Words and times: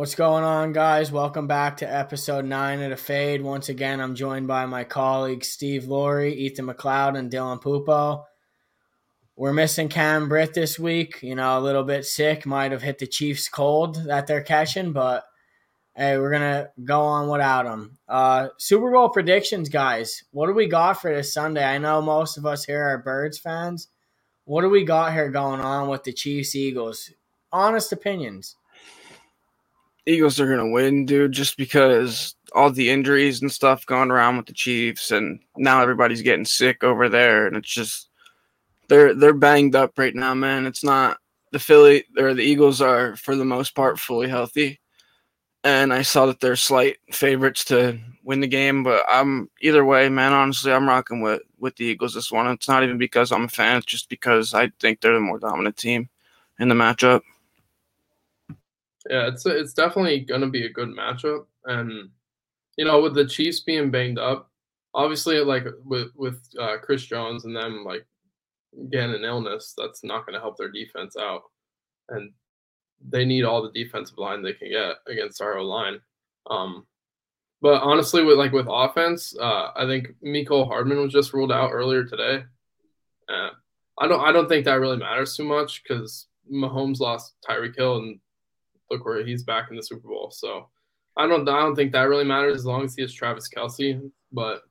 What's 0.00 0.14
going 0.14 0.44
on, 0.44 0.72
guys? 0.72 1.12
Welcome 1.12 1.46
back 1.46 1.76
to 1.76 1.94
episode 1.94 2.46
nine 2.46 2.80
of 2.80 2.88
the 2.88 2.96
Fade. 2.96 3.42
Once 3.42 3.68
again, 3.68 4.00
I'm 4.00 4.14
joined 4.14 4.46
by 4.46 4.64
my 4.64 4.82
colleagues 4.82 5.50
Steve 5.50 5.88
Laurie, 5.88 6.32
Ethan 6.32 6.68
McLeod, 6.68 7.18
and 7.18 7.30
Dylan 7.30 7.60
Pupo. 7.60 8.24
We're 9.36 9.52
missing 9.52 9.90
Cam 9.90 10.26
Britt 10.26 10.54
this 10.54 10.78
week. 10.78 11.22
You 11.22 11.34
know, 11.34 11.58
a 11.58 11.60
little 11.60 11.82
bit 11.82 12.06
sick. 12.06 12.46
Might 12.46 12.72
have 12.72 12.80
hit 12.80 12.98
the 12.98 13.06
Chiefs 13.06 13.50
cold 13.50 13.96
that 14.06 14.26
they're 14.26 14.40
catching, 14.40 14.94
but 14.94 15.24
hey, 15.94 16.16
we're 16.16 16.32
gonna 16.32 16.70
go 16.82 17.02
on 17.02 17.28
without 17.28 17.66
him. 17.66 17.98
Uh, 18.08 18.48
Super 18.56 18.90
Bowl 18.90 19.10
predictions, 19.10 19.68
guys. 19.68 20.24
What 20.30 20.46
do 20.46 20.54
we 20.54 20.66
got 20.66 20.94
for 20.94 21.14
this 21.14 21.34
Sunday? 21.34 21.62
I 21.62 21.76
know 21.76 22.00
most 22.00 22.38
of 22.38 22.46
us 22.46 22.64
here 22.64 22.82
are 22.82 22.96
Birds 22.96 23.38
fans. 23.38 23.88
What 24.46 24.62
do 24.62 24.70
we 24.70 24.82
got 24.82 25.12
here 25.12 25.28
going 25.28 25.60
on 25.60 25.90
with 25.90 26.04
the 26.04 26.14
Chiefs 26.14 26.56
Eagles? 26.56 27.10
Honest 27.52 27.92
opinions. 27.92 28.56
Eagles 30.06 30.40
are 30.40 30.48
gonna 30.48 30.70
win, 30.70 31.06
dude, 31.06 31.32
just 31.32 31.56
because 31.56 32.34
all 32.54 32.70
the 32.70 32.90
injuries 32.90 33.42
and 33.42 33.52
stuff 33.52 33.86
going 33.86 34.10
around 34.10 34.36
with 34.36 34.46
the 34.46 34.52
Chiefs, 34.52 35.10
and 35.10 35.40
now 35.56 35.82
everybody's 35.82 36.22
getting 36.22 36.44
sick 36.44 36.82
over 36.82 37.08
there, 37.08 37.46
and 37.46 37.56
it's 37.56 37.72
just 37.72 38.08
they're 38.88 39.14
they're 39.14 39.34
banged 39.34 39.76
up 39.76 39.98
right 39.98 40.14
now, 40.14 40.34
man. 40.34 40.66
It's 40.66 40.84
not 40.84 41.18
the 41.52 41.58
Philly 41.58 42.04
or 42.18 42.34
the 42.34 42.42
Eagles 42.42 42.80
are 42.80 43.16
for 43.16 43.36
the 43.36 43.44
most 43.44 43.74
part 43.74 43.98
fully 43.98 44.28
healthy, 44.28 44.80
and 45.64 45.92
I 45.92 46.02
saw 46.02 46.26
that 46.26 46.40
they're 46.40 46.56
slight 46.56 46.96
favorites 47.12 47.64
to 47.66 47.98
win 48.24 48.40
the 48.40 48.46
game. 48.48 48.82
But 48.82 49.04
I'm 49.08 49.50
either 49.60 49.84
way, 49.84 50.08
man. 50.08 50.32
Honestly, 50.32 50.72
I'm 50.72 50.88
rocking 50.88 51.20
with 51.20 51.42
with 51.58 51.76
the 51.76 51.84
Eagles 51.84 52.14
this 52.14 52.32
one. 52.32 52.46
It's 52.48 52.68
not 52.68 52.82
even 52.82 52.98
because 52.98 53.32
I'm 53.32 53.44
a 53.44 53.48
fan; 53.48 53.78
it's 53.78 53.86
just 53.86 54.08
because 54.08 54.54
I 54.54 54.70
think 54.80 55.00
they're 55.00 55.14
the 55.14 55.20
more 55.20 55.38
dominant 55.38 55.76
team 55.76 56.08
in 56.58 56.68
the 56.68 56.74
matchup. 56.74 57.22
Yeah, 59.08 59.28
it's 59.28 59.46
it's 59.46 59.72
definitely 59.72 60.20
going 60.20 60.42
to 60.42 60.48
be 60.48 60.66
a 60.66 60.72
good 60.72 60.88
matchup, 60.88 61.46
and 61.64 62.10
you 62.76 62.84
know, 62.84 63.00
with 63.00 63.14
the 63.14 63.26
Chiefs 63.26 63.60
being 63.60 63.90
banged 63.90 64.18
up, 64.18 64.50
obviously, 64.94 65.38
like 65.40 65.64
with 65.84 66.08
with 66.14 66.40
uh, 66.58 66.76
Chris 66.82 67.04
Jones 67.04 67.44
and 67.44 67.56
them 67.56 67.84
like 67.84 68.06
getting 68.90 69.14
an 69.14 69.24
illness, 69.24 69.74
that's 69.76 70.04
not 70.04 70.26
going 70.26 70.34
to 70.34 70.40
help 70.40 70.58
their 70.58 70.70
defense 70.70 71.16
out, 71.18 71.42
and 72.10 72.32
they 73.08 73.24
need 73.24 73.44
all 73.44 73.62
the 73.62 73.72
defensive 73.72 74.18
line 74.18 74.42
they 74.42 74.52
can 74.52 74.70
get 74.70 74.96
against 75.06 75.40
our 75.40 75.56
O 75.56 75.64
line. 75.64 76.00
Um, 76.50 76.86
but 77.62 77.82
honestly, 77.82 78.24
with 78.24 78.38
like 78.38 78.52
with 78.52 78.66
offense, 78.68 79.34
uh, 79.38 79.70
I 79.76 79.86
think 79.86 80.08
Mecole 80.24 80.66
Hardman 80.66 81.00
was 81.00 81.12
just 81.12 81.32
ruled 81.32 81.52
out 81.52 81.70
earlier 81.72 82.04
today. 82.04 82.44
Uh, 83.28 83.50
I 83.98 84.08
don't 84.08 84.20
I 84.20 84.32
don't 84.32 84.48
think 84.48 84.64
that 84.64 84.80
really 84.80 84.96
matters 84.96 85.36
too 85.36 85.44
much 85.44 85.82
because 85.82 86.26
Mahomes 86.52 87.00
lost 87.00 87.34
Tyreek 87.48 87.76
Hill 87.76 87.98
and 87.98 88.20
look 88.90 89.04
where 89.04 89.24
he's 89.24 89.42
back 89.42 89.70
in 89.70 89.76
the 89.76 89.82
Super 89.82 90.08
Bowl. 90.08 90.30
So 90.30 90.68
I 91.16 91.26
don't 91.26 91.48
I 91.48 91.60
don't 91.60 91.76
think 91.76 91.92
that 91.92 92.08
really 92.08 92.24
matters 92.24 92.56
as 92.56 92.66
long 92.66 92.84
as 92.84 92.94
he 92.94 93.02
has 93.02 93.12
Travis 93.12 93.48
Kelce. 93.48 94.10
But 94.32 94.62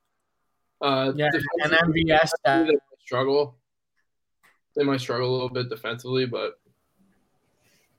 uh, 0.82 1.12
yeah, 1.16 1.30
and 1.64 1.72
MVS 1.74 2.30
that. 2.46 2.68
They 2.68 2.74
struggle. 3.06 3.58
They 4.76 4.84
might 4.84 5.02
struggle 5.02 5.30
a 5.30 5.34
little 5.34 5.50
bit 5.50 5.70
defensively, 5.70 6.26
but 6.26 6.60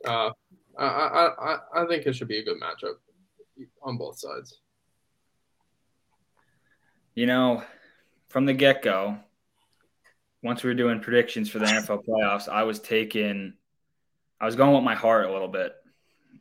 uh, 0.07 0.31
I, 0.79 0.85
I 0.85 1.27
I 1.27 1.59
I 1.83 1.87
think 1.87 2.07
it 2.07 2.15
should 2.15 2.29
be 2.29 2.39
a 2.39 2.45
good 2.45 2.61
matchup 2.61 2.95
on 3.83 3.99
both 3.99 4.19
sides. 4.19 4.61
You 7.15 7.27
know, 7.27 7.63
from 8.29 8.47
the 8.47 8.55
get 8.55 8.83
go, 8.83 9.19
once 10.43 10.63
we 10.63 10.71
were 10.71 10.75
doing 10.75 11.01
predictions 11.01 11.51
for 11.51 11.59
the 11.59 11.67
NFL 11.67 12.05
playoffs, 12.07 12.49
I 12.49 12.63
was 12.63 12.79
taking, 12.79 13.55
I 14.41 14.47
was 14.47 14.57
going 14.57 14.73
with 14.73 14.85
my 14.85 14.95
heart 14.95 15.27
a 15.27 15.33
little 15.33 15.49
bit 15.49 15.75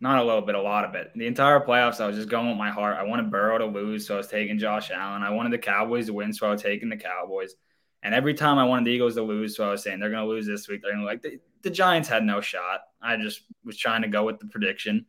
not 0.02 0.20
a 0.20 0.24
little 0.24 0.42
bit, 0.42 0.56
a 0.56 0.62
lot 0.62 0.86
of 0.86 0.96
it. 0.96 1.12
The 1.16 1.28
entire 1.28 1.60
playoffs, 1.60 2.00
I 2.00 2.08
was 2.08 2.16
just 2.16 2.30
going 2.30 2.48
with 2.48 2.58
my 2.58 2.70
heart. 2.70 2.98
I 2.98 3.04
wanted 3.04 3.32
Burrow 3.32 3.58
to 3.58 3.66
lose, 3.66 4.08
so 4.08 4.16
I 4.16 4.18
was 4.18 4.28
taking 4.28 4.58
Josh 4.58 4.92
Allen. 4.92 5.24
I 5.24 5.32
wanted 5.32 5.52
the 5.52 5.58
Cowboys 5.58 6.06
to 6.08 6.14
win, 6.14 6.32
so 6.34 6.48
I 6.48 6.52
was 6.52 6.62
taking 6.62 6.90
the 6.90 6.98
Cowboys. 6.98 7.54
And 8.02 8.16
every 8.16 8.34
time 8.34 8.58
I 8.58 8.64
wanted 8.64 8.86
the 8.86 8.92
Eagles 8.92 9.16
to 9.16 9.24
lose, 9.24 9.58
so 9.58 9.68
I 9.68 9.72
was 9.72 9.84
saying 9.84 10.00
they're 10.00 10.10
going 10.10 10.24
to 10.24 10.30
lose 10.30 10.48
this 10.48 10.68
week. 10.70 10.82
They're 10.82 10.94
going 10.94 11.04
to 11.04 11.06
like 11.06 11.22
the, 11.22 11.40
the 11.64 11.70
Giants 11.70 12.08
had 12.08 12.24
no 12.24 12.40
shot. 12.40 12.82
I 13.02 13.18
just 13.18 13.42
was 13.66 13.78
trying 13.78 14.04
to 14.04 14.08
go 14.08 14.24
with 14.24 14.40
the 14.40 14.46
prediction, 14.46 15.06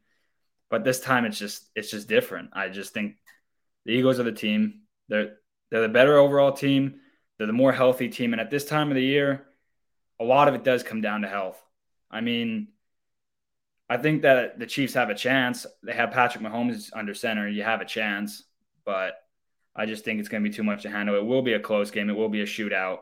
but 0.70 0.82
this 0.82 1.00
time 1.00 1.24
it's 1.24 1.38
just 1.38 1.70
it's 1.76 1.90
just 1.90 2.08
different. 2.08 2.50
I 2.52 2.68
just 2.68 2.92
think 2.92 3.16
the 3.84 3.92
Eagles 3.92 4.18
are 4.18 4.24
the 4.24 4.32
team. 4.32 4.80
They're 5.08 5.36
they're 5.70 5.82
the 5.82 5.88
better 5.88 6.18
overall 6.18 6.52
team. 6.52 6.96
They're 7.38 7.46
the 7.46 7.52
more 7.52 7.72
healthy 7.72 8.08
team, 8.08 8.32
and 8.32 8.40
at 8.40 8.50
this 8.50 8.64
time 8.64 8.88
of 8.88 8.96
the 8.96 9.04
year, 9.04 9.46
a 10.18 10.24
lot 10.24 10.48
of 10.48 10.54
it 10.54 10.64
does 10.64 10.82
come 10.82 11.00
down 11.00 11.22
to 11.22 11.28
health. 11.28 11.62
I 12.10 12.22
mean, 12.22 12.68
I 13.90 13.96
think 13.96 14.22
that 14.22 14.56
the 14.60 14.66
Chiefs 14.66 14.94
have 14.94 15.10
a 15.10 15.16
chance. 15.16 15.66
They 15.82 15.92
have 15.92 16.12
Patrick 16.12 16.44
Mahomes 16.44 16.90
under 16.94 17.12
center. 17.12 17.48
You 17.48 17.64
have 17.64 17.80
a 17.80 17.84
chance, 17.84 18.44
but 18.84 19.14
I 19.74 19.84
just 19.84 20.04
think 20.04 20.20
it's 20.20 20.28
going 20.28 20.44
to 20.44 20.48
be 20.48 20.54
too 20.54 20.62
much 20.62 20.82
to 20.82 20.90
handle. 20.90 21.16
It 21.16 21.26
will 21.26 21.42
be 21.42 21.54
a 21.54 21.60
close 21.60 21.90
game. 21.90 22.08
It 22.08 22.16
will 22.16 22.28
be 22.28 22.42
a 22.42 22.46
shootout, 22.46 22.98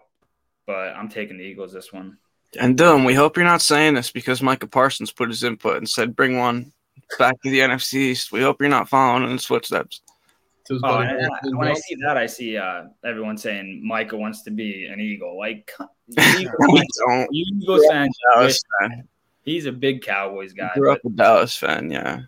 but 0.67 0.97
I'm 0.97 1.11
taking 1.11 1.37
the 1.37 1.45
Eagles 1.45 1.75
this 1.75 1.93
one. 1.93 2.17
And 2.59 2.79
Dylan, 2.79 3.05
we 3.05 3.13
hope 3.13 3.37
you're 3.37 3.45
not 3.45 3.61
saying 3.61 3.93
this 3.93 4.11
because 4.11 4.41
Micah 4.41 4.67
Parsons 4.67 5.13
put 5.13 5.29
his 5.29 5.45
input 5.45 5.77
and 5.77 5.87
said 5.87 6.17
bring 6.17 6.39
one 6.39 6.73
back 7.19 7.35
to 7.43 7.51
the 7.51 7.61
NFC 7.61 7.95
East. 7.95 8.33
We 8.33 8.41
hope 8.41 8.57
you're 8.59 8.71
not 8.71 8.89
following 8.89 9.25
in 9.25 9.33
his 9.33 9.45
footsteps. 9.45 10.01
Oh, 10.71 10.99
when 11.45 11.69
I 11.69 11.75
see 11.75 11.97
that, 12.07 12.17
I 12.17 12.27
see 12.27 12.57
uh, 12.57 12.85
everyone 13.05 13.37
saying 13.37 13.83
Micah 13.87 14.17
wants 14.17 14.43
to 14.45 14.51
be 14.51 14.87
an 14.87 15.01
Eagle. 15.01 15.39
Like, 15.39 15.71
Eagles, 16.39 17.29
Eagles 17.31 17.87
fans, 17.91 18.19
He's 19.49 19.67
a 19.67 19.73
big 19.73 20.03
Cowboys 20.03 20.53
guy. 20.53 20.71
Grew 20.75 20.93
up 20.93 21.05
a 21.05 21.11
Dallas 21.11 21.57
fan, 21.57 21.91
yeah. 21.91 22.21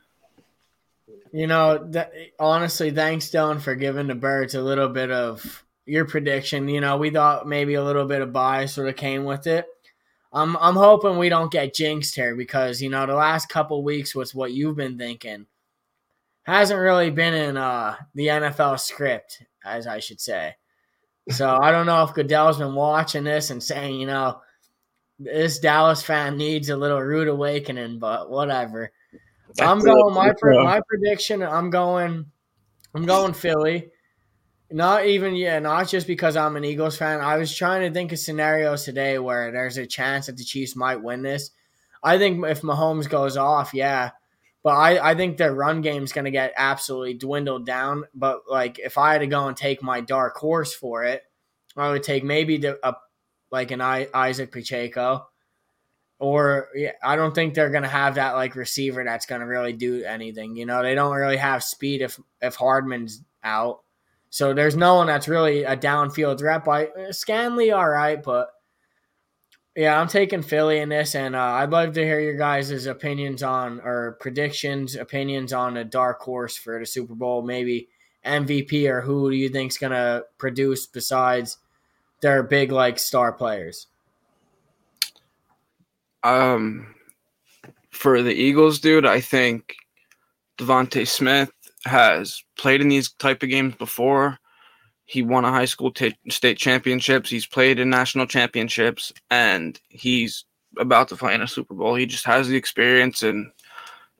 You 1.32 1.46
know, 1.46 1.86
th- 1.92 2.32
honestly, 2.38 2.90
thanks, 2.90 3.28
Dylan, 3.30 3.60
for 3.60 3.74
giving 3.74 4.06
the 4.06 4.14
Birds 4.14 4.54
a 4.54 4.62
little 4.62 4.88
bit 4.88 5.10
of 5.10 5.64
your 5.84 6.06
prediction. 6.06 6.68
You 6.68 6.80
know, 6.80 6.96
we 6.96 7.10
thought 7.10 7.46
maybe 7.46 7.74
a 7.74 7.84
little 7.84 8.06
bit 8.06 8.22
of 8.22 8.32
bias 8.32 8.74
sort 8.74 8.88
of 8.88 8.96
came 8.96 9.24
with 9.24 9.46
it. 9.46 9.66
I'm 10.32 10.56
I'm 10.56 10.76
hoping 10.76 11.18
we 11.18 11.28
don't 11.28 11.52
get 11.52 11.74
jinxed 11.74 12.14
here 12.14 12.36
because 12.36 12.80
you 12.80 12.88
know 12.88 13.04
the 13.04 13.14
last 13.14 13.48
couple 13.48 13.82
weeks 13.82 14.14
was 14.14 14.34
what 14.34 14.52
you've 14.52 14.76
been 14.76 14.96
thinking 14.96 15.46
hasn't 16.44 16.80
really 16.80 17.10
been 17.10 17.34
in 17.34 17.56
uh, 17.56 17.96
the 18.14 18.28
NFL 18.28 18.80
script, 18.80 19.42
as 19.64 19.86
I 19.86 19.98
should 19.98 20.20
say. 20.20 20.56
So 21.28 21.58
I 21.60 21.70
don't 21.70 21.86
know 21.86 22.02
if 22.02 22.14
Goodell's 22.14 22.58
been 22.58 22.74
watching 22.74 23.24
this 23.24 23.50
and 23.50 23.62
saying, 23.62 24.00
you 24.00 24.06
know, 24.06 24.40
this 25.20 25.58
Dallas 25.58 26.02
fan 26.02 26.38
needs 26.38 26.70
a 26.70 26.76
little 26.76 27.00
rude 27.00 27.28
awakening, 27.28 27.98
but 27.98 28.30
whatever. 28.30 28.90
That's 29.48 29.60
I'm 29.60 29.78
going 29.80 30.14
my 30.14 30.32
my 30.42 30.80
prediction. 30.88 31.42
I'm 31.42 31.70
going. 31.70 32.26
I'm 32.94 33.04
going 33.04 33.34
Philly. 33.34 33.90
Not 34.72 35.04
even 35.06 35.34
yeah, 35.34 35.58
not 35.58 35.88
just 35.88 36.06
because 36.06 36.36
I'm 36.36 36.56
an 36.56 36.64
Eagles 36.64 36.96
fan. 36.96 37.20
I 37.20 37.36
was 37.36 37.54
trying 37.54 37.86
to 37.86 37.92
think 37.92 38.12
of 38.12 38.18
scenarios 38.18 38.84
today 38.84 39.18
where 39.18 39.52
there's 39.52 39.76
a 39.76 39.86
chance 39.86 40.26
that 40.26 40.36
the 40.36 40.44
Chiefs 40.44 40.74
might 40.74 41.02
win 41.02 41.22
this. 41.22 41.50
I 42.02 42.18
think 42.18 42.44
if 42.46 42.62
Mahomes 42.62 43.08
goes 43.08 43.36
off, 43.36 43.74
yeah. 43.74 44.12
But 44.62 44.70
I, 44.70 45.10
I 45.10 45.14
think 45.14 45.36
their 45.36 45.54
run 45.54 45.80
game's 45.80 46.12
going 46.12 46.26
to 46.26 46.30
get 46.30 46.52
absolutely 46.56 47.14
dwindled 47.14 47.66
down. 47.66 48.04
But 48.14 48.42
like, 48.48 48.78
if 48.78 48.96
I 48.96 49.12
had 49.12 49.20
to 49.20 49.26
go 49.26 49.48
and 49.48 49.56
take 49.56 49.82
my 49.82 50.00
dark 50.00 50.36
horse 50.36 50.72
for 50.74 51.04
it, 51.04 51.22
I 51.76 51.90
would 51.90 52.02
take 52.02 52.24
maybe 52.24 52.58
the, 52.58 52.78
a 52.86 52.94
like 53.50 53.70
an 53.70 53.80
I, 53.80 54.08
Isaac 54.12 54.52
Pacheco. 54.52 55.26
Or 56.18 56.68
yeah, 56.74 56.92
I 57.02 57.16
don't 57.16 57.34
think 57.34 57.54
they're 57.54 57.70
gonna 57.70 57.88
have 57.88 58.16
that 58.16 58.34
like 58.34 58.54
receiver 58.54 59.02
that's 59.02 59.26
gonna 59.26 59.46
really 59.46 59.72
do 59.72 60.04
anything. 60.04 60.54
You 60.54 60.66
know, 60.66 60.82
they 60.82 60.94
don't 60.94 61.16
really 61.16 61.38
have 61.38 61.64
speed 61.64 62.02
if 62.02 62.20
if 62.42 62.56
Hardman's 62.56 63.22
out. 63.42 63.80
So 64.28 64.52
there's 64.52 64.76
no 64.76 64.96
one 64.96 65.06
that's 65.06 65.28
really 65.28 65.64
a 65.64 65.76
downfield 65.76 66.38
threat. 66.38 66.64
By 66.64 66.88
Scanley, 67.10 67.72
all 67.72 67.88
right, 67.88 68.22
but 68.22 68.50
yeah, 69.74 69.98
I'm 69.98 70.08
taking 70.08 70.42
Philly 70.42 70.78
in 70.78 70.90
this, 70.90 71.14
and 71.14 71.34
uh, 71.34 71.42
I'd 71.42 71.70
love 71.70 71.94
to 71.94 72.04
hear 72.04 72.20
your 72.20 72.36
guys' 72.36 72.86
opinions 72.86 73.42
on 73.42 73.80
or 73.80 74.18
predictions, 74.20 74.96
opinions 74.96 75.54
on 75.54 75.78
a 75.78 75.84
dark 75.84 76.20
horse 76.20 76.56
for 76.56 76.78
the 76.78 76.86
Super 76.86 77.14
Bowl, 77.14 77.40
maybe 77.40 77.88
MVP 78.24 78.88
or 78.90 79.00
who 79.00 79.30
do 79.30 79.36
you 79.36 79.48
think's 79.48 79.78
gonna 79.78 80.22
produce 80.38 80.86
besides 80.86 81.56
their 82.20 82.42
big 82.42 82.72
like 82.72 82.98
star 82.98 83.32
players? 83.32 83.86
Um, 86.22 86.94
for 87.90 88.22
the 88.22 88.34
Eagles, 88.34 88.78
dude, 88.78 89.06
I 89.06 89.20
think 89.20 89.76
DeVonta 90.58 91.06
Smith 91.06 91.50
has 91.84 92.42
played 92.56 92.80
in 92.80 92.88
these 92.88 93.10
type 93.12 93.42
of 93.42 93.48
games 93.48 93.74
before. 93.76 94.38
He 95.04 95.22
won 95.22 95.44
a 95.44 95.50
high 95.50 95.64
school 95.64 95.90
t- 95.90 96.16
state 96.28 96.58
championships. 96.58 97.30
He's 97.30 97.46
played 97.46 97.80
in 97.80 97.90
national 97.90 98.26
championships, 98.26 99.12
and 99.30 99.80
he's 99.88 100.44
about 100.78 101.08
to 101.08 101.16
play 101.16 101.34
in 101.34 101.42
a 101.42 101.48
Super 101.48 101.74
Bowl. 101.74 101.94
He 101.94 102.06
just 102.06 102.26
has 102.26 102.48
the 102.48 102.56
experience 102.56 103.22
in 103.22 103.50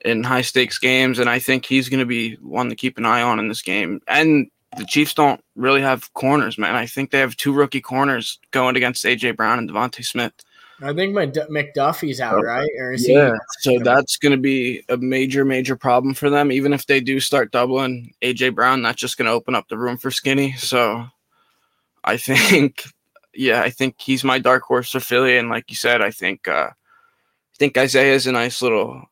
in 0.05 0.25
high 0.25 0.41
stakes 0.41 0.79
games, 0.79 1.19
and 1.19 1.29
I 1.29 1.38
think 1.38 1.67
he's 1.67 1.88
going 1.88 2.00
to 2.00 2.06
be 2.06 2.35
one 2.37 2.70
to 2.70 2.75
keep 2.75 2.96
an 2.99 3.05
eye 3.05 3.23
on 3.23 3.38
in 3.38 3.49
this 3.49 3.62
game. 3.62 4.00
And 4.08 4.50
the 4.76 4.84
Chiefs 4.84 5.14
don't 5.14 5.43
really 5.56 5.81
have 5.81 6.12
corners, 6.14 6.56
man. 6.58 6.75
I 6.75 6.87
think 6.87 7.11
they 7.11 7.19
have 7.19 7.37
two 7.37 7.52
rookie 7.52 7.81
corners 7.81 8.38
going 8.52 8.76
against 8.76 9.05
AJ 9.05 9.37
Brown 9.37 9.58
and 9.58 9.69
DeVonta 9.69 10.05
Smith. 10.05 10.32
I 10.82 10.94
think 10.94 11.12
my 11.12 11.26
McDuffie's 11.26 12.20
out, 12.20 12.37
Oh, 12.37 12.43
right? 12.43 12.70
Or 12.78 12.93
is 12.93 13.06
Yeah, 13.06 13.32
he? 13.32 13.38
so 13.61 13.78
that's 13.84 14.17
going 14.17 14.32
to 14.32 14.38
be 14.38 14.82
a 14.88 14.96
major, 14.96 15.44
major 15.44 15.76
problem 15.76 16.14
for 16.14 16.31
them. 16.31 16.50
Even 16.50 16.72
if 16.72 16.87
they 16.87 17.00
do 17.00 17.20
start 17.20 17.52
doubling 17.52 18.14
AJ 18.22 18.55
Brown, 18.55 18.82
that's 18.82 19.00
just 19.00 19.19
going 19.19 19.26
to 19.26 19.32
open 19.32 19.55
up 19.55 19.69
the 19.69 19.76
room 19.76 19.99
for 19.99 20.11
Skinny. 20.11 20.52
So 20.55 21.05
I 22.05 22.17
think, 22.17 22.84
yeah, 23.34 23.61
I 23.61 23.70
think 23.70 23.96
he's 24.00 24.25
my 24.25 24.38
dark 24.38 24.62
horse 24.62 24.90
for 24.93 25.00
Philly. 25.00 25.37
And 25.37 25.50
like 25.50 25.69
you 25.69 25.76
said, 25.76 26.00
I 26.00 26.11
think, 26.12 26.49
uh, 26.49 26.70
I 26.70 27.56
think 27.58 27.76
Isiah 27.76 28.14
is 28.14 28.26
a 28.26 28.32
nice 28.32 28.62
little 28.62 29.02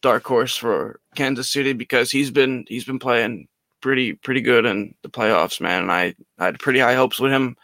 dark 0.00 0.24
horse 0.24 0.56
for 0.56 1.00
Kansas 1.14 1.50
City 1.50 1.72
because 1.74 2.10
he's 2.10 2.30
been 2.30 2.64
he's 2.68 2.84
been 2.84 2.98
playing 3.00 3.48
pretty 3.80 4.14
pretty 4.14 4.40
good 4.40 4.66
in 4.66 4.94
the 5.02 5.08
playoffs, 5.08 5.60
man. 5.60 5.82
And 5.82 5.92
I, 5.92 6.14
I 6.38 6.46
had 6.46 6.58
pretty 6.58 6.80
high 6.80 6.94
hopes 6.94 7.18
with 7.20 7.32
him 7.32 7.56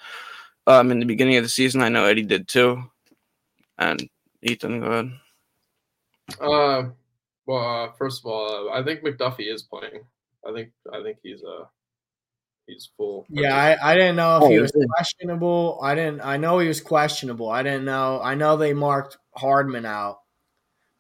um, 0.67 0.91
in 0.91 0.99
the 1.01 1.07
beginning 1.07 1.37
of 1.37 1.43
the 1.43 1.49
season. 1.49 1.83
I 1.83 1.89
know 1.89 2.05
Eddie 2.05 2.23
did 2.23 2.49
too. 2.49 2.83
And 3.79 4.09
Ethan, 4.43 4.81
go 4.81 4.87
ahead. 4.87 5.13
Uh, 6.41 6.91
well, 7.47 7.85
uh, 7.85 7.93
first 7.99 8.23
of 8.23 8.27
all, 8.31 8.69
uh, 8.69 8.73
I 8.73 8.83
think 8.83 9.03
McDuffie 9.03 9.53
is 9.53 9.63
playing. 9.63 10.01
I 10.47 10.53
think 10.53 10.71
I 10.93 11.03
think 11.03 11.19
he's 11.23 11.43
uh 11.43 11.65
he's 12.67 12.91
full. 12.97 13.27
Yeah, 13.29 13.55
I, 13.57 13.93
I 13.93 13.95
didn't 13.95 14.17
know 14.17 14.37
if 14.39 14.43
Oh, 14.45 14.49
he 14.49 14.59
was 14.59 14.75
it? 14.75 14.89
questionable. 14.89 15.79
I 15.83 15.95
didn't. 15.95 16.21
I 16.23 16.37
know 16.37 16.59
he 16.59 16.69
was 16.69 16.81
questionable. 16.81 17.51
I 17.51 17.63
didn't 17.63 17.85
know. 17.85 18.21
I 18.23 18.35
know 18.35 18.57
they 18.57 18.73
marked 18.73 19.19
Hardman 19.37 19.85
out, 19.87 20.21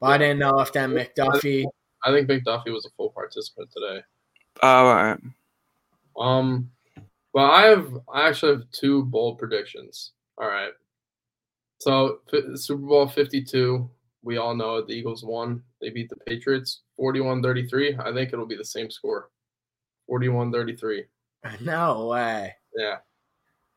but 0.00 0.08
I 0.08 0.18
didn't 0.18 0.38
know 0.38 0.60
if 0.60 0.72
that 0.72 0.90
McDuffie. 0.90 1.64
I 2.04 2.10
think 2.12 2.28
McDuffie 2.28 2.72
was 2.72 2.84
a 2.84 2.90
full 2.96 3.10
participant 3.10 3.70
today. 3.74 4.02
Oh, 4.62 4.86
all 4.86 4.94
right. 4.94 5.18
Um, 6.18 6.70
well, 7.32 7.50
I 7.50 7.66
have 7.66 7.88
I 8.12 8.28
actually 8.28 8.52
have 8.52 8.70
two 8.70 9.04
bold 9.04 9.38
predictions. 9.38 10.12
All 10.38 10.48
right. 10.48 10.72
So 11.80 12.20
fi- 12.30 12.54
Super 12.54 12.86
Bowl 12.86 13.08
Fifty 13.08 13.42
Two, 13.42 13.90
we 14.22 14.36
all 14.36 14.54
know 14.54 14.80
the 14.80 14.94
Eagles 14.94 15.24
won. 15.24 15.62
They 15.80 15.90
beat 15.90 16.08
the 16.08 16.16
Patriots 16.16 16.82
41-33. 16.98 18.00
I 18.00 18.12
think 18.12 18.32
it'll 18.32 18.46
be 18.46 18.56
the 18.56 18.64
same 18.64 18.90
score, 18.90 19.30
41-33. 20.10 21.02
No 21.60 22.06
way. 22.06 22.54
Yeah. 22.74 22.96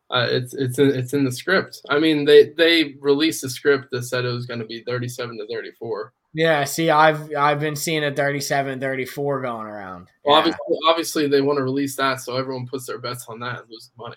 Uh, 0.10 0.26
it's 0.30 0.54
it's 0.54 0.80
in, 0.80 0.88
it's 0.92 1.14
in 1.14 1.26
the 1.26 1.32
script. 1.32 1.82
I 1.90 2.00
mean, 2.00 2.24
they 2.24 2.54
they 2.58 2.96
released 3.02 3.44
a 3.44 3.50
script 3.50 3.90
that 3.92 4.04
said 4.04 4.24
it 4.24 4.30
was 4.30 4.46
going 4.46 4.62
to 4.62 4.66
be 4.66 4.84
37 4.88 5.38
to 5.38 5.48
34. 5.54 6.14
Yeah. 6.38 6.66
See, 6.66 6.92
I've 6.92 7.36
I've 7.36 7.60
been 7.60 7.76
seeing 7.76 8.04
a 8.04 8.14
37, 8.14 8.80
34 8.80 9.42
going 9.42 9.66
around. 9.66 10.08
Well, 10.24 10.36
Yeah. 10.36 10.40
obviously, 10.40 10.78
obviously 10.88 11.28
they 11.28 11.42
want 11.42 11.58
to 11.58 11.64
release 11.64 11.96
that 11.96 12.22
so 12.22 12.38
everyone 12.38 12.68
puts 12.68 12.86
their 12.86 13.00
bets 13.00 13.26
on 13.28 13.40
that 13.40 13.62
and 13.62 13.70
loses 13.72 13.92
money. 13.98 14.16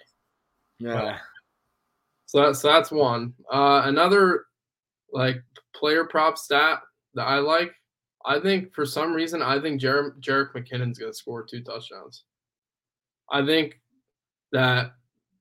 yeah. 0.78 1.18
So 2.26 2.42
that's 2.42 2.60
so 2.60 2.68
that's 2.68 2.90
one. 2.90 3.32
Uh, 3.50 3.82
another 3.86 4.44
like 5.12 5.42
player 5.74 6.04
prop 6.04 6.36
stat 6.36 6.80
that 7.14 7.24
I 7.26 7.38
like. 7.38 7.72
I 8.26 8.38
think 8.38 8.74
for 8.74 8.84
some 8.84 9.14
reason 9.14 9.40
I 9.40 9.58
think 9.58 9.80
Jer- 9.80 10.14
Jerick 10.20 10.52
McKinnon's 10.52 10.98
going 10.98 11.10
to 11.10 11.16
score 11.16 11.42
two 11.42 11.62
touchdowns. 11.62 12.24
I 13.32 13.46
think 13.46 13.80
that 14.52 14.92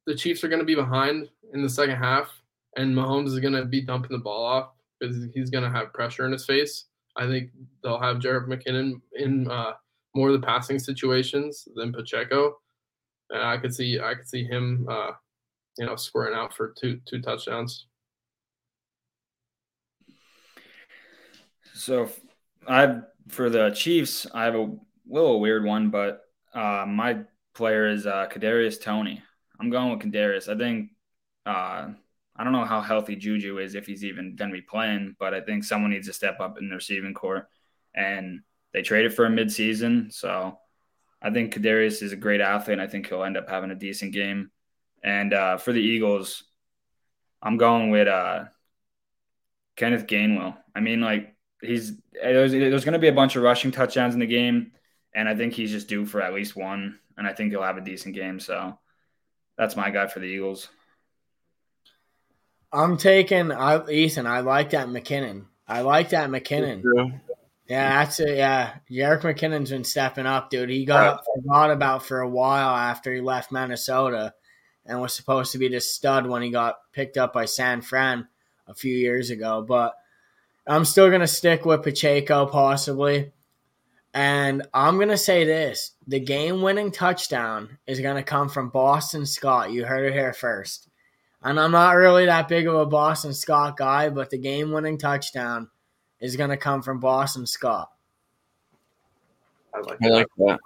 the 0.08 0.16
Chiefs 0.16 0.46
are 0.46 0.48
going 0.48 0.60
to 0.62 0.66
be 0.66 0.76
behind 0.76 1.28
in 1.54 1.62
the 1.62 1.70
second 1.70 1.98
half, 1.98 2.32
and 2.78 2.96
Mahomes 2.96 3.28
is 3.28 3.40
going 3.40 3.54
to 3.54 3.66
be 3.66 3.82
dumping 3.82 4.12
the 4.14 4.24
ball 4.24 4.46
off 4.46 4.70
because 5.00 5.28
he's 5.34 5.50
going 5.50 5.64
to 5.64 5.70
have 5.70 5.94
pressure 5.94 6.26
in 6.26 6.32
his 6.32 6.46
face. 6.46 6.86
I 7.16 7.28
think 7.28 7.50
they'll 7.84 8.00
have 8.00 8.18
Jerick 8.18 8.48
McKinnon 8.48 9.02
in 9.16 9.50
uh, 9.50 9.74
more 10.16 10.30
of 10.30 10.40
the 10.40 10.46
passing 10.46 10.80
situations 10.80 11.68
than 11.76 11.92
Pacheco, 11.92 12.58
and 13.30 13.42
I 13.42 13.58
could 13.58 13.74
see 13.74 14.00
I 14.00 14.16
could 14.16 14.28
see 14.28 14.44
him. 14.44 14.88
Uh, 14.90 15.12
you 15.80 15.86
know, 15.86 15.96
scoring 15.96 16.36
out 16.36 16.54
for 16.54 16.76
two 16.80 17.00
two 17.06 17.22
touchdowns. 17.22 17.88
So 21.74 22.10
I 22.68 23.00
for 23.30 23.50
the 23.50 23.72
Chiefs, 23.72 24.28
I 24.34 24.44
have 24.44 24.56
a 24.56 24.76
little 25.08 25.40
weird 25.40 25.64
one, 25.64 25.90
but 25.90 26.24
uh, 26.54 26.86
my 26.88 27.20
player 27.54 27.88
is 27.88 28.06
uh, 28.06 28.28
Kadarius 28.30 28.82
Toney. 28.82 29.24
I'm 29.60 29.70
going 29.70 29.92
with 29.92 30.06
Kadarius. 30.06 30.54
I 30.54 30.58
think 30.58 30.90
uh, 31.46 31.90
I 32.40 32.46
don't 32.46 32.54
know 32.54 32.64
how 32.64 32.80
healthy 32.80 33.18
Juju 33.18 33.58
is 33.58 33.76
if 33.76 33.86
he's 33.86 34.06
even 34.06 34.38
going 34.38 34.50
to 34.50 34.56
be 34.56 34.62
playing, 34.62 35.18
but 35.20 35.34
I 35.34 35.42
think 35.42 35.66
someone 35.66 35.92
needs 35.92 36.08
to 36.08 36.14
step 36.14 36.40
up 36.40 36.58
in 36.58 36.70
the 36.70 36.76
receiving 36.76 37.14
corps. 37.14 37.50
And 37.94 38.44
they 38.72 38.82
traded 38.82 39.14
for 39.14 39.26
a 39.26 39.30
midseason, 39.30 40.14
so 40.14 40.58
I 41.22 41.32
think 41.32 41.54
Kadarius 41.54 42.02
is 42.02 42.14
a 42.14 42.16
great 42.16 42.40
athlete. 42.40 42.80
And 42.80 42.82
I 42.82 42.88
think 42.88 43.08
he'll 43.08 43.26
end 43.26 43.36
up 43.36 43.50
having 43.50 43.72
a 43.72 43.76
decent 43.76 44.14
game. 44.14 44.52
And 45.04 45.34
uh, 45.34 45.58
for 45.58 45.74
the 45.74 45.82
Eagles, 45.82 46.46
I'm 47.42 47.58
going 47.58 47.90
with 47.90 48.08
uh, 48.08 48.46
Kenneth 49.76 50.08
Gainwell. 50.08 50.56
I 50.74 50.80
mean, 50.80 51.02
like 51.02 51.36
he's 51.62 51.94
there's, 52.14 52.54
there's 52.54 52.86
going 52.86 52.94
to 52.94 53.00
be 53.00 53.10
a 53.10 53.14
bunch 53.14 53.36
of 53.36 53.44
rushing 53.44 53.72
touchdowns 53.72 54.14
in 54.14 54.22
the 54.22 54.26
game, 54.26 54.72
and 55.14 55.28
I 55.28 55.36
think 55.36 55.54
he's 55.54 55.72
just 55.72 55.90
due 55.90 56.06
for 56.06 56.22
at 56.22 56.34
least 56.34 56.56
one, 56.56 57.00
and 57.18 57.28
I 57.28 57.34
think 57.34 57.52
he'll 57.52 57.64
have 57.64 57.78
a 57.78 57.82
decent 57.82 58.16
game. 58.16 58.40
So 58.40 58.80
that's 59.58 59.76
my 59.76 59.90
guy 59.90 60.08
for 60.08 60.20
the 60.20 60.26
Eagles. 60.26 60.70
I'm 62.72 62.98
taking 62.98 63.52
I, 63.52 63.88
Ethan. 63.88 64.28
I 64.28 64.42
like 64.42 64.72
that 64.72 64.88
McKinnon. 64.88 65.46
I 65.68 65.82
like 65.82 66.10
that 66.10 66.30
McKinnon. 66.30 66.84
Yeah, 67.68 68.04
that's 68.04 68.20
it. 68.20 68.38
Yeah, 68.38 68.74
Jerick 68.90 69.22
McKinnon's 69.22 69.70
been 69.70 69.84
stepping 69.84 70.26
up, 70.26 70.50
dude. 70.50 70.70
He 70.70 70.86
got 70.86 71.24
forgot 71.36 71.70
about 71.70 72.04
for 72.04 72.22
a 72.22 72.30
while 72.30 72.76
after 72.76 73.14
he 73.14 73.22
left 73.22 73.52
Minnesota, 73.52 74.34
and 74.86 75.00
was 75.00 75.14
supposed 75.14 75.52
to 75.52 75.60
be 75.60 75.68
this 75.68 75.94
stud 75.94 76.26
when 76.26 76.42
he 76.42 76.50
got 76.50 76.80
picked 76.94 77.18
up 77.18 77.32
by 77.32 77.46
San 77.46 77.82
Fran 77.82 78.28
a 78.68 78.74
few 78.74 78.96
years 78.96 79.30
ago. 79.30 79.64
But 79.68 79.94
I'm 80.66 80.84
still 80.84 81.12
gonna 81.12 81.28
stick 81.28 81.64
with 81.64 81.84
Pacheco 81.84 82.48
possibly, 82.48 83.32
and 84.16 84.66
I'm 84.74 84.98
gonna 84.98 85.16
say 85.16 85.44
this: 85.44 85.92
the 86.08 86.20
game-winning 86.20 86.92
touchdown 86.92 87.78
is 87.86 88.00
gonna 88.00 88.24
come 88.24 88.50
from 88.50 88.70
Boston 88.70 89.28
Scott. 89.28 89.72
You 89.72 89.86
heard 89.86 90.12
it 90.12 90.14
here 90.14 90.34
first. 90.34 90.89
And 91.44 91.60
I'm 91.60 91.72
not 91.72 91.92
really 91.92 92.26
that 92.26 92.48
big 92.50 92.68
of 92.68 92.76
a 92.76 92.86
Boston 92.86 93.34
Scott 93.34 93.78
guy, 93.78 94.10
but 94.10 94.30
the 94.30 94.38
game-winning 94.38 94.98
touchdown 94.98 95.70
is 96.20 96.36
going 96.36 96.50
to 96.50 96.58
come 96.58 96.82
from 96.82 97.00
Boston 97.00 97.46
Scott. 97.46 97.90
I 99.74 99.80
like 99.80 99.98
I 100.04 100.08
that. 100.10 100.14
like 100.14 100.28
that. 100.38 100.60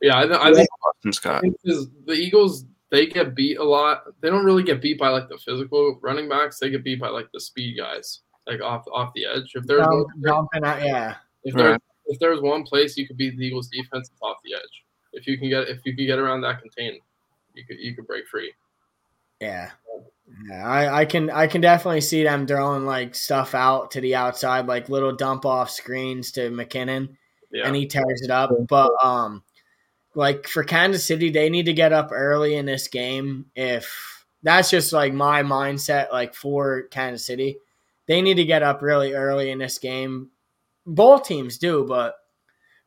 yeah, 0.00 0.18
I, 0.18 0.26
th- 0.26 0.38
I 0.40 0.52
think 0.54 0.68
Boston 0.82 1.12
Scott. 1.12 1.42
because 1.42 1.88
the 2.06 2.14
Eagles 2.14 2.64
they 2.90 3.06
get 3.06 3.34
beat 3.34 3.58
a 3.58 3.64
lot. 3.64 4.04
They 4.20 4.30
don't 4.30 4.44
really 4.44 4.62
get 4.62 4.80
beat 4.82 4.98
by 4.98 5.08
like 5.08 5.28
the 5.28 5.38
physical 5.38 5.98
running 6.02 6.28
backs. 6.28 6.58
They 6.58 6.70
get 6.70 6.82
beat 6.84 7.00
by 7.00 7.08
like 7.08 7.28
the 7.32 7.40
speed 7.40 7.76
guys, 7.76 8.20
like 8.46 8.60
off 8.60 8.84
off 8.92 9.12
the 9.14 9.26
edge. 9.26 9.52
If 9.54 9.66
there's 9.66 9.80
Jump- 9.82 10.06
one, 10.06 10.22
jumping 10.24 10.64
out, 10.64 10.82
yeah. 10.82 11.14
if 11.44 11.54
there's 11.54 11.72
Right. 11.72 11.80
if 12.06 12.18
there's 12.18 12.40
one 12.40 12.62
place 12.64 12.96
you 12.96 13.06
could 13.06 13.16
beat 13.16 13.36
the 13.36 13.44
Eagles 13.44 13.68
defense, 13.68 14.08
it's 14.12 14.22
off 14.22 14.36
the 14.44 14.54
edge. 14.54 14.84
If 15.12 15.26
you 15.26 15.38
can 15.38 15.48
get 15.48 15.68
if 15.68 15.80
you 15.84 15.94
can 15.94 16.06
get 16.06 16.18
around 16.18 16.40
that 16.42 16.60
contain, 16.60 16.98
you 17.54 17.64
could 17.66 17.78
you 17.78 17.94
could 17.94 18.06
break 18.06 18.26
free. 18.28 18.52
Yeah. 19.40 19.70
Yeah, 20.48 20.66
I, 20.66 21.00
I 21.00 21.04
can 21.04 21.30
I 21.30 21.46
can 21.46 21.60
definitely 21.60 22.00
see 22.00 22.24
them 22.24 22.46
throwing 22.46 22.84
like 22.86 23.14
stuff 23.14 23.54
out 23.54 23.92
to 23.92 24.00
the 24.00 24.14
outside, 24.14 24.66
like 24.66 24.88
little 24.88 25.14
dump 25.14 25.46
off 25.46 25.70
screens 25.70 26.32
to 26.32 26.50
McKinnon, 26.50 27.16
Yeah, 27.52 27.66
and 27.66 27.76
he 27.76 27.86
tears 27.86 28.22
it 28.22 28.30
up. 28.30 28.50
But 28.68 28.90
um, 29.02 29.42
like 30.14 30.48
for 30.48 30.64
Kansas 30.64 31.04
City, 31.04 31.30
they 31.30 31.50
need 31.50 31.66
to 31.66 31.72
get 31.74 31.92
up 31.92 32.10
early 32.12 32.56
in 32.56 32.66
this 32.66 32.88
game. 32.88 33.46
If 33.56 34.26
that's 34.42 34.70
just 34.70 34.92
like 34.92 35.14
my 35.14 35.42
mindset, 35.42 36.12
like 36.12 36.34
for 36.34 36.82
Kansas 36.90 37.26
City, 37.26 37.58
they 38.06 38.22
need 38.22 38.36
to 38.36 38.44
get 38.44 38.62
up 38.62 38.82
really 38.82 39.14
early 39.14 39.50
in 39.50 39.58
this 39.58 39.78
game. 39.78 40.30
Both 40.86 41.24
teams 41.26 41.58
do, 41.58 41.84
but 41.88 42.16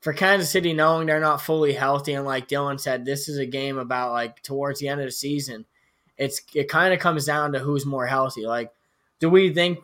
for 0.01 0.13
Kansas 0.13 0.49
City, 0.49 0.73
knowing 0.73 1.07
they're 1.07 1.19
not 1.19 1.41
fully 1.41 1.73
healthy, 1.73 2.13
and 2.13 2.25
like 2.25 2.47
Dylan 2.47 2.79
said, 2.79 3.05
this 3.05 3.29
is 3.29 3.37
a 3.37 3.45
game 3.45 3.77
about 3.77 4.11
like 4.11 4.41
towards 4.43 4.79
the 4.79 4.87
end 4.89 5.01
of 5.01 5.07
the 5.07 5.11
season. 5.11 5.65
It's 6.17 6.41
it 6.53 6.69
kind 6.69 6.93
of 6.93 6.99
comes 6.99 7.25
down 7.25 7.53
to 7.53 7.59
who's 7.59 7.85
more 7.85 8.05
healthy. 8.05 8.45
Like, 8.45 8.71
do 9.19 9.29
we 9.29 9.53
think 9.53 9.79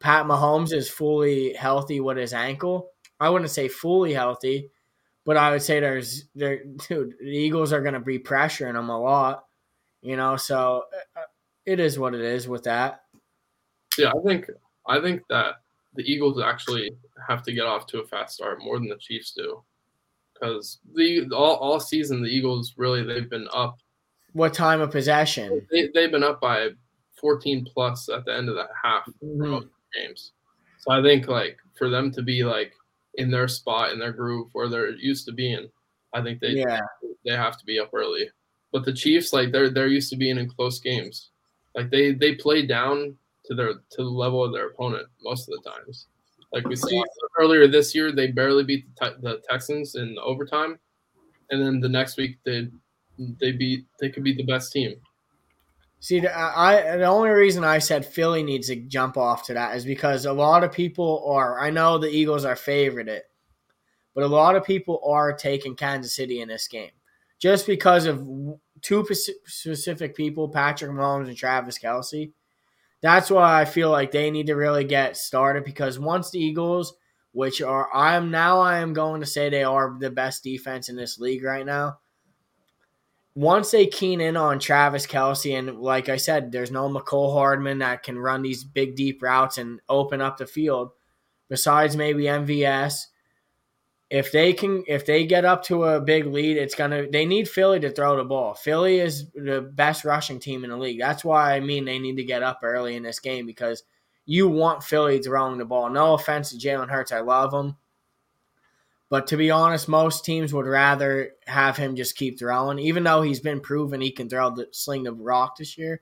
Pat 0.00 0.26
Mahomes 0.26 0.72
is 0.72 0.88
fully 0.88 1.52
healthy 1.54 2.00
with 2.00 2.16
his 2.16 2.32
ankle? 2.32 2.90
I 3.20 3.30
wouldn't 3.30 3.50
say 3.50 3.68
fully 3.68 4.12
healthy, 4.12 4.70
but 5.24 5.36
I 5.36 5.50
would 5.50 5.62
say 5.62 5.80
there's 5.80 6.24
there 6.34 6.64
dude, 6.88 7.14
the 7.18 7.26
Eagles 7.26 7.72
are 7.72 7.82
going 7.82 7.94
to 7.94 8.00
be 8.00 8.18
pressuring 8.18 8.78
him 8.78 8.88
a 8.88 9.00
lot, 9.00 9.44
you 10.02 10.16
know. 10.16 10.36
So 10.36 10.84
uh, 11.16 11.22
it 11.64 11.80
is 11.80 11.98
what 11.98 12.14
it 12.14 12.20
is 12.20 12.48
with 12.48 12.64
that. 12.64 13.02
yeah. 13.98 14.12
I 14.16 14.26
think 14.26 14.50
I 14.86 15.00
think 15.00 15.22
that 15.28 15.56
the 15.94 16.04
Eagles 16.04 16.40
actually 16.40 16.92
have 17.26 17.42
to 17.42 17.52
get 17.52 17.66
off 17.66 17.86
to 17.88 18.00
a 18.00 18.06
fast 18.06 18.36
start 18.36 18.62
more 18.62 18.78
than 18.78 18.88
the 18.88 18.96
Chiefs 18.96 19.32
do, 19.32 19.62
because 20.34 20.78
the 20.94 21.28
all 21.34 21.56
all 21.56 21.80
season 21.80 22.22
the 22.22 22.28
Eagles 22.28 22.74
really 22.76 23.02
they've 23.02 23.28
been 23.30 23.48
up 23.52 23.78
What 24.36 24.52
time 24.52 24.82
of 24.82 24.90
possession? 24.90 25.66
they, 25.70 25.88
they've 25.94 26.10
been 26.10 26.22
up 26.22 26.42
by 26.42 26.68
14 27.18 27.66
plus 27.72 28.10
at 28.10 28.26
the 28.26 28.34
end 28.34 28.50
of 28.50 28.54
that 28.56 28.68
half 28.84 29.08
Mhm. 29.24 29.50
most 29.50 29.68
games. 29.94 30.32
So 30.76 30.90
I 30.92 31.00
think 31.00 31.26
like 31.26 31.56
for 31.78 31.88
them 31.88 32.10
to 32.12 32.20
be 32.20 32.44
like 32.44 32.74
in 33.14 33.30
their 33.30 33.48
spot 33.48 33.92
in 33.92 33.98
their 33.98 34.12
groove 34.12 34.48
where 34.52 34.68
they're 34.68 34.90
used 34.90 35.24
to 35.26 35.32
being, 35.32 35.70
I 36.12 36.20
think 36.22 36.40
they 36.40 36.50
Yeah, 36.50 36.82
they 37.24 37.34
have 37.34 37.56
to 37.58 37.64
be 37.64 37.78
up 37.78 37.88
early. 37.94 38.28
But 38.72 38.84
the 38.84 38.92
Chiefs 38.92 39.32
like 39.32 39.52
they're 39.52 39.70
they're 39.70 39.86
used 39.88 40.10
to 40.10 40.16
being 40.16 40.36
in 40.36 40.50
close 40.50 40.80
games. 40.80 41.30
Like 41.74 41.88
they 41.88 42.12
they 42.12 42.34
play 42.34 42.66
down 42.66 43.16
to 43.46 43.54
their 43.54 43.72
to 43.72 43.96
the 43.96 44.04
level 44.04 44.44
of 44.44 44.52
their 44.52 44.66
opponent 44.68 45.08
most 45.22 45.48
of 45.48 45.54
the 45.62 45.70
times. 45.70 46.08
Like 46.52 46.68
we 46.68 46.76
saw 46.76 47.02
earlier 47.38 47.66
this 47.66 47.94
year, 47.94 48.12
they 48.12 48.32
barely 48.32 48.64
beat 48.64 48.84
the, 48.96 49.16
the 49.22 49.40
Texans 49.48 49.94
in 49.94 50.18
overtime, 50.18 50.78
and 51.48 51.62
then 51.62 51.80
the 51.80 51.88
next 51.88 52.18
week 52.18 52.36
they 52.44 52.68
they 53.18 53.52
beat 53.52 53.86
they 54.00 54.10
could 54.10 54.24
be 54.24 54.34
the 54.34 54.44
best 54.44 54.72
team. 54.72 54.94
See, 56.00 56.26
I 56.26 56.96
the 56.96 57.04
only 57.04 57.30
reason 57.30 57.64
I 57.64 57.78
said 57.78 58.06
Philly 58.06 58.42
needs 58.42 58.68
to 58.68 58.76
jump 58.76 59.16
off 59.16 59.46
to 59.46 59.54
that 59.54 59.76
is 59.76 59.84
because 59.84 60.26
a 60.26 60.32
lot 60.32 60.62
of 60.62 60.72
people 60.72 61.24
are. 61.28 61.58
I 61.58 61.70
know 61.70 61.98
the 61.98 62.08
Eagles 62.08 62.44
are 62.44 62.56
favored 62.56 63.08
it, 63.08 63.24
but 64.14 64.24
a 64.24 64.28
lot 64.28 64.56
of 64.56 64.64
people 64.64 65.00
are 65.06 65.32
taking 65.32 65.74
Kansas 65.74 66.14
City 66.14 66.40
in 66.40 66.48
this 66.48 66.68
game 66.68 66.90
just 67.38 67.66
because 67.66 68.06
of 68.06 68.26
two 68.82 69.06
specific 69.46 70.14
people, 70.14 70.48
Patrick 70.48 70.90
Mahomes 70.90 71.28
and 71.28 71.36
Travis 71.36 71.78
Kelce. 71.78 72.32
That's 73.02 73.30
why 73.30 73.60
I 73.60 73.64
feel 73.64 73.90
like 73.90 74.10
they 74.10 74.30
need 74.30 74.46
to 74.46 74.54
really 74.54 74.84
get 74.84 75.16
started 75.16 75.64
because 75.64 75.98
once 75.98 76.30
the 76.30 76.40
Eagles, 76.40 76.94
which 77.32 77.60
are 77.60 77.88
I 77.94 78.16
am 78.16 78.30
now 78.30 78.60
I 78.60 78.78
am 78.78 78.92
going 78.92 79.20
to 79.20 79.26
say 79.26 79.48
they 79.48 79.64
are 79.64 79.96
the 79.98 80.10
best 80.10 80.42
defense 80.42 80.88
in 80.88 80.96
this 80.96 81.18
league 81.18 81.44
right 81.44 81.66
now 81.66 81.98
once 83.36 83.70
they 83.70 83.86
keen 83.86 84.22
in 84.22 84.34
on 84.34 84.58
Travis 84.58 85.06
Kelce, 85.06 85.58
and 85.58 85.78
like 85.78 86.08
I 86.08 86.16
said, 86.16 86.50
there's 86.50 86.70
no 86.70 86.88
Mecole 86.88 87.34
Hardman 87.34 87.78
that 87.80 88.02
can 88.02 88.18
run 88.18 88.40
these 88.40 88.64
big 88.64 88.96
deep 88.96 89.22
routes 89.22 89.58
and 89.58 89.78
open 89.90 90.22
up 90.22 90.38
the 90.38 90.46
field. 90.46 90.92
Besides 91.50 91.98
maybe 91.98 92.24
MVS, 92.24 93.08
if 94.08 94.32
they 94.32 94.54
can, 94.54 94.84
if 94.88 95.04
they 95.04 95.26
get 95.26 95.44
up 95.44 95.62
to 95.64 95.84
a 95.84 96.00
big 96.00 96.24
lead, 96.24 96.56
it's 96.56 96.74
gonna. 96.74 97.10
They 97.10 97.26
need 97.26 97.46
Philly 97.46 97.78
to 97.80 97.90
throw 97.90 98.16
the 98.16 98.24
ball. 98.24 98.54
Philly 98.54 99.00
is 99.00 99.30
the 99.32 99.70
best 99.74 100.06
rushing 100.06 100.40
team 100.40 100.64
in 100.64 100.70
the 100.70 100.76
league. 100.78 100.98
That's 100.98 101.22
why 101.22 101.54
I 101.54 101.60
mean 101.60 101.84
they 101.84 101.98
need 101.98 102.16
to 102.16 102.24
get 102.24 102.42
up 102.42 102.60
early 102.62 102.96
in 102.96 103.02
this 103.02 103.20
game 103.20 103.44
because 103.44 103.82
you 104.24 104.48
want 104.48 104.82
Philly 104.82 105.18
throwing 105.18 105.58
the 105.58 105.66
ball. 105.66 105.90
No 105.90 106.14
offense 106.14 106.50
to 106.50 106.56
Jalen 106.56 106.88
Hurts, 106.88 107.12
I 107.12 107.20
love 107.20 107.52
him. 107.52 107.76
But 109.08 109.28
to 109.28 109.36
be 109.36 109.50
honest, 109.50 109.88
most 109.88 110.24
teams 110.24 110.52
would 110.52 110.66
rather 110.66 111.30
have 111.46 111.76
him 111.76 111.94
just 111.94 112.16
keep 112.16 112.38
throwing, 112.38 112.78
even 112.78 113.04
though 113.04 113.22
he's 113.22 113.40
been 113.40 113.60
proven 113.60 114.00
he 114.00 114.10
can 114.10 114.28
throw 114.28 114.50
the 114.50 114.68
sling 114.72 115.04
the 115.04 115.12
rock 115.12 115.56
this 115.56 115.78
year. 115.78 116.00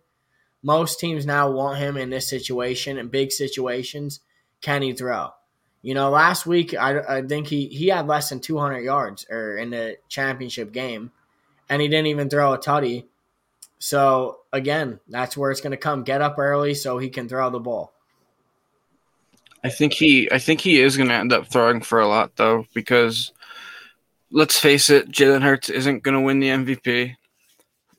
Most 0.62 0.99
teams 0.99 1.26
now 1.26 1.50
want 1.50 1.78
him 1.78 1.99
in 1.99 2.08
this 2.08 2.28
situation 2.28 2.96
in 2.96 3.08
big 3.08 3.30
situations. 3.30 4.20
Can 4.62 4.80
he 4.80 4.94
throw? 4.94 5.30
You 5.82 5.92
know, 5.92 6.08
last 6.08 6.46
week 6.46 6.75
I, 6.75 7.18
I 7.18 7.23
think 7.23 7.49
he 7.49 7.66
he 7.66 7.88
had 7.88 8.06
less 8.06 8.30
than 8.30 8.40
200 8.40 8.78
yards 8.78 9.26
or 9.28 9.58
in 9.58 9.68
the 9.68 9.99
championship 10.08 10.73
game, 10.73 11.12
and 11.68 11.82
he 11.82 11.88
didn't 11.88 12.06
even 12.06 12.30
throw 12.30 12.54
a 12.54 12.58
tutty. 12.58 13.04
So 13.78 14.38
again, 14.50 15.00
that's 15.08 15.37
where 15.37 15.50
it's 15.50 15.61
going 15.61 15.73
to 15.73 15.76
come. 15.76 16.04
Get 16.04 16.23
up 16.23 16.38
early 16.38 16.73
so 16.73 16.96
he 16.96 17.11
can 17.11 17.28
throw 17.28 17.50
the 17.50 17.61
ball. 17.61 17.93
I 19.64 19.71
think 19.71 19.94
he 19.94 20.30
I 20.30 20.38
think 20.38 20.61
he 20.61 20.80
is 20.80 20.97
going 20.97 21.09
to 21.09 21.14
end 21.14 21.33
up 21.33 21.49
throwing 21.49 21.80
for 21.80 21.99
a 21.99 22.06
lot 22.06 22.37
though 22.37 22.66
because 22.75 23.33
let's 24.30 24.59
face 24.59 24.90
it, 24.90 25.11
Jalen 25.11 25.42
Hurts 25.42 25.71
isn't 25.71 26.02
going 26.02 26.14
to 26.14 26.21
win 26.21 26.40
the 26.40 26.49
MVP. 26.49 27.16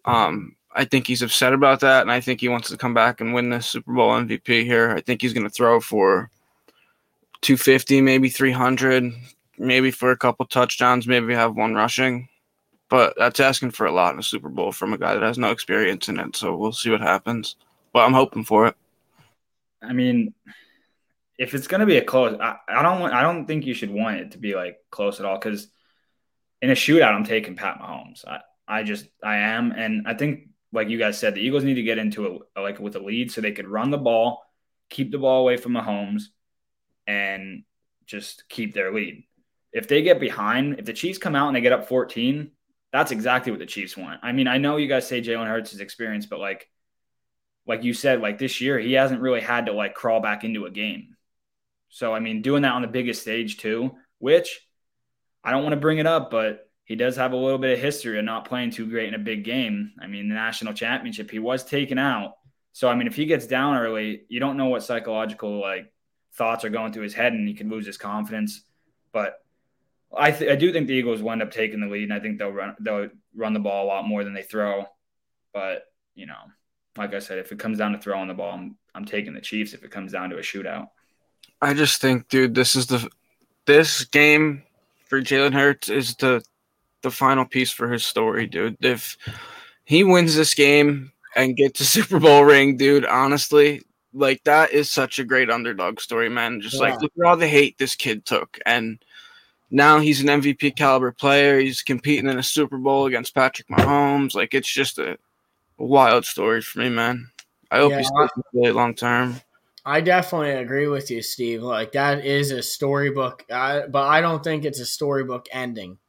Um, 0.06 0.56
I 0.76 0.86
think 0.86 1.08
he's 1.08 1.22
upset 1.22 1.54
about 1.54 1.80
that, 1.80 2.02
and 2.02 2.12
I 2.12 2.20
think 2.20 2.42
he 2.42 2.50
wants 2.50 2.70
to 2.70 2.78
come 2.78 2.94
back 2.94 3.22
and 3.22 3.34
win 3.34 3.50
the 3.50 3.62
Super 3.62 3.94
Bowl 3.94 4.12
MVP 4.12 4.66
here. 4.66 4.92
I 4.92 5.02
think 5.02 5.22
he's 5.22 5.34
going 5.34 5.48
to 5.48 5.50
throw 5.50 5.80
for 5.80 6.30
250, 7.42 8.02
maybe 8.02 8.30
300, 8.30 9.14
maybe 9.58 9.90
for 9.90 10.12
a 10.12 10.18
couple 10.18 10.46
touchdowns, 10.46 11.08
maybe 11.08 11.34
have 11.34 11.56
one 11.56 11.74
rushing. 11.74 12.28
But 12.90 13.16
that's 13.18 13.40
asking 13.40 13.72
for 13.72 13.88
a 13.88 13.92
lot 13.92 14.14
in 14.14 14.20
a 14.20 14.24
Super 14.24 14.50
Bowl 14.50 14.72
from 14.72 14.94
a 14.94 14.98
guy 14.98 15.14
that 15.14 15.24
has 15.24 15.40
no 15.40 15.52
experience 15.52 16.10
in 16.10 16.20
it. 16.20 16.36
So 16.36 16.56
we'll 16.56 16.74
see 16.74 16.92
what 16.92 17.02
happens. 17.02 17.56
But 17.94 18.06
I'm 18.06 18.14
hoping 18.14 18.44
for 18.44 18.68
it. 18.68 18.76
I 19.82 19.94
mean, 19.94 20.34
if 21.38 21.54
it's 21.54 21.68
going 21.68 21.80
to 21.80 21.86
be 21.86 21.98
a 21.98 22.04
close, 22.04 22.38
I, 22.40 22.58
I 22.68 22.82
don't 22.82 23.00
want. 23.00 23.14
I 23.14 23.22
don't 23.22 23.46
think 23.46 23.66
you 23.66 23.74
should 23.74 23.92
want 23.92 24.18
it 24.18 24.32
to 24.32 24.38
be 24.38 24.56
like 24.56 24.78
close 24.90 25.20
at 25.20 25.26
all 25.26 25.38
because 25.38 25.68
in 26.62 26.70
a 26.70 26.74
shootout, 26.74 27.14
I'm 27.14 27.26
taking 27.26 27.56
Pat 27.56 27.80
Mahomes. 27.80 28.26
I, 28.28 28.40
I 28.68 28.84
just 28.84 29.06
I 29.24 29.38
am, 29.38 29.72
and 29.72 30.08
I 30.08 30.14
think 30.14 30.50
like 30.72 30.90
you 30.90 30.98
guys 30.98 31.18
said, 31.18 31.36
the 31.36 31.42
Eagles 31.42 31.64
need 31.64 31.76
to 31.76 31.84
get 31.84 31.98
into 31.98 32.26
it 32.26 32.42
like 32.60 32.80
with 32.80 32.96
a 32.96 33.00
lead 33.00 33.32
so 33.32 33.42
they 33.42 33.52
could 33.52 33.68
run 33.68 33.92
the 33.92 33.98
ball, 33.98 34.44
keep 34.90 35.12
the 35.12 35.18
ball 35.18 35.42
away 35.42 35.58
from 35.58 35.74
Mahomes, 35.74 36.24
and 37.08 37.64
just 38.06 38.48
keep 38.50 38.74
their 38.74 38.94
lead. 38.94 39.24
If 39.72 39.88
they 39.88 40.02
get 40.02 40.20
behind, 40.20 40.80
if 40.80 40.86
the 40.86 40.94
Chiefs 40.94 41.18
come 41.18 41.36
out 41.36 41.48
and 41.48 41.56
they 41.56 41.62
get 41.62 41.74
up 41.74 41.90
14, 41.90 42.52
that's 42.94 43.12
exactly 43.12 43.52
what 43.52 43.60
the 43.60 43.66
Chiefs 43.66 43.98
want. 43.98 44.22
I 44.24 44.32
mean, 44.32 44.48
I 44.48 44.58
know 44.58 44.78
you 44.78 44.88
guys 44.88 45.08
say 45.08 45.22
Jalen 45.22 45.48
Hurts 45.48 45.74
is 45.74 45.82
experienced, 45.82 46.30
but 46.30 46.40
like 46.40 46.70
like 47.68 47.84
you 47.84 47.94
said, 47.94 48.22
like 48.22 48.38
this 48.38 48.62
year, 48.62 48.80
he 48.80 48.94
hasn't 48.94 49.22
really 49.22 49.42
had 49.42 49.66
to 49.66 49.74
like 49.74 49.96
crawl 49.96 50.22
back 50.22 50.44
into 50.44 50.66
a 50.66 50.72
game. 50.72 51.15
So, 51.96 52.14
I 52.14 52.20
mean, 52.20 52.42
doing 52.42 52.64
that 52.64 52.74
on 52.74 52.82
the 52.82 52.90
biggest 52.90 53.22
stage 53.22 53.56
too, 53.56 53.96
which 54.20 54.60
I 55.46 55.52
don't 55.52 55.64
want 55.64 55.76
to 55.76 55.80
bring 55.80 55.98
it 55.98 56.06
up, 56.06 56.30
but 56.30 56.70
he 56.84 56.98
does 56.98 57.16
have 57.16 57.32
a 57.32 57.38
little 57.38 57.58
bit 57.58 57.72
of 57.72 57.80
history 57.80 58.20
of 58.20 58.26
not 58.26 58.50
playing 58.50 58.72
too 58.72 58.86
great 58.86 59.08
in 59.08 59.14
a 59.14 59.18
big 59.18 59.46
game. 59.46 59.94
I 59.98 60.08
mean, 60.08 60.28
the 60.28 60.36
national 60.36 60.74
championship, 60.74 61.32
he 61.32 61.40
was 61.40 61.64
taken 61.64 61.98
out. 61.98 62.34
So, 62.74 62.90
I 62.90 62.96
mean, 62.96 63.08
if 63.08 63.16
he 63.16 63.26
gets 63.26 63.48
down 63.48 63.78
early, 63.78 64.24
you 64.28 64.42
don't 64.42 64.58
know 64.58 64.66
what 64.66 64.84
psychological 64.84 65.62
like 65.62 65.90
thoughts 66.34 66.66
are 66.66 66.70
going 66.70 66.92
through 66.92 67.04
his 67.04 67.14
head 67.14 67.32
and 67.32 67.48
he 67.48 67.54
can 67.54 67.70
lose 67.70 67.86
his 67.86 67.98
confidence. 67.98 68.62
But 69.14 69.36
I, 70.14 70.32
th- 70.32 70.52
I 70.52 70.58
do 70.58 70.74
think 70.74 70.88
the 70.88 70.96
Eagles 70.96 71.22
will 71.22 71.32
end 71.32 71.44
up 71.44 71.52
taking 71.52 71.80
the 71.80 71.88
lead, 71.88 72.04
and 72.04 72.14
I 72.14 72.20
think 72.20 72.40
they'll 72.40 72.52
run 72.52 72.76
they'll 72.82 73.08
run 73.34 73.54
the 73.54 73.62
ball 73.62 73.86
a 73.86 73.88
lot 73.88 74.06
more 74.06 74.26
than 74.26 74.34
they 74.34 74.44
throw. 74.44 74.84
But 75.54 75.84
you 76.14 76.26
know, 76.26 76.44
like 76.98 77.14
I 77.14 77.20
said, 77.20 77.40
if 77.40 77.54
it 77.54 77.60
comes 77.60 77.78
down 77.78 77.94
to 77.94 78.00
throwing 78.00 78.28
the 78.28 78.34
ball, 78.34 78.52
I'm, 78.52 78.76
I'm 78.94 79.06
taking 79.06 79.34
the 79.34 79.40
Chiefs. 79.40 79.74
If 79.74 79.86
it 79.86 79.92
comes 79.92 80.12
down 80.12 80.32
to 80.32 80.38
a 80.38 80.42
shootout. 80.42 80.88
I 81.62 81.74
just 81.74 82.02
think, 82.02 82.30
dude, 82.30 82.56
this 82.56 82.76
is 82.76 82.88
the 82.88 83.10
this 83.66 84.06
game 84.06 84.64
for 85.06 85.22
Jalen 85.22 85.54
Hurts 85.54 85.90
is 85.90 86.16
the 86.16 86.44
the 87.02 87.12
final 87.12 87.46
piece 87.46 87.72
for 87.72 87.92
his 87.92 88.04
story, 88.06 88.48
dude. 88.48 88.78
If 88.84 89.18
he 89.86 90.04
wins 90.04 90.36
this 90.36 90.54
game 90.54 91.12
and 91.36 91.56
gets 91.56 91.80
a 91.80 91.86
Super 91.86 92.20
Bowl 92.20 92.44
ring, 92.44 92.78
dude, 92.78 93.06
honestly, 93.06 93.82
like 94.14 94.44
that 94.44 94.72
is 94.72 94.92
such 94.92 95.20
a 95.20 95.26
great 95.26 95.50
underdog 95.50 96.00
story, 96.00 96.30
man. 96.30 96.62
Just 96.62 96.76
yeah. 96.76 96.82
like 96.82 97.02
look 97.02 97.12
at 97.18 97.26
all 97.26 97.38
the 97.38 97.48
hate 97.48 97.78
this 97.78 97.96
kid 97.96 98.26
took, 98.26 98.60
and 98.66 99.00
now 99.72 100.00
he's 100.00 100.22
an 100.22 100.28
MVP 100.28 100.76
caliber 100.76 101.12
player. 101.12 101.60
He's 101.60 101.82
competing 101.82 102.30
in 102.30 102.40
a 102.40 102.44
Super 102.44 102.78
Bowl 102.78 103.06
against 103.06 103.36
Patrick 103.36 103.68
Mahomes. 103.68 104.36
Like 104.36 104.54
it's 104.54 104.72
just 104.72 105.00
a, 105.00 105.18
wild 105.78 106.26
story 106.26 106.62
for 106.62 106.80
me, 106.80 106.90
man. 106.90 107.30
I 107.70 107.80
hope 107.80 107.92
yeah, 107.92 107.98
he's 107.98 108.12
play 108.54 108.72
long 108.72 108.96
term. 108.96 109.42
I 109.86 110.02
definitely 110.02 110.52
agree 110.52 110.88
with 110.88 111.12
you, 111.12 111.22
Steve. 111.22 111.62
Like 111.62 111.92
that 111.92 112.26
is 112.26 112.52
a 112.52 112.64
storybook, 112.64 113.46
I, 113.52 113.84
but 113.88 114.08
I 114.08 114.22
don't 114.22 114.44
think 114.44 114.66
it's 114.66 114.80
a 114.80 114.86
storybook 114.86 115.48
ending. 115.52 116.00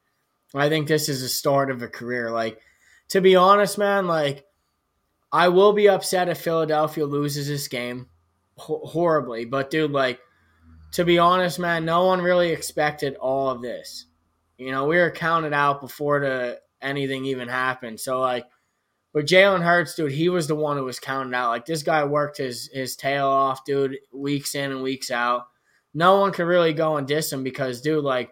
I 0.54 0.68
think 0.68 0.88
this 0.88 1.08
is 1.08 1.20
the 1.20 1.28
start 1.28 1.70
of 1.70 1.82
a 1.82 1.88
career. 1.88 2.30
Like 2.30 2.58
to 3.08 3.20
be 3.20 3.36
honest, 3.36 3.76
man, 3.76 4.06
like 4.06 4.46
I 5.30 5.48
will 5.48 5.74
be 5.74 5.88
upset 5.88 6.28
if 6.28 6.38
Philadelphia 6.40 7.04
loses 7.04 7.48
this 7.48 7.68
game 7.68 8.06
ho- 8.56 8.84
horribly. 8.84 9.44
But 9.44 9.70
dude, 9.70 9.90
like 9.90 10.20
to 10.92 11.04
be 11.04 11.18
honest, 11.18 11.58
man, 11.58 11.84
no 11.84 12.06
one 12.06 12.22
really 12.22 12.50
expected 12.50 13.16
all 13.16 13.50
of 13.50 13.60
this. 13.60 14.06
You 14.56 14.70
know, 14.70 14.86
we 14.86 14.96
were 14.96 15.10
counted 15.10 15.52
out 15.52 15.82
before 15.82 16.20
the 16.20 16.60
anything 16.80 17.26
even 17.26 17.48
happened. 17.48 18.00
So 18.00 18.20
like 18.20 18.46
but 19.16 19.24
Jalen 19.24 19.62
Hurts, 19.62 19.94
dude, 19.94 20.12
he 20.12 20.28
was 20.28 20.46
the 20.46 20.54
one 20.54 20.76
who 20.76 20.84
was 20.84 21.00
counted 21.00 21.34
out. 21.34 21.48
Like 21.48 21.64
this 21.64 21.82
guy 21.82 22.04
worked 22.04 22.36
his 22.36 22.68
his 22.70 22.96
tail 22.96 23.26
off, 23.26 23.64
dude, 23.64 23.96
weeks 24.12 24.54
in 24.54 24.70
and 24.70 24.82
weeks 24.82 25.10
out. 25.10 25.46
No 25.94 26.20
one 26.20 26.32
could 26.32 26.44
really 26.44 26.74
go 26.74 26.98
and 26.98 27.08
diss 27.08 27.32
him 27.32 27.42
because, 27.42 27.80
dude, 27.80 28.04
like 28.04 28.28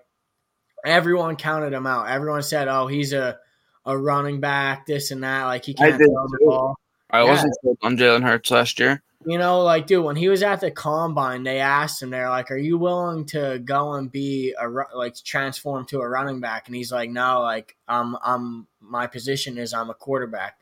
everyone 0.85 1.37
counted 1.37 1.73
him 1.73 1.87
out. 1.87 2.11
Everyone 2.11 2.43
said, 2.43 2.69
"Oh, 2.69 2.87
he's 2.87 3.15
a 3.15 3.39
a 3.87 3.97
running 3.97 4.41
back, 4.41 4.85
this 4.85 5.11
and 5.11 5.25
that." 5.25 5.45
Like 5.45 5.65
he 5.65 5.73
can't 5.73 5.97
throw 5.97 6.07
the 6.07 6.39
ball. 6.45 6.75
I 7.09 7.23
yeah. 7.23 7.31
wasn't 7.31 7.55
on 7.83 7.97
Jalen 7.97 8.23
Hurts 8.23 8.51
last 8.51 8.79
year. 8.79 9.03
You 9.25 9.39
know, 9.39 9.63
like, 9.63 9.87
dude, 9.87 10.05
when 10.05 10.17
he 10.17 10.29
was 10.29 10.43
at 10.43 10.61
the 10.61 10.71
combine, 10.71 11.45
they 11.45 11.61
asked 11.61 12.03
him, 12.03 12.11
they're 12.11 12.29
like, 12.29 12.51
"Are 12.51 12.59
you 12.59 12.77
willing 12.77 13.25
to 13.29 13.59
go 13.65 13.95
and 13.95 14.13
be 14.13 14.55
a 14.61 14.69
like 14.95 15.15
transform 15.25 15.87
to 15.87 16.01
a 16.01 16.07
running 16.07 16.41
back?" 16.41 16.67
And 16.67 16.77
he's 16.77 16.93
like, 16.93 17.09
"No, 17.09 17.41
like, 17.41 17.75
I'm, 17.89 18.19
I'm, 18.23 18.67
my 18.81 19.07
position 19.07 19.57
is 19.57 19.73
I'm 19.73 19.89
a 19.89 19.95
quarterback." 19.95 20.59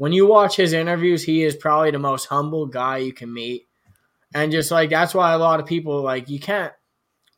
When 0.00 0.14
you 0.14 0.24
watch 0.24 0.56
his 0.56 0.72
interviews, 0.72 1.22
he 1.22 1.44
is 1.44 1.54
probably 1.54 1.90
the 1.90 1.98
most 1.98 2.24
humble 2.24 2.64
guy 2.64 2.96
you 2.96 3.12
can 3.12 3.30
meet. 3.30 3.68
And 4.34 4.50
just 4.50 4.70
like 4.70 4.88
that's 4.88 5.12
why 5.12 5.34
a 5.34 5.38
lot 5.38 5.60
of 5.60 5.66
people 5.66 6.00
like 6.00 6.30
you 6.30 6.40
can't 6.40 6.72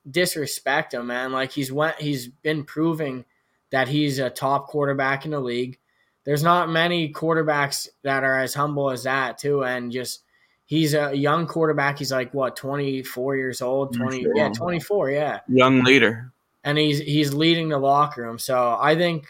disrespect 0.09 0.95
him, 0.95 1.09
man. 1.09 1.33
Like 1.33 1.51
he's 1.51 1.73
went 1.73 2.01
he's 2.01 2.29
been 2.29 2.63
proving 2.63 3.25
that 3.73 3.89
he's 3.89 4.21
a 4.21 4.31
top 4.31 4.69
quarterback 4.69 5.25
in 5.25 5.33
the 5.33 5.41
league. 5.41 5.81
There's 6.23 6.45
not 6.45 6.71
many 6.71 7.13
quarterbacks 7.13 7.89
that 8.05 8.23
are 8.23 8.39
as 8.39 8.55
humble 8.55 8.93
as 8.93 9.03
that 9.03 9.39
too 9.39 9.65
and 9.65 9.91
just 9.91 10.23
he's 10.65 10.95
a 10.95 11.17
young 11.17 11.49
quarterback. 11.49 11.99
He's 11.99 12.13
like 12.13 12.33
what, 12.33 12.55
24 12.55 13.37
years 13.39 13.61
old, 13.61 13.97
mm, 13.97 14.03
20 14.03 14.27
yeah, 14.37 14.51
24, 14.51 15.11
yeah. 15.11 15.41
Young 15.49 15.83
leader. 15.83 16.33
And 16.63 16.79
he's 16.79 17.01
he's 17.01 17.35
leading 17.35 17.71
the 17.71 17.79
locker 17.79 18.23
room. 18.23 18.39
So 18.39 18.79
I 18.81 18.95
think 18.95 19.27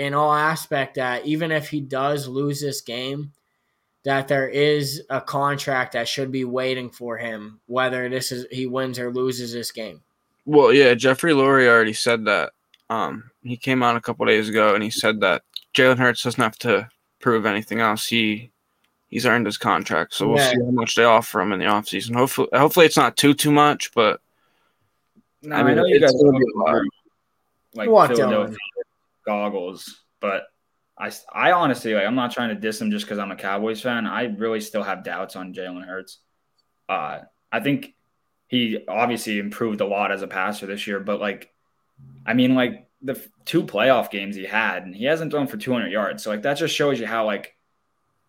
in 0.00 0.14
all 0.14 0.32
aspect 0.32 0.94
that 0.94 1.26
even 1.26 1.52
if 1.52 1.68
he 1.68 1.80
does 1.80 2.26
lose 2.26 2.60
this 2.60 2.80
game, 2.80 3.32
that 4.02 4.28
there 4.28 4.48
is 4.48 5.02
a 5.10 5.20
contract 5.20 5.92
that 5.92 6.08
should 6.08 6.32
be 6.32 6.44
waiting 6.44 6.88
for 6.88 7.18
him, 7.18 7.60
whether 7.66 8.08
this 8.08 8.32
is 8.32 8.46
he 8.50 8.66
wins 8.66 8.98
or 8.98 9.12
loses 9.12 9.52
this 9.52 9.70
game. 9.70 10.00
Well, 10.46 10.72
yeah, 10.72 10.94
Jeffrey 10.94 11.32
Lurie 11.32 11.68
already 11.68 11.92
said 11.92 12.24
that. 12.24 12.52
Um, 12.88 13.30
he 13.42 13.56
came 13.56 13.82
on 13.82 13.94
a 13.96 14.00
couple 14.00 14.24
days 14.26 14.48
ago 14.48 14.74
and 14.74 14.82
he 14.82 14.90
said 14.90 15.20
that 15.20 15.42
Jalen 15.74 15.98
Hurts 15.98 16.24
doesn't 16.24 16.42
have 16.42 16.58
to 16.60 16.88
prove 17.20 17.44
anything 17.46 17.80
else. 17.80 18.06
He 18.06 18.50
he's 19.10 19.26
earned 19.26 19.44
his 19.46 19.58
contract, 19.58 20.14
so 20.14 20.28
we'll 20.28 20.38
Yeah. 20.38 20.50
see 20.50 20.56
how 20.64 20.70
much 20.70 20.94
they 20.94 21.04
offer 21.04 21.40
him 21.42 21.52
in 21.52 21.58
the 21.60 21.66
offseason. 21.66 22.16
Hopefully, 22.16 22.48
hopefully 22.54 22.86
it's 22.86 22.96
not 22.96 23.16
too 23.18 23.34
too 23.34 23.52
much, 23.52 23.92
but 23.94 24.20
No, 25.42 25.56
I 25.56 25.60
I, 25.60 25.62
mean, 25.62 25.76
know 25.76 25.84
you 25.84 26.00
guys 26.00 26.12
gonna 26.12 26.38
be 26.38 26.44
a 26.54 26.58
lot. 26.58 26.74
are 26.74 26.84
like 27.74 27.90
What, 27.90 28.08
Philadelphia 28.08 28.56
goggles, 29.24 30.02
but 30.20 30.44
I, 30.98 31.10
I 31.32 31.52
honestly 31.52 31.94
like 31.94 32.04
I'm 32.06 32.14
not 32.14 32.32
trying 32.32 32.50
to 32.50 32.54
diss 32.54 32.80
him 32.80 32.90
just 32.90 33.04
because 33.06 33.18
I'm 33.18 33.30
a 33.30 33.36
Cowboys 33.36 33.80
fan. 33.80 34.06
I 34.06 34.24
really 34.24 34.60
still 34.60 34.82
have 34.82 35.04
doubts 35.04 35.36
on 35.36 35.54
Jalen 35.54 35.86
Hurts. 35.86 36.18
Uh, 36.88 37.20
I 37.50 37.60
think 37.60 37.94
he 38.48 38.84
obviously 38.88 39.38
improved 39.38 39.80
a 39.80 39.86
lot 39.86 40.12
as 40.12 40.22
a 40.22 40.26
passer 40.28 40.66
this 40.66 40.86
year, 40.86 41.00
but 41.00 41.20
like, 41.20 41.52
I 42.26 42.34
mean, 42.34 42.54
like 42.54 42.88
the 43.02 43.12
f- 43.12 43.28
two 43.44 43.62
playoff 43.62 44.10
games 44.10 44.36
he 44.36 44.44
had, 44.44 44.82
and 44.84 44.94
he 44.94 45.04
hasn't 45.04 45.30
thrown 45.32 45.46
for 45.46 45.56
200 45.56 45.88
yards. 45.90 46.22
So 46.22 46.30
like 46.30 46.42
that 46.42 46.54
just 46.54 46.74
shows 46.74 47.00
you 47.00 47.06
how 47.06 47.24
like 47.26 47.56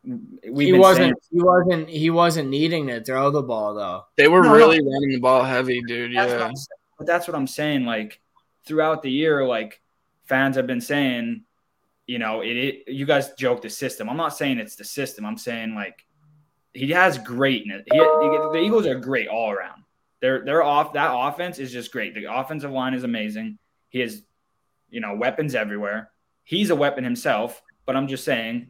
we've 0.03 0.67
he 0.67 0.79
wasn't 0.79 0.97
saying- 1.05 1.13
he 1.31 1.41
wasn't 1.41 1.89
he 1.89 2.09
wasn't 2.09 2.49
needing 2.49 2.87
to 2.87 3.03
throw 3.03 3.31
the 3.31 3.41
ball 3.43 3.73
though. 3.73 4.05
they 4.17 4.27
were 4.27 4.41
No, 4.43 4.49
no. 4.49 4.55
really 4.55 4.79
running 4.79 5.09
the 5.09 5.19
ball 5.19 5.43
heavy, 5.43 5.81
dude. 5.87 6.15
That's 6.15 6.31
Yeah, 6.31 6.45
I'm. 6.45 6.53
But 6.97 7.07
that's 7.07 7.27
what 7.27 7.35
I'm 7.35 7.47
saying. 7.47 7.85
Like 7.85 8.21
throughout 8.65 9.01
the 9.01 9.11
year, 9.11 9.45
like 9.45 9.81
fans 10.25 10.55
have 10.55 10.67
been 10.67 10.81
saying, 10.81 11.43
you 12.07 12.19
know, 12.19 12.41
it, 12.41 12.57
it 12.57 12.91
you 12.91 13.05
guys 13.05 13.33
joke 13.33 13.61
the 13.61 13.69
system. 13.69 14.09
I'm 14.09 14.17
not 14.17 14.35
saying 14.35 14.57
it's 14.57 14.75
the 14.75 14.83
system. 14.83 15.25
I'm 15.25 15.37
saying 15.37 15.75
like 15.75 16.05
he 16.73 16.89
has 16.91 17.17
greatness. 17.17 17.83
He, 17.91 17.97
the 17.97 18.61
Eagles 18.63 18.85
are 18.85 18.99
great 18.99 19.27
all 19.27 19.51
around. 19.51 19.83
They're 20.21 20.43
they're 20.45 20.63
off. 20.63 20.93
That 20.93 21.11
offense 21.13 21.59
is 21.59 21.71
just 21.71 21.91
great. 21.91 22.13
The 22.13 22.33
offensive 22.33 22.71
line 22.71 22.93
is 22.93 23.03
amazing. 23.03 23.57
He 23.89 23.99
has, 23.99 24.23
you 24.89 25.01
know, 25.01 25.15
weapons 25.15 25.55
everywhere. 25.55 26.11
He's 26.43 26.69
a 26.69 26.75
weapon 26.75 27.03
himself. 27.03 27.61
But 27.85 27.95
I'm 27.95 28.07
just 28.07 28.23
saying, 28.23 28.67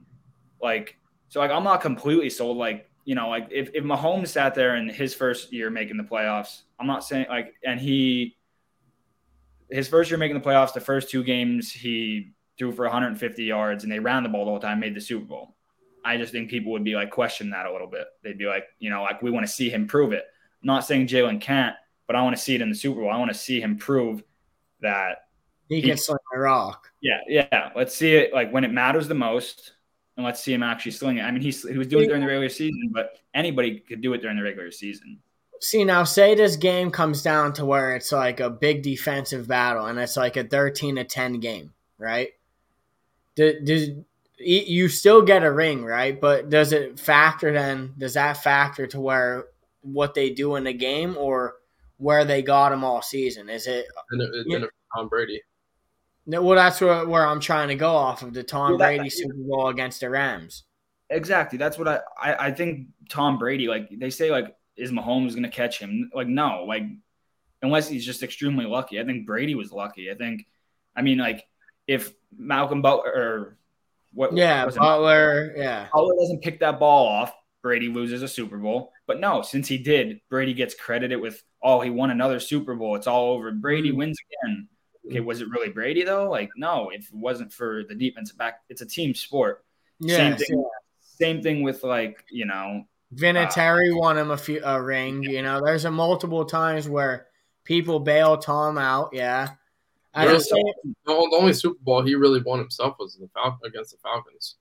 like, 0.62 0.98
so 1.30 1.40
like 1.40 1.52
I'm 1.52 1.64
not 1.64 1.82
completely 1.82 2.30
sold. 2.30 2.58
Like, 2.58 2.90
you 3.06 3.16
know, 3.16 3.30
like 3.30 3.50
if, 3.52 3.70
if 3.74 3.84
Mahomes 3.84 4.30
sat 4.30 4.56
there 4.56 4.76
in 4.78 4.90
his 4.90 5.14
first 5.14 5.52
year 5.52 5.70
making 5.70 5.98
the 5.98 6.04
playoffs, 6.04 6.62
I'm 6.80 6.88
not 6.88 7.04
saying 7.04 7.26
like, 7.30 7.54
and 7.66 7.80
he, 7.80 8.38
his 9.72 9.88
first 9.88 10.10
year 10.12 10.18
making 10.18 10.38
the 10.38 10.44
playoffs, 10.44 10.74
the 10.74 10.80
first 10.82 11.10
two 11.10 11.24
games 11.24 11.72
he 11.72 12.32
threw 12.58 12.72
for 12.72 12.84
150 12.86 13.44
yards 13.44 13.84
and 13.84 13.92
they 13.92 14.00
ran 14.00 14.24
the 14.24 14.30
ball 14.30 14.46
the 14.46 14.52
whole 14.52 14.60
time, 14.60 14.80
made 14.80 14.94
the 14.96 15.02
Super 15.02 15.26
Bowl. 15.26 15.56
I 16.04 16.18
just 16.18 16.32
think 16.32 16.50
people 16.50 16.72
would 16.74 16.84
be 16.84 16.96
like 16.96 17.12
question 17.12 17.50
that 17.52 17.66
a 17.66 17.72
little 17.72 17.88
bit. 17.88 18.08
They'd 18.24 18.38
be 18.38 18.46
like, 18.48 18.66
you 18.80 18.90
know, 18.90 19.04
like 19.04 19.22
we 19.22 19.32
want 19.32 19.46
to 19.46 19.52
see 19.52 19.70
him 19.70 19.88
prove 19.88 20.14
it. 20.14 20.24
I'm 20.62 20.68
not 20.68 20.86
saying 20.86 21.08
Jalen 21.08 21.40
can't, 21.42 21.76
but 22.08 22.16
I 22.16 22.22
want 22.24 22.36
to 22.36 22.42
see 22.42 22.56
it 22.56 22.62
in 22.62 22.70
the 22.70 22.76
Super 22.76 23.02
Bowl. 23.02 23.10
I 23.10 23.18
want 23.18 23.32
to 23.32 23.38
see 23.38 23.62
him 23.62 23.78
prove 23.78 24.24
that 24.82 25.26
He 25.70 25.80
He- 25.82 25.88
can 25.90 25.98
sling 25.98 26.18
a 26.36 26.40
rock. 26.40 26.88
yeah, 27.02 27.20
yeah. 27.28 27.70
Let's 27.76 27.96
see 27.96 28.16
it 28.16 28.34
like 28.34 28.52
when 28.52 28.64
it 28.64 28.72
matters 28.72 29.08
the 29.08 29.16
most, 29.16 29.74
and 30.18 30.26
let's 30.26 30.42
see 30.42 30.54
him 30.54 30.64
actually 30.64 30.92
sling 30.92 31.18
it. 31.18 31.22
I 31.22 31.32
mean, 31.32 31.42
he's, 31.42 31.68
he 31.68 31.78
was 31.78 31.88
doing 31.88 32.04
it 32.04 32.08
during 32.08 32.22
the 32.22 32.28
regular 32.28 32.50
season, 32.50 32.90
but 32.92 33.18
anybody 33.34 33.80
could 33.80 34.02
do 34.02 34.12
it 34.14 34.22
during 34.22 34.36
the 34.38 34.44
regular 34.44 34.70
season. 34.72 35.20
See 35.64 35.84
now, 35.84 36.04
say 36.04 36.34
this 36.34 36.56
game 36.56 36.90
comes 36.90 37.22
down 37.22 37.54
to 37.54 37.66
where 37.66 37.96
it's 37.96 38.12
like 38.12 38.40
a 38.40 38.50
big 38.50 38.82
defensive 38.82 39.48
battle, 39.48 39.86
and 39.86 40.00
it's 40.00 40.18
like 40.18 40.36
a 40.36 40.44
thirteen 40.44 40.96
to 40.96 41.04
ten 41.04 41.40
game, 41.40 41.72
right? 42.00 42.30
Do, 43.36 43.60
does 43.60 43.90
you 44.40 44.90
still 44.90 45.22
get 45.22 45.44
a 45.44 45.52
ring, 45.52 45.86
right? 45.86 46.20
But 46.20 46.50
does 46.50 46.74
it 46.74 47.00
factor 47.00 47.54
then? 47.54 47.94
Does 48.00 48.16
that 48.16 48.38
factor 48.44 48.88
to 48.88 49.00
where 49.00 49.46
what 49.82 50.16
they 50.16 50.32
do 50.32 50.56
in 50.56 50.64
the 50.64 50.74
game, 50.74 51.16
or 51.16 51.58
where 51.98 52.26
they 52.26 52.42
got 52.42 52.72
him 52.72 52.84
all 52.84 53.04
season? 53.04 53.48
Is 53.48 53.68
it? 53.68 53.86
And 54.10 54.20
it, 54.22 54.30
it 54.34 54.46
Yeah. 54.48 54.58
didn't 54.60 54.72
Tom 54.96 55.10
Brady. 55.10 55.44
No, 56.26 56.42
Well, 56.42 56.56
that's 56.56 56.82
where, 56.82 57.08
where 57.08 57.26
I'm 57.26 57.40
trying 57.40 57.68
to 57.68 57.76
go 57.76 57.92
off 57.92 58.24
of 58.24 58.34
the 58.34 58.42
Tom 58.44 58.72
Well, 58.72 58.78
that- 58.80 58.96
Brady 58.98 59.10
Super 59.12 59.34
Bowl 59.38 59.68
against 59.68 60.00
the 60.02 60.10
Rams. 60.10 60.64
Exactly. 61.12 61.60
That's 61.60 61.78
what 61.78 61.88
I, 61.88 62.00
I 62.20 62.48
I 62.48 62.52
think 62.52 62.88
Tom 63.10 63.38
Brady 63.38 63.68
like 63.68 63.90
they 63.92 64.10
say 64.10 64.32
like 64.32 64.56
is 64.78 64.92
Mahomes 64.92 65.32
going 65.32 65.44
to 65.44 65.50
catch 65.50 65.80
him? 65.80 66.10
Like 66.14 66.28
no, 66.28 66.66
like 66.68 66.84
unless 67.62 67.88
he's 67.88 68.06
just 68.06 68.24
extremely 68.24 68.66
lucky. 68.66 69.00
I 69.00 69.04
think 69.06 69.26
Brady 69.26 69.56
was 69.56 69.72
lucky. 69.72 70.12
I 70.12 70.16
think 70.16 70.48
I 70.96 71.02
mean 71.02 71.18
like 71.18 71.46
if 71.88 72.14
Malcolm 72.38 72.82
Butler 72.82 73.12
or 73.12 73.58
what 74.14 74.36
Yeah, 74.36 74.66
it? 74.68 74.76
Butler. 74.76 75.54
Yeah, 75.56 75.88
Butler 75.94 76.16
doesn't 76.20 76.42
pick 76.42 76.60
that 76.60 76.80
ball 76.80 77.08
off, 77.08 77.34
Brady 77.62 77.88
loses 77.90 78.22
a 78.24 78.28
Super 78.28 78.58
Bowl. 78.58 78.92
But 79.08 79.20
no, 79.20 79.42
since 79.42 79.68
he 79.68 79.78
did, 79.78 80.22
Brady 80.30 80.54
gets 80.54 80.74
credited 80.76 81.20
with 81.22 81.44
oh 81.62 81.82
he 81.82 81.90
won 81.90 82.12
another 82.12 82.40
Super 82.40 82.76
Bowl. 82.76 82.96
It's 82.96 83.08
all 83.08 83.34
over. 83.34 83.52
Brady 83.52 83.92
Mm. 83.92 83.96
wins 83.98 84.18
again. 84.46 84.68
Okay, 85.08 85.20
was 85.20 85.42
it 85.42 85.50
really 85.50 85.70
Brady 85.70 86.04
though? 86.04 86.30
Like 86.30 86.50
no, 86.56 86.90
if 86.94 87.08
it 87.08 87.14
wasn't 87.14 87.52
for 87.54 87.84
the 87.88 87.96
defensive 87.96 88.38
back, 88.38 88.62
it's 88.70 88.82
a 88.82 88.86
team 88.86 89.14
sport. 89.16 89.66
yeah. 90.00 90.18
Same 90.18 90.38
thing. 90.38 90.66
Same 91.02 91.42
thing 91.42 91.62
with 91.64 91.84
like 91.84 92.24
you 92.32 92.46
know 92.46 92.86
Vinatieri 93.16 93.98
won 93.98 94.18
him 94.18 94.32
a 94.32 94.38
few 94.38 94.62
a 94.64 94.82
ring. 94.82 95.24
You 95.24 95.42
know, 95.42 95.62
there's 95.64 95.86
a 95.86 95.92
multiple 95.92 96.46
times 96.46 96.88
where 96.88 97.28
people 97.66 98.00
bail 98.00 98.38
Tom 98.38 98.78
out. 98.78 99.10
Yeah, 99.14 99.50
at 100.14 100.28
Yeah, 100.28 100.34
the 100.34 100.74
The 101.06 101.12
only 101.12 101.30
the 101.30 101.36
only 101.38 101.54
Super 101.54 101.80
Bowl 101.84 102.02
he 102.04 102.16
really 102.16 102.42
won 102.42 102.60
himself 102.60 102.96
was 103.00 103.16
the 103.18 103.28
Fal- 103.34 103.60
against 103.66 103.92
the 103.92 103.98
Falcons. 103.98 104.56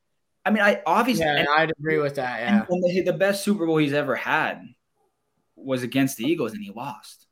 I 0.44 0.50
mean, 0.50 0.62
I 0.62 0.82
obviously, 0.86 1.26
yeah, 1.26 1.36
and, 1.36 1.48
I'd 1.48 1.70
agree 1.70 1.98
with 1.98 2.14
that. 2.16 2.40
Yeah, 2.40 2.64
and 2.68 2.82
the, 2.82 3.02
the 3.02 3.12
best 3.12 3.44
Super 3.44 3.66
Bowl 3.66 3.76
he's 3.76 3.92
ever 3.92 4.16
had 4.16 4.62
was 5.54 5.82
against 5.82 6.16
the 6.16 6.24
Eagles, 6.24 6.52
and 6.52 6.62
he 6.64 6.72
lost. 6.72 7.26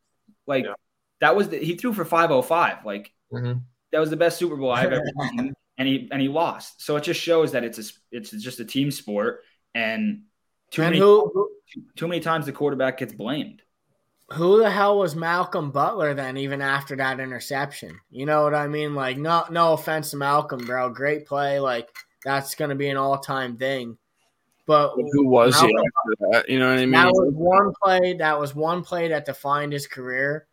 Like 0.47 0.65
Yeah. 0.67 0.75
that 1.21 1.35
was 1.35 1.49
the, 1.49 1.59
he 1.59 1.75
threw 1.77 1.93
for 1.93 2.05
five 2.05 2.31
oh 2.31 2.43
five. 2.43 2.85
Like 2.85 3.13
Mm-hmm. 3.33 3.59
that 3.93 3.99
was 3.99 4.09
the 4.09 4.17
best 4.17 4.39
Super 4.39 4.57
Bowl 4.57 4.71
I've 4.71 4.91
ever 4.93 5.05
seen, 5.31 5.53
and 5.77 5.89
he 5.89 6.09
and 6.13 6.21
he 6.23 6.29
lost. 6.29 6.81
So 6.83 6.97
it 6.97 7.03
just 7.05 7.21
shows 7.21 7.53
that 7.53 7.65
it's 7.65 7.79
a 7.79 7.93
it's 8.13 8.31
just 8.31 8.61
a 8.61 8.65
team 8.65 8.91
sport, 8.91 9.41
and 9.75 10.23
too 10.71 10.83
and 10.83 10.91
many 10.93 11.01
who 11.01 11.31
who- 11.35 11.51
too 11.97 12.09
many 12.09 12.21
times 12.21 12.47
the 12.47 12.53
quarterback 12.53 12.99
gets 12.99 13.13
blamed. 13.13 13.63
who 14.33 14.59
the 14.59 14.71
hell 14.71 14.99
was 14.99 15.15
Malcolm 15.17 15.71
Butler 15.71 16.15
then? 16.15 16.37
Even 16.37 16.61
after 16.63 16.97
that 16.97 17.21
interception, 17.21 17.99
you 18.11 18.27
know 18.27 18.43
what 18.43 18.55
I 18.55 18.67
mean? 18.69 18.95
Like, 18.95 19.17
no 19.19 19.45
no 19.51 19.73
offense 19.75 20.11
to 20.13 20.17
Malcolm, 20.17 20.61
bro, 20.65 20.91
great 20.91 21.27
play. 21.27 21.61
Like 21.61 21.89
that's 22.25 22.55
gonna 22.55 22.75
be 22.75 22.89
an 22.89 22.97
all 22.97 23.19
time 23.19 23.57
thing. 23.57 23.97
But 24.67 24.95
But 24.97 25.05
who 25.13 25.27
was 25.29 25.59
he 25.59 25.67
after 25.67 26.31
that? 26.33 26.49
You 26.51 26.59
know 26.59 26.69
what 26.69 26.79
I 26.79 26.81
mean? 26.83 26.91
that 26.91 27.07
was 27.13 27.33
one 27.33 27.73
play. 27.83 28.15
That 28.15 28.39
was 28.39 28.55
one 28.55 28.83
play 28.83 29.09
that 29.09 29.25
defined 29.25 29.73
his 29.73 29.87
career. 29.87 30.47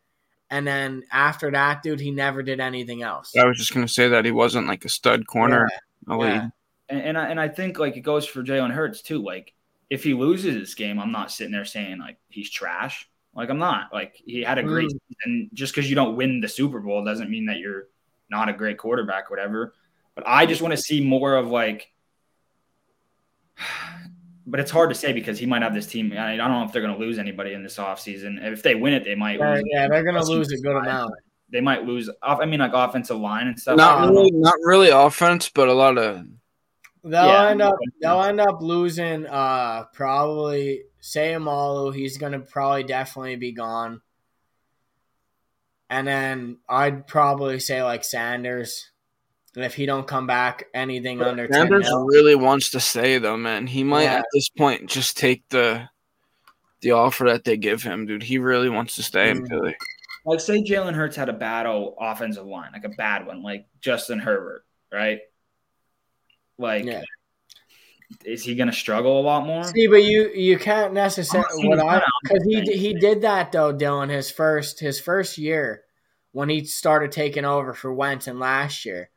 And 0.49 0.65
then 0.65 1.03
after 1.11 1.49
that, 1.51 1.81
dude, 1.81 1.99
he 1.99 2.11
never 2.11 2.43
did 2.43 2.59
anything 2.59 3.01
else. 3.01 3.33
I 3.35 3.45
was 3.45 3.57
just 3.57 3.73
gonna 3.73 3.87
say 3.87 4.07
that 4.09 4.23
he 4.25 4.31
wasn't 4.31 4.67
like 4.67 4.85
a 4.85 4.89
stud 4.89 5.25
corner. 5.27 5.67
in 6.07 6.17
the 6.17 6.23
Yeah. 6.25 6.49
And 6.87 7.01
and 7.01 7.17
I, 7.17 7.27
and 7.29 7.39
I 7.41 7.47
think 7.49 7.79
like 7.79 7.97
it 7.97 8.01
goes 8.01 8.25
for 8.27 8.43
Jalen 8.43 8.71
Hurts 8.71 9.01
too. 9.01 9.23
Like 9.23 9.53
if 9.89 10.03
he 10.03 10.13
loses 10.13 10.55
this 10.55 10.73
game, 10.75 10.99
I'm 10.99 11.11
not 11.11 11.31
sitting 11.31 11.51
there 11.51 11.65
saying 11.65 11.99
like 11.99 12.17
he's 12.29 12.49
trash. 12.49 13.09
Like 13.35 13.49
I'm 13.49 13.59
not. 13.59 13.93
Like 13.93 14.15
he 14.25 14.41
had 14.41 14.57
a 14.57 14.63
great 14.63 14.87
Mm. 14.89 14.99
season. 15.09 15.49
Just 15.53 15.75
because 15.75 15.89
you 15.89 15.95
don't 15.95 16.15
win 16.15 16.39
the 16.41 16.47
Super 16.47 16.79
Bowl 16.79 17.03
doesn't 17.03 17.29
mean 17.29 17.45
that 17.47 17.57
you're 17.59 17.87
not 18.29 18.49
a 18.49 18.53
great 18.53 18.77
quarterback, 18.77 19.29
or 19.29 19.35
whatever. 19.35 19.73
But 20.15 20.23
I 20.27 20.45
just 20.45 20.61
want 20.61 20.71
to 20.73 20.77
see 20.77 21.01
more 21.01 21.35
of 21.35 21.47
like. 21.49 21.91
But 24.47 24.59
it's 24.59 24.69
hard 24.69 24.89
to 24.89 24.95
say 24.95 25.11
because 25.11 25.39
he 25.39 25.47
might 25.47 25.63
have 25.63 25.73
this 25.73 25.87
team. 25.87 26.13
I 26.15 26.37
don't 26.37 26.51
know 26.51 26.63
if 26.63 26.71
they're 26.71 26.83
going 26.83 26.93
to 26.93 26.99
lose 26.99 27.17
anybody 27.17 27.53
in 27.53 27.63
this 27.63 27.77
offseason. 27.77 28.43
If 28.43 28.61
they 28.61 28.75
win 28.75 28.93
it, 28.93 29.03
they 29.03 29.15
might 29.15 29.39
Yeah, 29.39 29.55
lose. 29.55 29.63
yeah, 29.73 29.87
they're 29.87 30.03
gonna 30.03 30.23
lose 30.23 30.51
a 30.51 30.57
good 30.57 30.75
amount. 30.77 31.13
They 31.49 31.61
might 31.61 31.83
lose. 31.85 32.11
off- 32.21 32.39
I 32.41 32.45
mean, 32.45 32.59
like 32.59 32.71
offensive 32.73 33.17
line 33.17 33.47
and 33.47 33.59
stuff. 33.59 33.75
Not 33.75 33.97
I 33.97 34.05
don't 34.05 34.13
know. 34.13 34.19
really, 34.21 34.31
not 34.33 34.53
really 34.63 34.89
offense, 34.89 35.49
but 35.49 35.67
a 35.67 35.73
lot 35.73 35.97
of 35.97 36.27
They'll 37.07 37.27
Yeah. 37.27 37.49
end 37.49 37.61
up 37.61 37.75
they'll 38.01 38.23
end 38.23 38.41
up 38.41 38.61
losing 38.61 39.27
uh 39.27 39.83
probably 39.93 40.85
Seumalo, 41.01 41.93
he's 41.93 42.17
gonna 42.17 42.39
probably 42.39 42.83
definitely 42.83 43.35
be 43.35 43.51
gone. 43.51 44.01
And 45.89 46.07
then 46.07 46.57
I'd 46.67 47.05
probably 47.07 47.59
say 47.59 47.83
like 47.83 48.03
Sanders. 48.03 48.89
And 49.55 49.63
if 49.63 49.75
he 49.75 49.85
don't 49.85 50.07
come 50.07 50.27
back 50.27 50.65
anything 50.73 51.21
under 51.21 51.47
Sanders 51.49 51.85
mil, 51.85 52.05
really 52.05 52.35
wants 52.35 52.71
to 52.71 52.79
stay 52.79 53.19
though, 53.19 53.37
man. 53.37 53.67
He 53.67 53.83
might 53.83 54.03
Yeah. 54.03 54.15
at 54.15 54.25
this 54.33 54.49
point 54.49 54.89
just 54.89 55.15
take 55.17 55.47
the 55.49 55.87
the 56.81 56.91
offer 56.91 57.25
that 57.25 57.43
they 57.43 57.55
give 57.57 57.81
him, 57.83 58.05
dude. 58.05 58.23
He 58.23 58.37
really 58.37 58.69
wants 58.69 58.95
to 58.95 59.03
stay 59.03 59.29
in 59.29 59.43
Mm. 59.43 59.49
Philly. 59.49 59.75
Like, 60.25 60.39
say 60.39 60.61
Jalen 60.63 60.93
Hurts 60.95 61.15
had 61.15 61.29
a 61.29 61.33
bad 61.33 61.65
o- 61.67 61.95
offensive 61.99 62.45
line, 62.45 62.71
like 62.73 62.83
a 62.83 62.89
bad 62.89 63.25
one, 63.27 63.41
like 63.43 63.65
Justin 63.79 64.19
Herbert, 64.19 64.65
right? 64.91 65.19
Like, 66.57 66.85
Yeah. 66.85 67.01
is 68.23 68.43
he 68.43 68.55
going 68.55 68.67
to 68.67 68.73
struggle 68.73 69.19
a 69.19 69.23
lot 69.23 69.45
more? 69.45 69.63
See, 69.63 69.87
but 69.87 70.03
you 70.03 70.29
you 70.33 70.57
can't 70.57 70.93
necessarily 70.93 71.67
what 71.67 71.79
I 71.79 72.01
because 72.23 72.45
he 72.45 72.61
he 72.77 72.93
did 72.93 73.21
that 73.21 73.51
though, 73.51 73.73
Dylan. 73.73 74.09
His 74.09 74.29
first 74.31 74.79
his 74.79 74.99
first 74.99 75.37
year 75.37 75.83
when 76.31 76.49
he 76.49 76.65
started 76.65 77.11
taking 77.11 77.45
over 77.45 77.73
for 77.73 77.93
Wentz 77.93 78.27
and 78.27 78.39
last 78.39 78.85
year, 78.85 79.09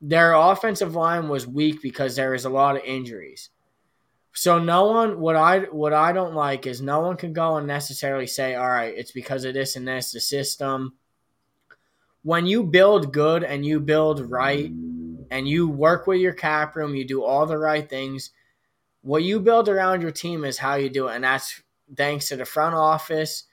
their 0.00 0.34
offensive 0.34 0.94
line 0.94 1.28
was 1.28 1.46
weak 1.46 1.80
because 1.82 2.16
there 2.16 2.32
was 2.32 2.44
a 2.44 2.50
lot 2.50 2.76
of 2.76 2.82
injuries. 2.84 3.50
So 4.34 4.58
no 4.58 4.86
one 4.86 5.20
what 5.20 5.36
I 5.36 5.60
what 5.60 5.92
I 5.92 6.12
don't 6.12 6.34
like 6.34 6.66
is 6.66 6.80
no 6.80 7.00
one 7.00 7.16
can 7.16 7.32
go 7.32 7.56
and 7.56 7.66
necessarily 7.66 8.26
say, 8.26 8.54
all 8.54 8.68
right, 8.68 8.94
it's 8.96 9.12
because 9.12 9.44
of 9.44 9.54
this 9.54 9.76
and 9.76 9.86
this, 9.86 10.12
the 10.12 10.20
system. 10.20 10.94
When 12.22 12.46
you 12.46 12.62
build 12.62 13.12
good 13.12 13.42
and 13.44 13.66
you 13.66 13.80
build 13.80 14.30
right 14.30 14.70
and 15.32 15.48
you 15.48 15.66
work 15.66 16.06
with 16.06 16.20
your 16.20 16.34
cap 16.34 16.76
room, 16.76 16.94
you 16.94 17.06
do 17.06 17.24
all 17.24 17.46
the 17.46 17.56
right 17.56 17.88
things. 17.88 18.30
What 19.00 19.22
you 19.22 19.40
build 19.40 19.66
around 19.66 20.02
your 20.02 20.10
team 20.10 20.44
is 20.44 20.58
how 20.58 20.74
you 20.74 20.90
do 20.90 21.08
it, 21.08 21.14
and 21.14 21.24
that's 21.24 21.62
thanks 21.96 22.28
to 22.28 22.36
the 22.36 22.44
front 22.44 22.74
office 22.74 23.44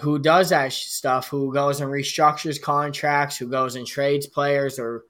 who 0.00 0.18
does 0.18 0.50
that 0.50 0.72
stuff, 0.72 1.28
who 1.28 1.52
goes 1.52 1.80
and 1.80 1.90
restructures 1.90 2.60
contracts, 2.60 3.36
who 3.36 3.48
goes 3.48 3.76
and 3.76 3.86
trades 3.86 4.26
players 4.26 4.78
or 4.78 5.04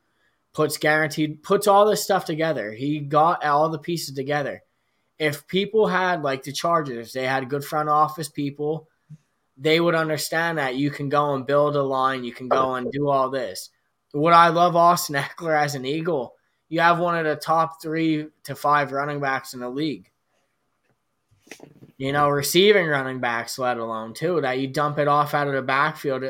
puts 0.53 0.79
guaranteed, 0.79 1.43
puts 1.43 1.69
all 1.69 1.87
this 1.87 2.03
stuff 2.03 2.25
together. 2.25 2.73
He 2.73 2.99
got 3.01 3.45
all 3.45 3.69
the 3.69 3.79
pieces 3.79 4.15
together. 4.15 4.63
If 5.19 5.47
people 5.47 5.87
had 5.87 6.23
like 6.23 6.43
the 6.43 6.53
Chargers, 6.53 7.13
they 7.13 7.27
had 7.27 7.51
good 7.51 7.65
front 7.65 7.89
office 7.89 8.29
people, 8.29 8.89
they 9.57 9.79
would 9.79 9.95
understand 9.95 10.59
that 10.59 10.77
you 10.77 10.91
can 10.91 11.09
go 11.09 11.35
and 11.35 11.47
build 11.47 11.77
a 11.77 11.83
line, 11.83 12.25
you 12.25 12.33
can 12.33 12.49
go 12.49 12.75
and 12.75 12.91
do 12.91 13.09
all 13.09 13.31
this. 13.31 13.71
Would 14.15 14.33
I 14.33 14.49
love 14.49 14.77
Austin 14.77 15.17
Ekeler 15.17 15.61
as 15.61 15.75
an 15.75 15.85
Eagle? 15.85 16.35
You 16.69 16.81
have 16.81 16.99
one 16.99 17.17
of 17.17 17.25
the 17.25 17.37
top 17.37 17.83
three 17.83 18.27
to 18.45 18.55
five 18.55 18.93
running 18.93 19.21
backs 19.21 19.55
in 19.55 19.61
the 19.61 19.69
league 19.69 20.11
you 21.99 22.13
know, 22.13 22.29
receiving 22.29 22.87
running 22.87 23.19
backs, 23.19 23.59
let 23.59 23.77
alone 23.77 24.15
too, 24.15 24.41
that 24.41 24.61
you 24.61 24.69
dump 24.69 24.99
it 24.99 25.09
off 25.09 25.35
out 25.35 25.49
of 25.49 25.55
the 25.55 25.63
backfield. 25.63 26.25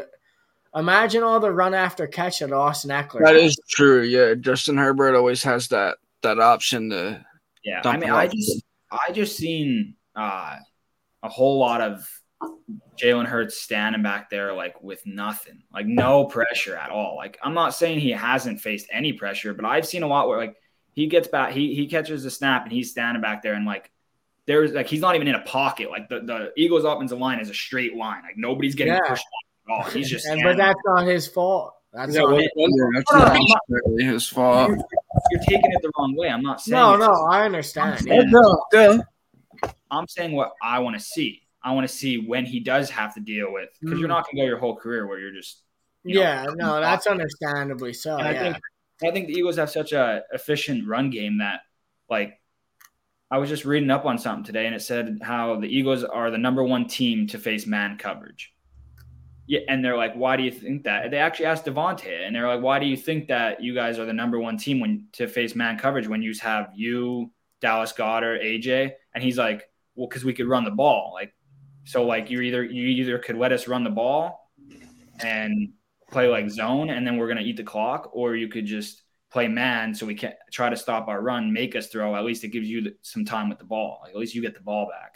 Imagine 0.74 1.22
all 1.22 1.40
the 1.40 1.52
run 1.52 1.74
after 1.74 2.06
catch 2.06 2.38
that 2.40 2.52
Austin 2.52 2.90
Ekeler. 2.90 3.24
That 3.24 3.36
is 3.36 3.58
true. 3.68 4.02
Yeah, 4.02 4.34
Justin 4.34 4.78
Herbert 4.78 5.14
always 5.14 5.42
has 5.42 5.68
that 5.68 5.98
that 6.22 6.38
option 6.38 6.90
to. 6.90 7.24
Yeah, 7.64 7.82
I 7.84 7.96
mean, 7.98 8.10
I 8.10 8.26
just 8.28 8.64
I 8.90 9.12
just 9.12 9.36
seen 9.36 9.94
uh, 10.16 10.56
a 11.22 11.28
whole 11.28 11.58
lot 11.58 11.82
of 11.82 12.08
Jalen 12.98 13.26
Hurts 13.26 13.56
standing 13.56 14.02
back 14.02 14.30
there 14.30 14.52
like 14.52 14.82
with 14.82 15.04
nothing, 15.06 15.62
like 15.72 15.86
no 15.86 16.24
pressure 16.24 16.76
at 16.76 16.90
all. 16.90 17.16
Like 17.16 17.38
I'm 17.42 17.54
not 17.54 17.74
saying 17.74 18.00
he 18.00 18.10
hasn't 18.10 18.60
faced 18.60 18.86
any 18.92 19.12
pressure, 19.12 19.54
but 19.54 19.64
I've 19.64 19.86
seen 19.86 20.02
a 20.02 20.06
lot 20.06 20.28
where 20.28 20.38
like 20.38 20.56
he 20.92 21.06
gets 21.06 21.28
back, 21.28 21.52
he 21.52 21.74
he 21.74 21.86
catches 21.86 22.24
the 22.24 22.30
snap 22.30 22.64
and 22.64 22.72
he's 22.72 22.90
standing 22.90 23.22
back 23.22 23.42
there 23.42 23.54
and 23.54 23.64
like 23.64 23.90
there's 24.46 24.72
like 24.72 24.86
he's 24.86 25.00
not 25.00 25.14
even 25.14 25.28
in 25.28 25.34
a 25.34 25.42
pocket. 25.42 25.90
Like 25.90 26.08
the, 26.08 26.20
the 26.20 26.52
Eagles 26.56 26.84
offensive 26.84 27.18
line 27.18 27.38
is 27.38 27.50
a 27.50 27.54
straight 27.54 27.94
line. 27.94 28.22
Like 28.22 28.36
nobody's 28.36 28.74
getting 28.74 28.94
yeah. 28.94 29.08
pushed 29.08 29.26
at 29.68 29.72
all. 29.72 29.84
He's 29.90 30.10
just 30.10 30.26
and, 30.30 30.42
but 30.42 30.56
that's 30.56 30.80
not 30.86 31.06
his 31.06 31.26
fault. 31.26 31.74
That's 31.92 32.14
yeah, 32.14 32.22
not, 32.22 32.40
yeah, 32.40 32.46
that's 32.94 33.12
no, 33.12 33.18
not 33.18 33.60
really 33.68 34.04
his 34.04 34.26
fault. 34.26 34.68
You're, 34.68 34.78
you're, 35.30 35.40
taking 35.40 35.72
it 35.72 35.82
the 35.82 35.90
wrong 35.98 36.14
way. 36.16 36.28
I'm 36.28 36.42
not 36.42 36.60
saying 36.60 36.74
No, 36.74 36.96
no, 36.96 37.26
I 37.30 37.44
understand. 37.44 37.94
I'm 37.94 37.98
saying, 37.98 38.30
no, 38.30 39.04
I'm 39.90 40.06
saying 40.06 40.32
what 40.32 40.52
I 40.62 40.80
want 40.80 40.96
to 40.96 41.00
see. 41.00 41.47
I 41.68 41.72
want 41.72 41.88
to 41.88 41.94
see 41.94 42.18
when 42.18 42.44
he 42.44 42.60
does 42.60 42.90
have 42.90 43.14
to 43.14 43.20
deal 43.20 43.52
with 43.52 43.68
because 43.80 43.96
mm. 43.96 44.00
you're 44.00 44.08
not 44.08 44.24
gonna 44.26 44.42
go 44.42 44.46
your 44.46 44.58
whole 44.58 44.76
career 44.76 45.06
where 45.06 45.18
you're 45.18 45.32
just 45.32 45.62
you 46.04 46.20
yeah, 46.20 46.44
know, 46.44 46.54
no, 46.54 46.80
that's 46.80 47.06
understandably 47.06 47.92
so. 47.92 48.16
And 48.16 48.34
yeah. 48.34 48.40
I 48.40 48.44
think 48.44 48.56
I 49.04 49.10
think 49.10 49.26
the 49.28 49.34
Eagles 49.34 49.56
have 49.56 49.70
such 49.70 49.92
a 49.92 50.22
efficient 50.32 50.88
run 50.88 51.10
game 51.10 51.38
that 51.38 51.60
like 52.08 52.40
I 53.30 53.38
was 53.38 53.48
just 53.48 53.64
reading 53.64 53.90
up 53.90 54.06
on 54.06 54.18
something 54.18 54.44
today, 54.44 54.66
and 54.66 54.74
it 54.74 54.80
said 54.80 55.18
how 55.22 55.60
the 55.60 55.66
Eagles 55.66 56.04
are 56.04 56.30
the 56.30 56.38
number 56.38 56.64
one 56.64 56.86
team 56.86 57.26
to 57.28 57.38
face 57.38 57.66
man 57.66 57.98
coverage. 57.98 58.54
Yeah, 59.46 59.60
and 59.68 59.84
they're 59.84 59.96
like, 59.96 60.14
"Why 60.14 60.36
do 60.36 60.42
you 60.42 60.50
think 60.50 60.84
that?" 60.84 61.10
They 61.10 61.18
actually 61.18 61.46
asked 61.46 61.66
DeVonta, 61.66 62.26
and 62.26 62.34
they're 62.34 62.48
like, 62.48 62.62
"Why 62.62 62.78
do 62.78 62.86
you 62.86 62.96
think 62.96 63.28
that 63.28 63.62
you 63.62 63.74
guys 63.74 63.98
are 63.98 64.06
the 64.06 64.12
number 64.12 64.38
one 64.38 64.56
team 64.56 64.80
when 64.80 65.08
to 65.12 65.26
face 65.26 65.54
man 65.54 65.78
coverage 65.78 66.08
when 66.08 66.22
you 66.22 66.32
have 66.40 66.70
you, 66.74 67.30
Dallas 67.60 67.92
Goedert, 67.92 68.42
AJ?" 68.42 68.92
And 69.14 69.22
he's 69.22 69.38
like, 69.38 69.68
"Well, 69.94 70.08
because 70.08 70.24
we 70.24 70.32
could 70.32 70.48
run 70.48 70.64
the 70.64 70.70
ball. 70.70 71.12
Like, 71.14 71.34
so 71.88 72.04
like 72.04 72.28
you 72.28 72.42
either 72.42 72.62
you 72.62 72.86
either 72.86 73.18
could 73.18 73.38
let 73.38 73.50
us 73.50 73.66
run 73.66 73.82
the 73.82 73.88
ball 73.88 74.52
and 75.20 75.70
play 76.10 76.28
like 76.28 76.50
zone, 76.50 76.90
and 76.90 77.06
then 77.06 77.16
we're 77.16 77.28
gonna 77.28 77.40
eat 77.40 77.56
the 77.56 77.64
clock, 77.64 78.10
or 78.12 78.36
you 78.36 78.48
could 78.48 78.66
just 78.66 79.02
play 79.32 79.48
man 79.48 79.94
so 79.94 80.04
we 80.04 80.14
can 80.14 80.34
try 80.52 80.68
to 80.68 80.76
stop 80.76 81.08
our 81.08 81.22
run, 81.22 81.50
make 81.50 81.74
us 81.74 81.86
throw. 81.86 82.14
At 82.14 82.26
least 82.26 82.44
it 82.44 82.48
gives 82.48 82.68
you 82.68 82.92
some 83.00 83.24
time 83.24 83.48
with 83.48 83.58
the 83.58 83.64
ball. 83.64 84.00
Like 84.02 84.10
at 84.10 84.18
least 84.18 84.34
you 84.34 84.42
get 84.42 84.52
the 84.52 84.60
ball 84.60 84.86
back. 84.86 85.14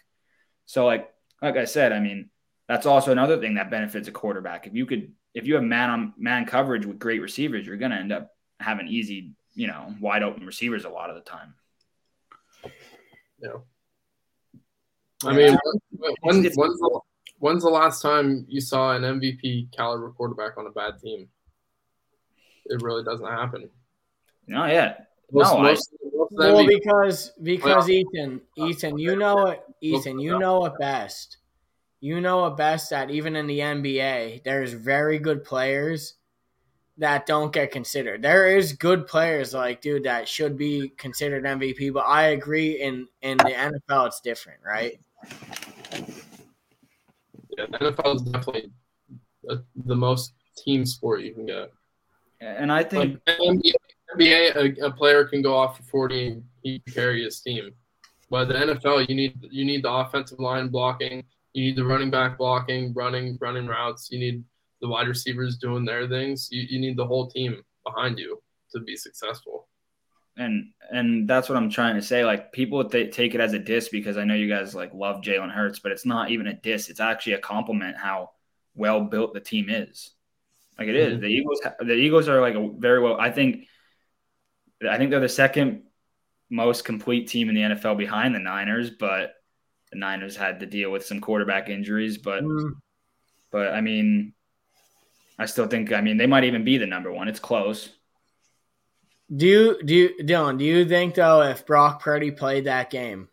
So 0.64 0.86
like 0.86 1.10
like 1.42 1.58
I 1.58 1.66
said, 1.66 1.92
I 1.92 2.00
mean 2.00 2.30
that's 2.68 2.86
also 2.86 3.12
another 3.12 3.38
thing 3.38 3.56
that 3.56 3.70
benefits 3.70 4.08
a 4.08 4.12
quarterback. 4.12 4.66
If 4.66 4.74
you 4.74 4.86
could 4.86 5.12
if 5.34 5.46
you 5.46 5.56
have 5.56 5.64
man 5.64 5.90
on 5.90 6.14
man 6.16 6.46
coverage 6.46 6.86
with 6.86 6.98
great 6.98 7.20
receivers, 7.20 7.66
you're 7.66 7.76
to 7.76 7.84
end 7.84 8.12
up 8.12 8.30
having 8.60 8.88
easy, 8.88 9.34
you 9.52 9.66
know, 9.66 9.94
wide 10.00 10.22
open 10.22 10.46
receivers 10.46 10.86
a 10.86 10.88
lot 10.88 11.10
of 11.10 11.16
the 11.16 11.22
time. 11.22 11.52
Yeah. 13.42 13.58
I 15.24 15.32
mean, 15.32 15.56
when, 15.90 16.14
when's, 16.22 16.54
the, 16.54 17.00
when's 17.38 17.62
the 17.62 17.70
last 17.70 18.02
time 18.02 18.46
you 18.48 18.60
saw 18.60 18.92
an 18.92 19.02
MVP 19.02 19.72
caliber 19.76 20.10
quarterback 20.10 20.58
on 20.58 20.66
a 20.66 20.70
bad 20.70 20.98
team? 21.00 21.28
It 22.66 22.82
really 22.82 23.04
doesn't 23.04 23.26
happen. 23.26 23.68
Not 24.46 24.70
yet. 24.70 25.08
Most, 25.30 25.52
no, 25.52 25.62
most, 25.62 25.94
I, 25.94 26.16
most 26.16 26.32
well, 26.34 26.66
because 26.66 27.32
because 27.42 27.88
well, 27.88 27.90
Ethan, 27.90 28.40
Ethan, 28.56 28.98
you 28.98 29.16
know 29.16 29.46
it. 29.46 29.62
Ethan, 29.80 30.18
you 30.18 30.38
know 30.38 30.64
it 30.66 30.74
best. 30.78 31.38
You 32.00 32.20
know 32.20 32.46
it 32.46 32.56
best 32.56 32.90
that 32.90 33.10
even 33.10 33.36
in 33.36 33.46
the 33.46 33.60
NBA, 33.60 34.42
there's 34.44 34.72
very 34.72 35.18
good 35.18 35.44
players 35.44 36.14
that 36.98 37.26
don't 37.26 37.52
get 37.52 37.70
considered. 37.70 38.22
There 38.22 38.56
is 38.56 38.74
good 38.74 39.06
players 39.06 39.54
like 39.54 39.80
dude 39.80 40.04
that 40.04 40.28
should 40.28 40.56
be 40.56 40.90
considered 40.96 41.44
MVP, 41.44 41.92
but 41.92 42.04
I 42.06 42.28
agree 42.28 42.80
in 42.80 43.08
in 43.22 43.38
the 43.38 43.44
NFL 43.88 44.08
it's 44.08 44.20
different, 44.20 44.60
right? 44.64 45.00
Yeah, 47.56 47.66
NFL 47.66 48.16
is 48.16 48.22
definitely 48.22 48.70
the 49.84 49.94
most 49.94 50.32
team 50.56 50.86
sport 50.86 51.22
you 51.22 51.34
can 51.34 51.46
get. 51.46 51.72
And 52.40 52.72
I 52.72 52.82
think 52.82 53.20
like, 53.26 53.38
NBA, 53.38 53.72
NBA, 54.16 54.56
a, 54.56 54.86
a, 54.86 54.90
player 54.90 55.24
can 55.24 55.42
go 55.42 55.54
off 55.54 55.76
for 55.76 55.82
40 55.84 56.26
and 56.26 56.44
he 56.62 56.80
can 56.80 56.92
carry 56.92 57.22
his 57.22 57.40
team. 57.40 57.70
But 58.30 58.48
the 58.48 58.54
NFL, 58.54 59.08
you 59.08 59.14
need 59.14 59.38
you 59.50 59.64
need 59.64 59.84
the 59.84 59.92
offensive 59.92 60.40
line 60.40 60.68
blocking, 60.68 61.22
you 61.52 61.64
need 61.64 61.76
the 61.76 61.84
running 61.84 62.10
back 62.10 62.38
blocking, 62.38 62.92
running 62.94 63.38
running 63.40 63.66
routes, 63.66 64.08
you 64.10 64.18
need 64.18 64.42
the 64.80 64.88
wide 64.88 65.06
receivers 65.06 65.56
doing 65.56 65.84
their 65.84 66.08
things. 66.08 66.48
You, 66.50 66.62
you 66.68 66.80
need 66.80 66.96
the 66.96 67.06
whole 67.06 67.30
team 67.30 67.62
behind 67.84 68.18
you 68.18 68.42
to 68.72 68.80
be 68.80 68.96
successful. 68.96 69.68
And 70.36 70.70
and 70.90 71.28
that's 71.28 71.48
what 71.48 71.56
I'm 71.56 71.70
trying 71.70 71.96
to 71.96 72.02
say. 72.02 72.24
Like 72.24 72.52
people 72.52 72.84
th- 72.84 73.14
take 73.14 73.34
it 73.34 73.40
as 73.40 73.52
a 73.52 73.58
diss 73.58 73.88
because 73.88 74.16
I 74.16 74.24
know 74.24 74.34
you 74.34 74.48
guys 74.48 74.74
like 74.74 74.94
love 74.94 75.20
Jalen 75.20 75.52
Hurts, 75.52 75.78
but 75.78 75.92
it's 75.92 76.06
not 76.06 76.30
even 76.30 76.46
a 76.46 76.54
diss. 76.54 76.88
It's 76.88 77.00
actually 77.00 77.34
a 77.34 77.40
compliment 77.40 77.96
how 77.96 78.30
well 78.74 79.02
built 79.02 79.34
the 79.34 79.40
team 79.40 79.68
is. 79.68 80.10
Like 80.78 80.88
it 80.88 80.96
is. 80.96 81.14
Mm-hmm. 81.14 81.22
The 81.22 81.28
Eagles. 81.28 81.60
The 81.80 81.94
Eagles 81.94 82.28
are 82.28 82.40
like 82.40 82.54
a 82.54 82.70
very 82.76 83.00
well. 83.00 83.20
I 83.20 83.30
think 83.30 83.66
I 84.88 84.96
think 84.98 85.10
they're 85.10 85.20
the 85.20 85.28
second 85.28 85.82
most 86.50 86.84
complete 86.84 87.28
team 87.28 87.48
in 87.48 87.54
the 87.54 87.62
NFL 87.62 87.96
behind 87.96 88.34
the 88.34 88.38
Niners, 88.38 88.90
but 88.90 89.34
the 89.90 89.98
Niners 89.98 90.36
had 90.36 90.60
to 90.60 90.66
deal 90.66 90.90
with 90.90 91.04
some 91.04 91.20
quarterback 91.20 91.68
injuries. 91.68 92.18
But 92.18 92.42
mm. 92.44 92.72
but 93.50 93.68
I 93.68 93.80
mean, 93.80 94.32
I 95.38 95.46
still 95.46 95.66
think 95.66 95.92
I 95.92 96.00
mean 96.00 96.16
they 96.16 96.26
might 96.26 96.44
even 96.44 96.64
be 96.64 96.78
the 96.78 96.86
number 96.86 97.12
one. 97.12 97.28
It's 97.28 97.40
close. 97.40 97.90
Do 99.34 99.46
you 99.46 99.82
do 99.82 99.94
you, 99.94 100.14
Dylan? 100.20 100.58
Do 100.58 100.64
you 100.64 100.84
think 100.86 101.14
though 101.14 101.42
if 101.42 101.64
Brock 101.64 102.02
Purdy 102.02 102.30
played 102.30 102.64
that 102.64 102.90
game, 102.90 103.28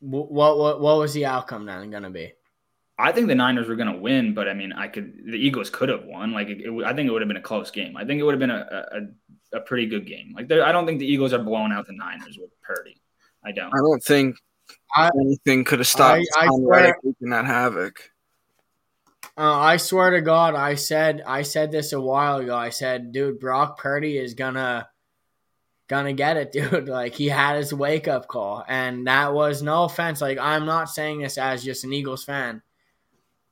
what 0.00 0.30
what 0.32 0.80
what 0.80 0.98
was 0.98 1.14
the 1.14 1.26
outcome 1.26 1.66
then 1.66 1.90
going 1.90 2.02
to 2.02 2.10
be? 2.10 2.32
I 2.98 3.12
think 3.12 3.28
the 3.28 3.34
Niners 3.34 3.68
were 3.68 3.76
going 3.76 3.92
to 3.92 3.98
win, 3.98 4.34
but 4.34 4.48
I 4.48 4.54
mean, 4.54 4.72
I 4.72 4.88
could 4.88 5.14
the 5.26 5.36
Eagles 5.36 5.70
could 5.70 5.88
have 5.88 6.04
won. 6.04 6.32
Like, 6.32 6.48
it, 6.48 6.60
it, 6.60 6.84
I 6.84 6.92
think 6.92 7.08
it 7.08 7.12
would 7.12 7.22
have 7.22 7.28
been 7.28 7.36
a 7.36 7.42
close 7.42 7.70
game. 7.70 7.96
I 7.96 8.04
think 8.04 8.20
it 8.20 8.24
would 8.24 8.32
have 8.32 8.40
been 8.40 8.50
a, 8.50 8.86
a, 9.52 9.58
a 9.58 9.60
pretty 9.60 9.86
good 9.86 10.06
game. 10.06 10.32
Like 10.34 10.50
I 10.50 10.72
don't 10.72 10.86
think 10.86 10.98
the 10.98 11.06
Eagles 11.06 11.32
are 11.32 11.38
blowing 11.38 11.72
out 11.72 11.86
the 11.86 11.94
Niners 11.94 12.38
with 12.40 12.50
Purdy. 12.62 13.00
I 13.44 13.52
don't. 13.52 13.72
I 13.72 13.78
don't 13.78 14.02
think 14.02 14.36
I, 14.94 15.10
anything 15.20 15.64
could 15.64 15.78
have 15.78 15.88
stopped 15.88 16.26
I, 16.36 16.44
I 16.44 16.48
swear, 16.48 16.96
that 17.20 17.44
havoc. 17.44 18.11
Uh, 19.36 19.58
I 19.58 19.76
swear 19.78 20.10
to 20.10 20.20
God, 20.20 20.54
I 20.54 20.74
said 20.74 21.22
I 21.26 21.42
said 21.42 21.72
this 21.72 21.92
a 21.92 22.00
while 22.00 22.38
ago. 22.38 22.56
I 22.56 22.68
said, 22.70 23.12
dude, 23.12 23.40
Brock 23.40 23.78
Purdy 23.78 24.18
is 24.18 24.34
gonna 24.34 24.88
gonna 25.88 26.12
get 26.12 26.36
it, 26.36 26.52
dude. 26.52 26.88
Like 26.88 27.14
he 27.14 27.28
had 27.28 27.56
his 27.56 27.72
wake 27.72 28.08
up 28.08 28.28
call, 28.28 28.64
and 28.68 29.06
that 29.06 29.32
was 29.32 29.62
no 29.62 29.84
offense. 29.84 30.20
Like 30.20 30.38
I'm 30.38 30.66
not 30.66 30.90
saying 30.90 31.20
this 31.20 31.38
as 31.38 31.64
just 31.64 31.84
an 31.84 31.92
Eagles 31.92 32.24
fan. 32.24 32.62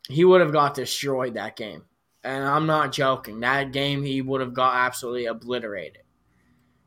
He 0.08 0.24
would 0.24 0.40
have 0.40 0.52
got 0.52 0.74
destroyed 0.74 1.34
that 1.34 1.56
game 1.56 1.84
and 2.22 2.44
I'm 2.44 2.66
not 2.66 2.92
joking. 2.92 3.40
That 3.40 3.72
game 3.72 4.02
he 4.02 4.22
would 4.22 4.40
have 4.40 4.54
got 4.54 4.76
absolutely 4.76 5.26
obliterated. 5.26 6.02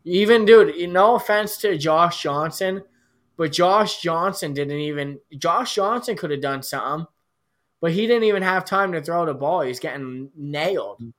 Even 0.03 0.45
dude, 0.45 0.89
no 0.89 1.15
offense 1.15 1.57
to 1.57 1.77
Josh 1.77 2.21
Johnson, 2.21 2.83
but 3.37 3.51
Josh 3.51 4.01
Johnson 4.01 4.53
didn't 4.53 4.79
even 4.79 5.19
Josh 5.37 5.75
Johnson 5.75 6.17
could 6.17 6.31
have 6.31 6.41
done 6.41 6.61
something, 6.61 7.07
but 7.83 7.91
he 7.91 8.07
didn't 8.07 8.23
even 8.23 8.43
have 8.43 8.63
time 8.63 8.93
to 8.93 9.01
throw 9.01 9.25
the 9.25 9.33
ball. 9.33 9.59
He's 9.59 9.81
getting 9.81 10.29
nailed. 10.37 11.01
Mm. 11.01 11.11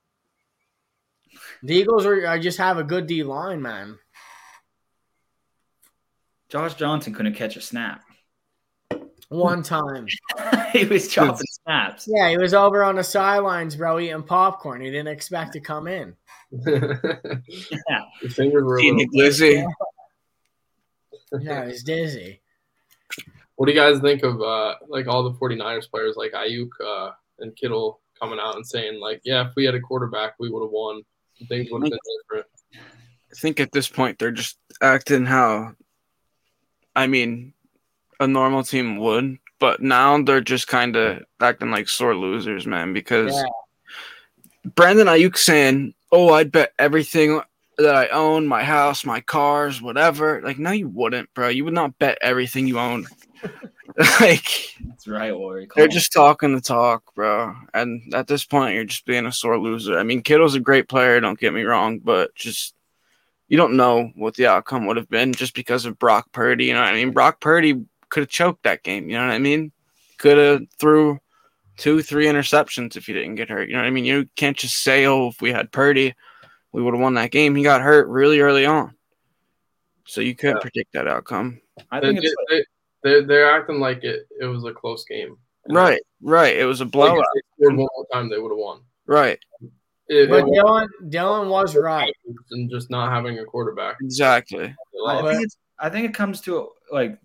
The 1.61 1.75
Eagles 1.75 2.07
are, 2.07 2.25
are 2.25 2.39
just 2.39 2.57
have 2.57 2.79
a 2.79 2.83
good 2.83 3.05
D 3.05 3.21
line, 3.21 3.61
man. 3.61 3.99
Josh 6.49 6.73
Johnson 6.73 7.13
couldn't 7.13 7.35
catch 7.35 7.55
a 7.55 7.61
snap. 7.61 8.03
One 9.29 9.61
time. 9.61 10.07
he 10.73 10.85
was 10.85 11.07
chopping 11.07 11.45
snaps. 11.63 12.09
Yeah, 12.11 12.31
he 12.31 12.37
was 12.39 12.55
over 12.55 12.83
on 12.83 12.95
the 12.95 13.03
sidelines, 13.03 13.75
bro, 13.75 13.99
eating 13.99 14.23
popcorn. 14.23 14.81
He 14.81 14.89
didn't 14.89 15.09
expect 15.13 15.53
to 15.53 15.59
come 15.59 15.85
in. 15.85 16.15
Your 16.49 17.43
fingers 18.31 18.63
were 18.63 18.79
a 18.79 18.81
Team 18.81 18.97
little- 18.97 19.13
Glizzy. 19.13 19.63
Yeah, 21.41 21.67
he's 21.67 21.83
dizzy. 21.83 22.41
What 23.55 23.67
do 23.67 23.73
you 23.73 23.79
guys 23.79 24.01
think 24.01 24.23
of 24.23 24.41
uh, 24.41 24.75
like 24.87 25.07
all 25.07 25.23
the 25.23 25.37
49ers 25.37 25.89
players 25.89 26.15
like 26.15 26.33
Aiyuk 26.33 26.69
uh, 26.85 27.11
and 27.39 27.55
Kittle 27.55 28.01
coming 28.19 28.39
out 28.39 28.55
and 28.55 28.67
saying 28.67 28.99
like, 28.99 29.21
yeah, 29.23 29.47
if 29.47 29.55
we 29.55 29.65
had 29.65 29.75
a 29.75 29.79
quarterback, 29.79 30.33
we 30.39 30.49
would 30.49 30.61
have 30.61 30.71
won. 30.71 31.03
Things 31.47 31.69
would 31.71 31.83
have 31.83 31.91
been 31.91 31.99
different. 32.21 32.47
I 32.73 33.35
think 33.35 33.59
at 33.59 33.71
this 33.71 33.87
point 33.87 34.19
they're 34.19 34.31
just 34.31 34.57
acting 34.81 35.25
how, 35.25 35.73
I 36.95 37.07
mean, 37.07 37.53
a 38.19 38.27
normal 38.27 38.63
team 38.63 38.97
would, 38.97 39.37
but 39.59 39.81
now 39.81 40.21
they're 40.21 40.41
just 40.41 40.67
kind 40.67 40.95
of 40.95 41.23
acting 41.41 41.71
like 41.71 41.89
sore 41.89 42.15
losers, 42.15 42.65
man. 42.65 42.93
Because 42.93 43.33
Yeah. 43.33 44.71
Brandon 44.73 45.07
Aiyuk 45.07 45.37
saying, 45.37 45.93
"Oh, 46.11 46.33
I'd 46.33 46.51
bet 46.51 46.73
everything 46.79 47.41
that 47.77 47.95
I 47.95 48.07
own, 48.07 48.47
my 48.47 48.63
house, 48.63 49.05
my 49.05 49.21
cars, 49.21 49.81
whatever." 49.81 50.41
Like, 50.41 50.57
no, 50.57 50.71
you 50.71 50.87
wouldn't, 50.87 51.33
bro. 51.33 51.49
You 51.49 51.65
would 51.65 51.73
not 51.73 51.99
bet 51.99 52.17
everything 52.21 52.67
you 52.67 52.79
own. 52.79 53.05
like, 54.19 54.75
That's 54.85 55.07
right, 55.07 55.33
Lori. 55.33 55.67
they're 55.75 55.87
just 55.87 56.11
talking 56.11 56.53
the 56.53 56.61
talk, 56.61 57.13
bro. 57.15 57.55
And 57.73 58.13
at 58.13 58.27
this 58.27 58.43
point, 58.43 58.75
you're 58.75 58.83
just 58.83 59.05
being 59.05 59.25
a 59.25 59.31
sore 59.31 59.57
loser. 59.57 59.97
I 59.97 60.03
mean, 60.03 60.21
Kittle's 60.21 60.55
a 60.55 60.59
great 60.59 60.89
player, 60.89 61.19
don't 61.19 61.39
get 61.39 61.53
me 61.53 61.63
wrong, 61.63 61.99
but 61.99 62.35
just 62.35 62.73
you 63.47 63.57
don't 63.57 63.77
know 63.77 64.11
what 64.15 64.35
the 64.35 64.47
outcome 64.47 64.85
would 64.87 64.97
have 64.97 65.09
been 65.09 65.31
just 65.31 65.53
because 65.53 65.85
of 65.85 65.99
Brock 65.99 66.31
Purdy. 66.31 66.65
You 66.65 66.73
know 66.73 66.81
what 66.81 66.89
I 66.89 66.93
mean? 66.95 67.11
Brock 67.11 67.39
Purdy 67.39 67.85
could 68.09 68.21
have 68.21 68.29
choked 68.29 68.63
that 68.63 68.83
game. 68.83 69.07
You 69.07 69.17
know 69.17 69.27
what 69.27 69.33
I 69.33 69.39
mean? 69.39 69.71
Could 70.17 70.37
have 70.37 70.61
threw 70.79 71.19
two, 71.77 72.01
three 72.01 72.25
interceptions 72.25 72.95
if 72.97 73.05
he 73.05 73.13
didn't 73.13 73.35
get 73.35 73.49
hurt. 73.49 73.67
You 73.69 73.75
know 73.75 73.81
what 73.81 73.87
I 73.87 73.91
mean? 73.91 74.05
You 74.05 74.27
can't 74.35 74.57
just 74.57 74.81
say, 74.81 75.05
"Oh, 75.05 75.27
if 75.27 75.41
we 75.41 75.51
had 75.51 75.71
Purdy, 75.71 76.15
we 76.71 76.81
would 76.81 76.93
have 76.95 77.01
won 77.01 77.13
that 77.13 77.31
game." 77.31 77.55
He 77.55 77.63
got 77.63 77.81
hurt 77.81 78.07
really 78.07 78.39
early 78.39 78.65
on, 78.65 78.95
so 80.05 80.21
you 80.21 80.35
couldn't 80.35 80.57
Yeah. 80.57 80.61
predict 80.61 80.93
that 80.93 81.07
outcome. 81.07 81.61
I 81.91 81.99
think 82.01 82.17
it's 82.23 82.33
like, 82.37 82.47
they, 82.49 82.65
they're, 83.05 83.23
they're 83.23 83.51
acting 83.51 83.79
like 83.79 84.03
it, 84.03 84.27
it 84.41 84.45
was 84.45 84.65
a 84.65 84.73
close 84.73 85.05
game. 85.05 85.37
Right, 85.69 86.01
right. 86.21 86.57
It 86.57 86.65
was 86.65 86.81
a 86.81 86.83
Like, 86.83 86.91
blowout. 86.91 87.25
if 87.35 87.43
they 87.59 87.67
one 87.67 87.77
more 87.77 88.07
time, 88.11 88.29
they 88.29 88.37
would 88.37 88.51
have 88.51 88.57
won. 88.57 88.81
Right, 89.07 89.39
It, 90.09 90.29
But 90.29 90.39
it 90.39 90.45
Dylan, 90.47 90.87
Dylan 91.05 91.49
was 91.49 91.75
right. 91.75 92.13
and 92.51 92.69
just 92.69 92.89
not 92.89 93.11
having 93.11 93.39
a 93.39 93.45
quarterback. 93.45 93.97
exactly. 94.01 94.75
I 95.07 95.21
think 95.21 95.43
it's 95.43 95.57
I 95.79 95.89
think 95.89 96.05
it 96.09 96.13
comes 96.15 96.41
to 96.41 96.69
like 96.91 97.19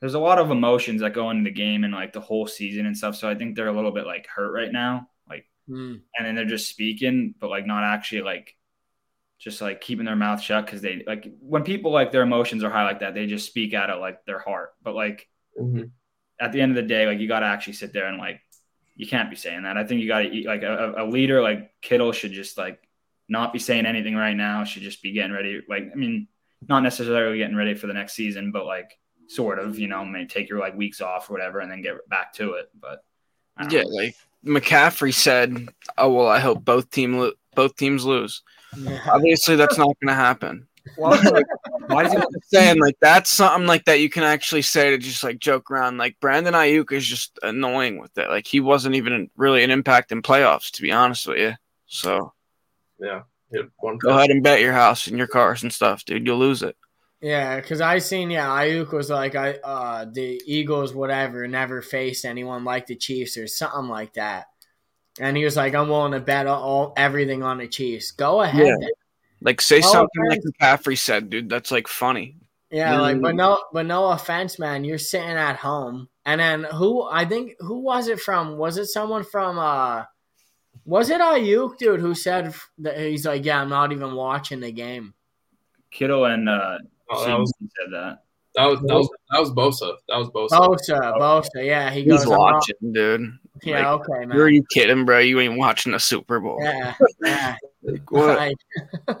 there's 0.00 0.14
a 0.14 0.18
lot 0.18 0.38
of 0.38 0.50
emotions 0.50 1.00
that 1.02 1.14
go 1.14 1.30
into 1.30 1.44
the 1.44 1.54
game 1.54 1.84
and 1.84 1.92
like 1.94 2.12
the 2.12 2.20
whole 2.20 2.46
season 2.46 2.86
and 2.86 2.96
stuff. 2.96 3.14
So 3.16 3.28
I 3.30 3.34
think 3.36 3.54
they're 3.54 3.68
a 3.68 3.72
little 3.72 3.92
bit 3.92 4.06
like 4.06 4.26
hurt 4.26 4.50
right 4.52 4.72
now. 4.72 5.08
Like 5.28 5.46
Hmm. 5.68 5.96
and 6.16 6.26
then 6.26 6.34
they're 6.34 6.44
just 6.44 6.68
speaking, 6.70 7.34
but 7.40 7.50
like 7.50 7.66
not 7.66 7.84
actually 7.84 8.22
like 8.22 8.55
just 9.38 9.60
like 9.60 9.80
keeping 9.80 10.06
their 10.06 10.16
mouth 10.16 10.40
shut 10.40 10.64
because 10.64 10.80
they 10.80 11.02
like 11.06 11.30
when 11.40 11.62
people 11.62 11.90
like 11.92 12.10
their 12.12 12.22
emotions 12.22 12.64
are 12.64 12.70
high 12.70 12.84
like 12.84 13.00
that, 13.00 13.14
they 13.14 13.26
just 13.26 13.46
speak 13.46 13.74
out 13.74 13.90
of 13.90 14.00
like 14.00 14.24
their 14.24 14.38
heart. 14.38 14.74
But 14.82 14.94
like 14.94 15.28
Mhm. 15.60 15.90
at 16.40 16.52
the 16.52 16.60
end 16.60 16.72
of 16.72 16.76
the 16.76 16.82
day, 16.88 17.06
like 17.06 17.18
you 17.18 17.28
got 17.28 17.40
to 17.40 17.46
actually 17.46 17.74
sit 17.74 17.92
there 17.92 18.06
and 18.06 18.18
like 18.18 18.40
you 18.94 19.06
can't 19.06 19.28
be 19.30 19.36
saying 19.36 19.64
that. 19.64 19.76
I 19.76 19.84
think 19.84 20.00
you 20.00 20.08
got 20.08 20.20
to 20.20 20.30
eat 20.30 20.46
like 20.46 20.62
a, 20.62 20.94
a 20.98 21.04
leader 21.06 21.42
like 21.42 21.70
Kittle 21.82 22.12
should 22.12 22.32
just 22.32 22.56
like 22.56 22.80
not 23.28 23.52
be 23.52 23.58
saying 23.58 23.84
anything 23.86 24.14
right 24.16 24.36
now. 24.36 24.64
Should 24.64 24.82
just 24.82 25.02
be 25.02 25.12
getting 25.12 25.32
ready. 25.32 25.60
Like 25.68 25.90
I 25.92 25.94
mean, 25.94 26.28
not 26.66 26.80
necessarily 26.80 27.36
getting 27.38 27.56
ready 27.56 27.74
for 27.74 27.86
the 27.88 27.92
next 27.94 28.14
season, 28.14 28.52
but 28.52 28.64
like 28.64 28.98
sort 29.28 29.58
of. 29.58 29.78
You 29.78 29.88
know, 29.88 30.04
may 30.04 30.26
take 30.26 30.48
your 30.48 30.60
like 30.60 30.76
weeks 30.76 31.00
off 31.02 31.28
or 31.28 31.34
whatever, 31.34 31.60
and 31.60 31.70
then 31.70 31.82
get 31.82 32.08
back 32.08 32.32
to 32.34 32.52
it. 32.54 32.70
But 32.80 33.04
I 33.56 33.64
don't 33.64 33.72
Yeah, 33.72 33.82
know. 33.82 33.88
like 33.88 34.14
McCaffrey 34.44 35.12
said, 35.12 35.68
"Oh 35.98 36.10
well, 36.12 36.28
I 36.28 36.38
hope 36.38 36.64
both 36.64 36.90
team 36.90 37.18
lo- 37.18 37.32
both 37.54 37.76
teams 37.76 38.04
lose." 38.06 38.42
Yeah. 38.78 39.00
Obviously, 39.06 39.56
that's 39.56 39.78
not 39.78 39.86
going 40.00 40.08
to 40.08 40.14
happen. 40.14 40.66
Well, 40.96 41.18
like, 41.32 41.46
why 41.88 42.04
is 42.04 42.12
he? 42.12 42.18
Saying 42.44 42.80
like 42.80 42.96
that's 43.00 43.30
something 43.30 43.66
like 43.66 43.84
that 43.86 44.00
you 44.00 44.08
can 44.08 44.22
actually 44.22 44.62
say 44.62 44.90
to 44.90 44.98
just 44.98 45.24
like 45.24 45.38
joke 45.38 45.70
around. 45.70 45.98
Like 45.98 46.18
Brandon 46.20 46.54
Aiyuk 46.54 46.92
is 46.92 47.04
just 47.04 47.38
annoying 47.42 48.00
with 48.00 48.16
it. 48.16 48.28
Like 48.28 48.46
he 48.46 48.60
wasn't 48.60 48.94
even 48.94 49.30
really 49.36 49.64
an 49.64 49.70
impact 49.70 50.12
in 50.12 50.22
playoffs, 50.22 50.70
to 50.72 50.82
be 50.82 50.92
honest 50.92 51.26
with 51.26 51.38
you. 51.38 51.54
So 51.86 52.32
Yeah. 53.00 53.22
One 53.78 53.98
go 53.98 54.10
ahead 54.10 54.30
and 54.30 54.42
bet 54.42 54.60
your 54.60 54.72
house 54.72 55.06
and 55.06 55.18
your 55.18 55.26
cars 55.26 55.62
and 55.62 55.72
stuff, 55.72 56.04
dude. 56.04 56.26
You'll 56.26 56.38
lose 56.38 56.62
it. 56.62 56.76
Yeah, 57.20 57.56
because 57.56 57.80
I 57.80 57.98
seen 57.98 58.30
yeah, 58.30 58.46
Aiyuk 58.48 58.92
was 58.92 59.10
like 59.10 59.34
I 59.34 59.54
uh 59.54 60.06
the 60.10 60.40
Eagles 60.46 60.94
whatever 60.94 61.46
never 61.48 61.80
faced 61.80 62.24
anyone 62.24 62.64
like 62.64 62.86
the 62.86 62.96
Chiefs 62.96 63.36
or 63.36 63.46
something 63.46 63.88
like 63.88 64.14
that, 64.14 64.46
and 65.20 65.36
he 65.36 65.44
was 65.44 65.56
like 65.56 65.74
I'm 65.74 65.88
willing 65.88 66.12
to 66.12 66.20
bet 66.20 66.46
all 66.46 66.92
everything 66.96 67.42
on 67.42 67.58
the 67.58 67.68
Chiefs. 67.68 68.10
Go 68.12 68.42
ahead, 68.42 68.66
Yeah. 68.66 68.88
Like 69.40 69.60
say 69.60 69.80
No 69.80 69.86
something 69.92 70.24
like 70.28 70.38
offense. 70.38 70.56
McCaffrey 70.60 70.98
said, 70.98 71.30
dude. 71.30 71.48
That's 71.48 71.70
like 71.70 71.88
funny. 71.88 72.36
yeah, 72.70 72.98
like 73.00 73.20
but 73.20 73.34
Mm. 73.34 73.38
no, 73.38 73.62
but 73.72 73.86
no 73.86 74.08
offense, 74.10 74.58
man. 74.58 74.84
You're 74.84 74.98
sitting 74.98 75.28
at 75.30 75.56
home, 75.56 76.08
and 76.24 76.40
then 76.40 76.64
who 76.64 77.02
I 77.04 77.24
think 77.26 77.52
who 77.60 77.78
was 77.80 78.08
it 78.08 78.18
from? 78.20 78.56
Was 78.56 78.78
it 78.78 78.86
someone 78.86 79.24
from 79.24 79.58
uh? 79.58 80.04
Was 80.84 81.10
it 81.10 81.20
Aiyuk, 81.20 81.78
dude, 81.78 82.00
who 82.00 82.14
said 82.14 82.54
that 82.78 82.96
he's 82.98 83.26
like, 83.26 83.44
yeah, 83.44 83.60
I'm 83.60 83.68
not 83.68 83.90
even 83.92 84.14
watching 84.14 84.60
the 84.60 84.70
game. 84.70 85.14
Kittle 85.90 86.26
and 86.26 86.48
uh, 86.48 86.78
Oh, 87.10 87.24
that 87.26 87.38
was 87.38 87.52
said 87.60 87.92
that. 87.92 88.18
That 88.56 88.64
was 88.66 88.80
that 88.80 88.94
was 88.94 89.08
that 89.30 89.40
was 89.40 89.50
Bosa. 89.52 89.94
That 90.08 90.16
was 90.16 90.28
Bosa. 90.30 90.58
Bosa, 90.58 91.18
Bosa, 91.18 91.64
yeah, 91.66 91.90
he 91.90 92.04
goes, 92.04 92.20
He's 92.22 92.24
I'm 92.24 92.30
not- 92.30 92.38
watching, 92.54 92.92
dude. 92.92 93.38
Yeah. 93.62 93.92
Okay, 93.92 94.26
man. 94.26 94.32
Are 94.36 94.48
you 94.48 94.64
kidding, 94.70 95.04
bro? 95.04 95.18
You 95.20 95.40
ain't 95.40 95.58
watching 95.58 95.92
the 95.92 95.98
Super 96.00 96.40
Bowl. 96.40 96.58
yeah, 96.60 96.94
yeah. 97.24 97.56
Like, 97.82 98.10
what? 98.10 98.36
Right. 98.38 98.56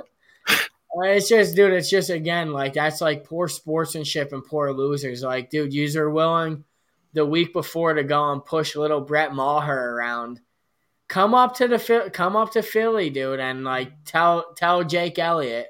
It's 0.98 1.28
just, 1.28 1.54
dude. 1.54 1.74
It's 1.74 1.90
just 1.90 2.08
again 2.08 2.52
like 2.52 2.72
that's 2.72 3.02
like 3.02 3.24
poor 3.24 3.48
sportsmanship 3.48 4.32
and 4.32 4.42
poor 4.42 4.72
losers. 4.72 5.22
Like, 5.22 5.50
dude, 5.50 5.74
you 5.74 6.00
are 6.00 6.08
willing 6.08 6.64
the 7.12 7.26
week 7.26 7.52
before 7.52 7.92
to 7.92 8.02
go 8.02 8.32
and 8.32 8.42
push 8.42 8.74
little 8.76 9.02
Brett 9.02 9.34
Maher 9.34 9.94
around. 9.94 10.40
Come 11.08 11.34
up 11.34 11.56
to 11.56 11.68
the 11.68 11.78
Phil- 11.78 12.08
come 12.08 12.34
up 12.34 12.52
to 12.52 12.62
Philly, 12.62 13.10
dude, 13.10 13.40
and 13.40 13.62
like 13.62 13.92
tell 14.06 14.54
tell 14.54 14.84
Jake 14.84 15.18
Elliott 15.18 15.66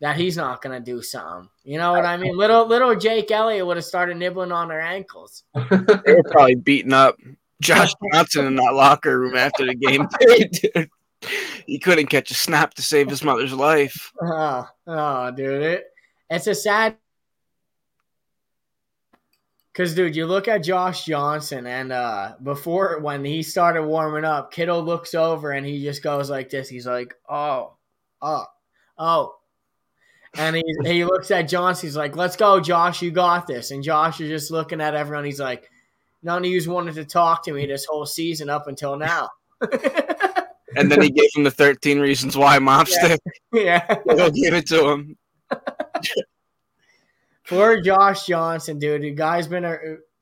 that 0.00 0.16
he's 0.16 0.36
not 0.36 0.62
gonna 0.62 0.80
do 0.80 1.02
something. 1.02 1.48
You 1.64 1.78
know 1.78 1.92
what 1.92 2.04
I 2.04 2.16
mean? 2.16 2.36
Little 2.36 2.66
little 2.66 2.94
Jake 2.94 3.30
Elliott 3.30 3.66
would 3.66 3.76
have 3.76 3.84
started 3.84 4.16
nibbling 4.16 4.52
on 4.52 4.68
their 4.68 4.80
ankles. 4.80 5.44
They 5.54 6.14
were 6.14 6.22
probably 6.30 6.54
beating 6.54 6.92
up 6.92 7.16
Josh 7.60 7.92
Johnson 8.12 8.46
in 8.46 8.56
that 8.56 8.74
locker 8.74 9.18
room 9.18 9.36
after 9.36 9.66
the 9.66 9.74
game. 9.74 10.08
dude. 10.20 10.90
He 11.66 11.78
couldn't 11.78 12.06
catch 12.06 12.30
a 12.30 12.34
snap 12.34 12.74
to 12.74 12.82
save 12.82 13.10
his 13.10 13.22
mother's 13.22 13.52
life. 13.52 14.12
Oh, 14.22 14.66
oh, 14.86 15.30
dude, 15.32 15.62
it, 15.62 15.84
it's 16.30 16.46
a 16.46 16.54
sad. 16.54 16.96
Cause, 19.74 19.94
dude, 19.94 20.16
you 20.16 20.26
look 20.26 20.48
at 20.48 20.64
Josh 20.64 21.04
Johnson, 21.04 21.66
and 21.66 21.92
uh 21.92 22.34
before 22.42 23.00
when 23.00 23.24
he 23.24 23.42
started 23.42 23.84
warming 23.84 24.24
up, 24.24 24.50
Kittle 24.52 24.82
looks 24.82 25.14
over 25.14 25.52
and 25.52 25.66
he 25.66 25.82
just 25.82 26.02
goes 26.02 26.30
like 26.30 26.50
this. 26.50 26.68
He's 26.68 26.86
like, 26.86 27.14
"Oh, 27.28 27.76
oh, 28.22 28.46
oh," 28.96 29.34
and 30.36 30.56
he 30.56 30.62
he 30.84 31.04
looks 31.04 31.30
at 31.30 31.48
Johnson. 31.48 31.86
He's 31.86 31.96
like, 31.96 32.16
"Let's 32.16 32.36
go, 32.36 32.60
Josh. 32.60 33.02
You 33.02 33.10
got 33.10 33.46
this." 33.46 33.70
And 33.70 33.82
Josh 33.82 34.20
is 34.20 34.28
just 34.28 34.50
looking 34.50 34.80
at 34.80 34.94
everyone. 34.94 35.24
He's 35.24 35.40
like, 35.40 35.70
"None 36.22 36.44
of 36.44 36.50
you's 36.50 36.68
wanted 36.68 36.94
to 36.96 37.04
talk 37.04 37.44
to 37.44 37.52
me 37.52 37.66
this 37.66 37.86
whole 37.86 38.06
season 38.06 38.50
up 38.50 38.66
until 38.66 38.96
now." 38.96 39.30
And 40.76 40.90
then 40.90 41.00
he 41.00 41.10
gave 41.10 41.30
him 41.34 41.44
the 41.44 41.50
13 41.50 41.98
reasons 41.98 42.36
why 42.36 42.58
mop 42.58 42.88
Yeah. 42.90 43.16
yeah. 43.52 43.94
Go 44.08 44.30
give 44.30 44.54
it 44.54 44.66
to 44.68 44.88
him. 44.90 45.16
Poor 47.48 47.80
Josh 47.80 48.26
Johnson, 48.26 48.78
dude. 48.78 49.02
The 49.02 49.10
guy's 49.12 49.46
been 49.46 49.64
a 49.64 49.76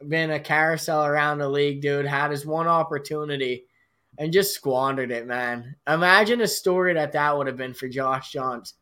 been 0.06 0.30
a 0.30 0.38
carousel 0.38 1.04
around 1.04 1.38
the 1.38 1.48
league, 1.48 1.82
dude. 1.82 2.06
Had 2.06 2.30
his 2.30 2.46
one 2.46 2.68
opportunity 2.68 3.64
and 4.18 4.32
just 4.32 4.54
squandered 4.54 5.10
it, 5.10 5.26
man. 5.26 5.74
Imagine 5.88 6.40
a 6.40 6.46
story 6.46 6.94
that 6.94 7.12
that 7.12 7.36
would 7.36 7.48
have 7.48 7.56
been 7.56 7.74
for 7.74 7.88
Josh 7.88 8.30
Johnson. 8.30 8.78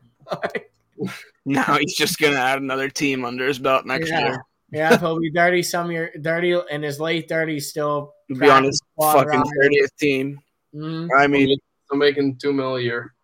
Now 1.47 1.77
he's 1.79 1.95
just 1.95 2.19
going 2.19 2.33
to 2.33 2.39
add 2.41 2.59
another 2.63 2.89
team 2.89 3.25
under 3.25 3.47
his 3.47 3.59
belt 3.59 3.85
next 3.85 4.09
Yeah. 4.09 4.21
year. 4.21 4.45
yeah, 4.73 4.99
he'll 4.99 5.21
be 5.21 5.31
thirty 5.31 5.63
some 5.63 5.91
year, 5.93 6.11
thirty 6.23 6.59
in 6.71 6.83
his 6.83 6.99
late 6.99 7.29
thirties, 7.29 7.69
still. 7.69 8.15
He'll 8.29 8.39
be 8.39 8.49
on 8.49 8.65
his 8.65 8.81
fucking 8.99 9.29
roster. 9.41 9.59
30th 9.63 9.97
team. 9.99 10.39
Mhm. 10.75 11.09
I 11.19 11.27
mean, 11.27 11.57
Still 11.87 11.99
making 11.99 12.37
two 12.39 12.53
mil 12.55 12.77
a 12.77 12.81
year. 12.81 13.15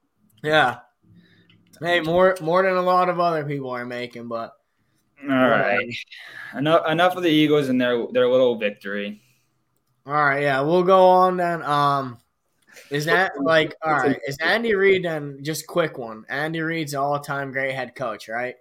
Yeah. 0.43 0.81
Hey, 1.81 2.01
more 2.01 2.37
more 2.43 2.63
than 2.63 2.75
a 2.75 2.83
lot 2.83 3.09
of 3.09 3.19
other 3.21 3.43
people 3.45 3.71
are 3.71 3.87
making, 3.87 4.29
but 4.29 4.53
All 5.23 5.29
right, 5.49 5.89
enough 6.55 6.87
enough 6.91 7.17
of 7.17 7.23
the 7.23 7.31
Eagles 7.31 7.69
and 7.71 7.81
their 7.81 8.07
their 8.13 8.29
little 8.29 8.57
victory. 8.59 9.23
all 10.07 10.13
right, 10.13 10.43
yeah, 10.43 10.61
we'll 10.61 10.83
go 10.85 11.09
on 11.09 11.39
then. 11.39 11.63
Um, 11.63 12.19
is 12.91 13.05
that 13.05 13.33
like 13.43 13.75
all 13.83 13.93
right? 13.93 14.19
Is 14.27 14.39
Andy 14.41 14.75
Reid 14.75 15.05
then 15.05 15.39
just 15.43 15.67
quick 15.67 15.99
one? 15.99 16.25
Andy 16.29 16.61
Reid's 16.61 16.95
all 16.95 17.19
time 17.21 17.53
great 17.53 17.75
head 17.75 17.95
coach, 17.95 18.29
right? 18.29 18.55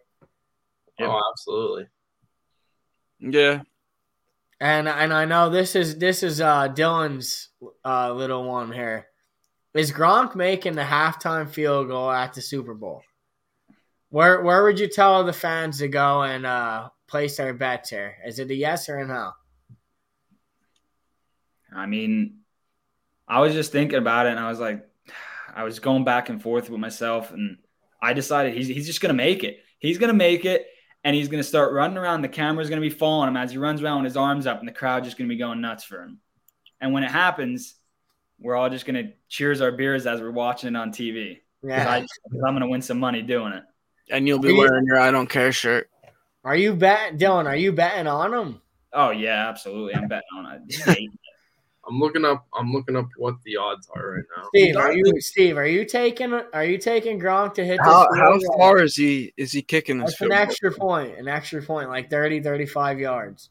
Yep. 1.00 1.10
Oh, 1.10 1.22
absolutely. 1.32 1.88
Yeah. 3.20 3.62
And 4.60 4.88
and 4.90 5.14
I 5.14 5.26
know 5.26 5.50
this 5.50 5.76
is 5.76 5.98
this 5.98 6.24
is 6.24 6.42
uh 6.42 6.70
Dylan's 6.70 7.50
uh 7.86 8.12
little 8.14 8.44
one 8.44 8.72
here. 8.72 9.08
Is 9.74 9.92
Gronk 9.92 10.36
making 10.36 10.76
the 10.76 10.84
halftime 10.84 11.50
field 11.50 11.88
goal 11.88 12.12
at 12.12 12.34
the 12.34 12.42
Super 12.42 12.74
Bowl? 12.74 13.02
Where 14.10 14.42
where 14.42 14.64
would 14.64 14.80
you 14.80 14.90
tell 14.90 15.24
the 15.24 15.34
fans 15.34 15.80
to 15.80 15.88
go 15.88 16.24
and 16.24 16.46
uh 16.46 16.90
place 17.08 17.38
their 17.38 17.54
bets 17.54 17.90
here? 17.90 18.18
Is 18.26 18.40
it 18.40 18.52
a 18.52 18.56
yes 18.56 18.90
or 18.90 18.98
a 18.98 19.08
no? 19.08 19.32
I 21.74 21.86
mean, 21.86 22.38
I 23.30 23.39
was 23.42 23.54
just 23.54 23.72
thinking 23.72 24.00
about 24.00 24.26
it 24.26 24.32
and 24.32 24.39
I 24.39 24.50
was 24.50 24.60
like, 24.60 24.86
I 25.54 25.63
was 25.63 25.80
going 25.80 26.04
back 26.04 26.30
and 26.30 26.42
forth 26.42 26.70
with 26.70 26.80
myself 26.80 27.32
and 27.32 27.58
I 28.02 28.13
decided 28.13 28.54
he's, 28.54 28.68
he's 28.68 28.88
just 28.88 29.02
going 29.02 29.15
to 29.15 29.24
make 29.24 29.44
it. 29.44 29.60
He's 29.78 29.98
going 29.98 30.10
to 30.10 30.18
make 30.18 30.46
it 30.46 30.65
and 31.04 31.15
he's 31.15 31.28
going 31.28 31.42
to 31.42 31.48
start 31.48 31.74
running 31.74 31.98
around. 31.98 32.22
The 32.22 32.30
camera's 32.30 32.70
going 32.70 32.82
to 32.82 32.88
be 32.88 32.94
following 32.94 33.30
him 33.30 33.38
as 33.38 33.52
he 33.52 33.58
runs 33.58 33.82
around 33.82 34.04
with 34.04 34.12
his 34.12 34.18
arms 34.18 34.48
up 34.48 34.60
and 34.60 34.68
the 34.68 34.74
crowd 34.74 35.04
just 35.04 35.18
going 35.18 35.30
to 35.30 35.34
be 35.34 35.39
going 35.39 35.62
nuts 35.62 35.84
for 35.84 36.02
him. 36.02 36.20
And 36.82 36.92
when 36.92 37.04
it 37.04 37.12
happens, 37.12 37.76
we're 38.39 38.56
all 38.56 38.70
just 38.70 38.86
going 38.86 39.06
to 39.06 39.13
cheers 39.28 39.62
our 39.62 39.72
beers 39.72 40.08
as 40.08 40.22
we're 40.22 40.32
watching 40.32 40.70
it 40.70 40.76
on 40.76 40.92
TV. 40.92 41.39
Yeah. 41.62 41.88
I, 41.89 41.98
am 41.98 42.06
going 42.42 42.62
to 42.62 42.68
win 42.68 42.82
some 42.82 43.00
money 43.00 43.22
doing 43.22 43.54
it. 43.54 43.63
And 44.10 44.28
you'll 44.28 44.39
be 44.39 44.54
wearing 44.54 44.86
your 44.86 45.00
I 45.00 45.12
don't 45.12 45.30
care 45.30 45.52
shirt. 45.52 45.89
Are 46.44 46.56
you 46.56 46.74
betting, 46.74 47.20
Dylan? 47.20 47.46
Are 47.46 47.56
you 47.56 47.74
betting 47.74 48.08
on 48.08 48.34
him? 48.34 48.62
Oh 48.92 49.12
yeah, 49.12 49.48
absolutely. 49.50 49.94
I'm 49.94 50.08
betting 50.08 50.24
on 50.36 50.63
it. 50.68 51.10
I'm 51.88 52.00
looking 52.00 52.26
up. 52.26 52.46
I'm 52.54 52.72
looking 52.72 52.96
up 52.96 53.08
what 53.18 53.36
the 53.46 53.58
odds 53.58 53.89
are 53.96 54.12
right 54.15 54.24
now. 54.38 54.44
Steve, 54.50 54.76
are 54.76 54.94
you 54.94 55.22
Steve? 55.22 55.58
Are 55.58 55.65
you 55.65 55.86
taking? 55.86 56.34
Are 56.54 56.65
you 56.65 56.78
taking 56.78 57.20
Gronk 57.20 57.54
to 57.56 57.65
hit? 57.65 57.78
This 57.78 57.86
How, 57.88 58.08
how 58.15 58.38
field 58.38 58.54
far 58.58 58.82
is 58.84 58.96
he 58.96 59.34
is 59.38 59.52
he 59.52 59.62
kicking 59.62 59.98
this 60.00 60.12
That's 60.12 60.22
an 60.22 60.28
field 60.28 60.32
goal? 60.32 60.39
extra 60.42 60.72
point. 60.72 61.18
An 61.18 61.28
extra 61.28 61.62
point, 61.63 61.89
like 61.89 62.10
30, 62.10 62.42
35 62.44 63.00
yards. 63.00 63.50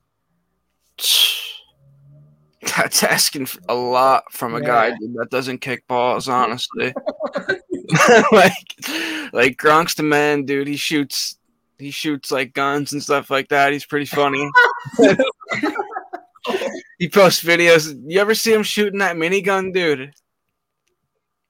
That's 2.77 3.03
asking 3.03 3.49
a 3.69 3.75
lot 3.75 4.25
from 4.33 4.55
a 4.55 4.61
guy 4.61 4.89
Yeah. 4.89 4.97
dude, 5.01 5.15
that 5.15 5.31
doesn't 5.31 5.59
kick 5.59 5.87
balls, 5.89 6.29
honestly. 6.29 6.93
like, 8.33 8.53
like 9.33 9.57
Gronk's 9.57 9.95
the 9.95 10.03
man, 10.03 10.45
dude. 10.45 10.69
He 10.69 10.77
shoots, 10.77 11.39
he 11.79 11.91
shoots 11.91 12.31
like 12.31 12.53
guns 12.53 12.93
and 12.93 13.03
stuff 13.03 13.31
like 13.31 13.49
that. 13.49 13.73
He's 13.73 13.87
pretty 13.87 14.07
funny. 14.07 14.49
he 16.99 17.09
posts 17.09 17.43
videos. 17.43 17.95
You 18.07 18.21
ever 18.21 18.35
see 18.35 18.53
him 18.53 18.63
shooting 18.63 18.99
that 19.01 19.17
minigun, 19.17 19.73
dude? 19.73 20.13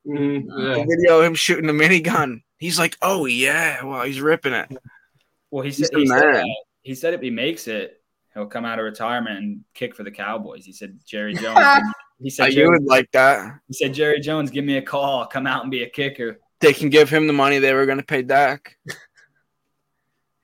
Mhm, 0.06 0.46
The 0.46 0.76
yeah. 0.78 0.84
video 0.86 1.18
of 1.20 1.24
him 1.26 1.34
shooting 1.34 1.68
a 1.68 1.72
minigun. 1.72 2.42
He's 2.58 2.78
like, 2.78 2.96
oh 3.02 3.26
yeah, 3.26 3.84
well 3.84 4.02
he's 4.02 4.20
ripping 4.20 4.52
it. 4.52 4.68
Well, 5.50 5.62
he 5.62 5.70
He's 5.70 5.78
said 5.78 5.88
the 5.92 5.98
he 6.00 6.06
said, 6.06 6.34
uh, 6.36 6.44
he 6.82 6.94
said 6.94 7.14
if 7.14 7.20
he 7.20 7.30
makes 7.30 7.68
it, 7.68 8.00
he'll 8.34 8.46
come 8.46 8.64
out 8.64 8.78
of 8.78 8.84
retirement 8.84 9.38
and 9.38 9.60
kick 9.74 9.94
for 9.94 10.02
the 10.04 10.10
Cowboys. 10.10 10.64
He 10.64 10.72
said 10.72 10.98
Jerry 11.06 11.34
Jones. 11.42 11.58
he 12.20 12.30
said 12.30 12.46
you 12.48 12.52
Jerry, 12.52 12.68
would 12.70 12.84
like 12.84 13.10
that. 13.12 13.58
he 13.68 13.74
said 13.74 13.94
Jerry 13.94 14.20
Jones, 14.20 14.50
give 14.50 14.64
me 14.64 14.76
a 14.76 14.82
call. 14.82 15.20
I'll 15.20 15.26
come 15.26 15.46
out 15.46 15.62
and 15.62 15.70
be 15.70 15.82
a 15.82 15.88
kicker. 15.90 16.38
They 16.60 16.72
can 16.72 16.88
give 16.90 17.08
him 17.08 17.26
the 17.26 17.32
money 17.32 17.58
they 17.58 17.72
were 17.74 17.86
going 17.86 17.98
to 17.98 18.04
pay 18.04 18.22
Dak. 18.22 18.76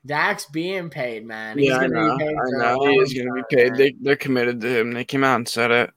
Dak's 0.07 0.47
being 0.47 0.91
paid, 0.91 1.25
man. 1.27 1.59
Yeah, 1.59 1.79
I 1.79 1.89
gonna 1.89 1.95
know. 2.09 2.19
be 2.19 2.25
paid 2.25 2.35
I 2.37 2.59
know. 2.75 2.87
He 2.87 2.97
is 2.97 3.15
going 3.15 3.27
to 3.29 3.33
be 3.35 3.57
paid. 3.57 3.71
man. 3.71 3.79
They, 3.79 3.95
they're 4.03 4.17
committed 4.17 4.61
to 4.61 4.79
him. 4.81 4.93
They 4.93 5.05
came 5.05 5.25
out 5.25 5.37
and 5.37 5.49
said 5.49 5.71
it. 5.71 5.91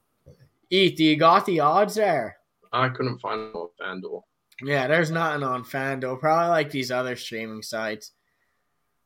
Eat, 0.70 0.96
do 0.96 1.04
you 1.04 1.16
got 1.16 1.44
the 1.46 1.60
odds 1.60 1.94
there? 1.96 2.36
I 2.72 2.88
couldn't 2.88 3.18
find 3.20 3.40
them 3.40 3.52
on 3.54 3.68
FanDuel. 3.80 4.22
Yeah, 4.62 4.86
there's 4.86 5.10
nothing 5.10 5.42
on 5.42 5.64
FanDuel. 5.64 6.20
Probably 6.20 6.48
like 6.48 6.70
these 6.70 6.90
other 6.90 7.16
streaming 7.16 7.62
sites. 7.62 8.12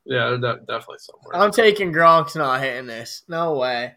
Yeah, 0.04 0.30
de- 0.30 0.60
definitely 0.66 0.98
somewhere. 0.98 1.36
I'm 1.36 1.52
taking 1.52 1.92
Gronk's 1.92 2.34
not 2.34 2.60
hitting 2.60 2.86
this. 2.86 3.22
No 3.28 3.54
way. 3.58 3.94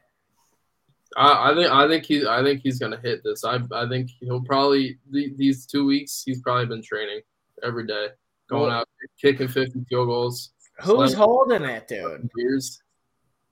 I, 1.18 1.52
I 1.52 1.56
think 1.56 1.72
I 1.72 1.88
think 1.88 2.06
he 2.06 2.28
I 2.28 2.44
think 2.44 2.62
he's 2.62 2.78
gonna 2.78 3.00
hit 3.02 3.24
this. 3.24 3.44
I 3.46 3.60
I 3.72 3.88
think 3.88 4.12
he'll 4.20 4.42
probably 4.42 5.00
the, 5.10 5.34
these 5.38 5.66
two 5.66 5.86
weeks 5.86 6.24
he's 6.26 6.42
probably 6.42 6.66
been 6.66 6.84
training 6.84 7.22
every 7.64 7.88
day, 7.88 8.08
going 8.50 8.64
Well- 8.70 8.72
out 8.82 8.90
kicking 9.20 9.48
50 9.48 9.86
field 9.90 10.08
goals. 10.08 10.52
Who's 10.82 11.14
Slam- 11.14 11.22
holding 11.28 11.64
it, 11.64 11.88
dude? 11.88 12.30
Years. 12.36 12.82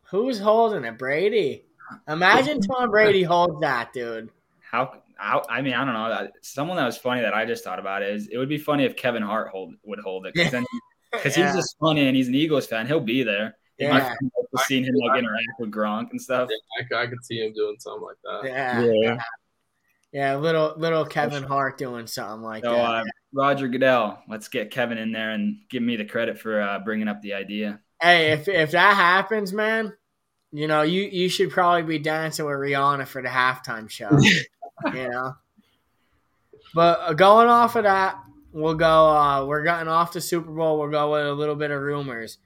Who's 0.10 0.40
holding 0.40 0.84
it? 0.86 0.98
Brady. 0.98 1.66
Imagine 2.08 2.62
Tom 2.62 2.92
Brady 2.92 3.24
holds 3.24 3.60
that, 3.62 3.94
dude. 3.94 4.30
How? 4.62 5.02
How? 5.16 5.44
I 5.50 5.62
mean, 5.62 5.74
I 5.74 5.86
don't 5.86 5.94
know. 5.94 6.28
Someone 6.42 6.78
that 6.78 6.86
was 6.86 6.98
funny 6.98 7.22
that 7.22 7.34
I 7.34 7.46
just 7.46 7.64
thought 7.64 7.80
about 7.80 8.04
is 8.04 8.28
it 8.28 8.38
would 8.38 8.50
be 8.50 8.58
funny 8.58 8.84
if 8.84 8.96
Kevin 8.96 9.22
Hart 9.24 9.50
hold 9.50 9.74
would 9.84 10.00
hold 10.00 10.26
it 10.26 10.34
because 10.36 10.66
because 11.12 11.38
Yeah. 11.38 11.48
he's 11.48 11.56
just 11.56 11.76
funny 11.80 12.08
and 12.08 12.16
he's 12.16 12.28
an 12.28 12.36
Eagles 12.36 12.66
fan. 12.68 12.88
He'll 12.88 13.00
be 13.00 13.24
there. 13.24 13.56
It 13.78 13.86
Yeah, 13.88 14.14
be 14.20 14.30
cool 14.36 14.48
to 14.56 14.64
seeing 14.66 14.84
him 14.84 14.96
like 14.96 15.18
interact 15.20 15.48
with 15.60 15.72
Gronk 15.72 16.12
and 16.12 16.22
stuff. 16.22 16.50
I, 16.80 16.84
c- 16.84 16.96
I 16.96 17.08
could 17.08 17.24
see 17.24 17.38
him 17.40 17.54
doing 17.54 17.76
something 17.80 18.04
like 18.04 18.18
that. 18.24 18.50
yeah, 18.50 18.82
Yeah. 18.84 19.18
yeah. 20.12 20.36
Little 20.36 20.74
little 20.78 21.06
Kevin 21.06 21.44
Hart 21.44 21.78
doing 21.78 22.06
something 22.08 22.42
like 22.44 22.64
So 22.64 22.72
that. 22.72 23.06
Roger 23.34 23.68
Goodell, 23.68 24.22
let's 24.30 24.48
get 24.48 24.72
Kevin 24.72 24.98
in 24.98 25.12
there 25.12 25.32
and 25.32 25.58
give 25.70 25.82
me 25.82 25.96
the 25.96 26.06
credit 26.06 26.40
for 26.40 26.62
uh, 26.62 26.80
bringing 26.80 27.08
up 27.08 27.22
the 27.22 27.34
idea. 27.34 27.80
Hey, 28.02 28.32
if 28.32 28.48
if 28.48 28.72
that 28.72 28.96
happens, 28.96 29.52
man, 29.52 29.94
you 30.52 30.68
know 30.68 30.84
you 30.84 31.04
you 31.04 31.30
should 31.30 31.50
probably 31.50 31.84
be 31.84 32.00
dancing 32.00 32.46
with 32.46 32.56
Rihanna 32.56 33.08
for 33.08 33.22
the 33.22 33.30
halftime 33.30 33.90
show. 33.90 34.10
you 34.94 35.10
know. 35.10 35.34
But 36.76 37.00
uh, 37.00 37.14
going 37.14 37.48
off 37.48 37.76
of 37.76 37.84
that, 37.84 38.18
we'll 38.52 38.76
go. 38.76 39.10
Uh, 39.10 39.46
we're 39.46 39.64
getting 39.64 39.88
off 39.88 40.14
the 40.14 40.22
Super 40.22 40.52
Bowl. 40.52 40.80
We'll 40.80 40.90
go 40.90 41.12
with 41.12 41.26
a 41.26 41.34
little 41.34 41.56
bit 41.56 41.72
of 41.72 41.82
rumors. 41.82 42.38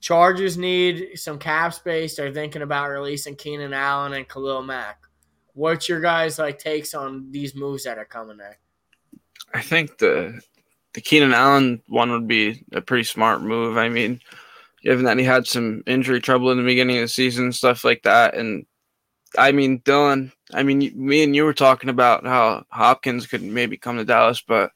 Chargers 0.00 0.56
need 0.56 1.18
some 1.18 1.38
cap 1.38 1.74
space. 1.74 2.16
They're 2.16 2.32
thinking 2.32 2.62
about 2.62 2.88
releasing 2.88 3.36
Keenan 3.36 3.74
Allen 3.74 4.14
and 4.14 4.26
Khalil 4.26 4.62
Mack. 4.62 5.02
What's 5.52 5.88
your 5.88 6.00
guys 6.00 6.38
like 6.38 6.58
takes 6.58 6.94
on 6.94 7.30
these 7.30 7.54
moves 7.54 7.84
that 7.84 7.98
are 7.98 8.06
coming 8.06 8.38
there? 8.38 8.58
I 9.52 9.62
think 9.62 9.98
the 9.98 10.40
the 10.94 11.00
Keenan 11.00 11.34
Allen 11.34 11.82
one 11.86 12.10
would 12.10 12.26
be 12.26 12.64
a 12.72 12.80
pretty 12.80 13.04
smart 13.04 13.42
move. 13.42 13.76
I 13.76 13.88
mean, 13.88 14.20
given 14.82 15.04
that 15.04 15.18
he 15.18 15.24
had 15.24 15.46
some 15.46 15.82
injury 15.86 16.20
trouble 16.20 16.50
in 16.50 16.58
the 16.58 16.64
beginning 16.64 16.96
of 16.96 17.02
the 17.02 17.08
season, 17.08 17.52
stuff 17.52 17.84
like 17.84 18.02
that, 18.02 18.34
and 18.34 18.66
I 19.38 19.52
mean, 19.52 19.80
Dylan. 19.80 20.32
I 20.52 20.62
mean, 20.62 20.92
me 20.94 21.22
and 21.22 21.36
you 21.36 21.44
were 21.44 21.54
talking 21.54 21.90
about 21.90 22.26
how 22.26 22.64
Hopkins 22.70 23.26
could 23.26 23.42
maybe 23.42 23.76
come 23.76 23.96
to 23.96 24.04
Dallas, 24.04 24.42
but 24.46 24.72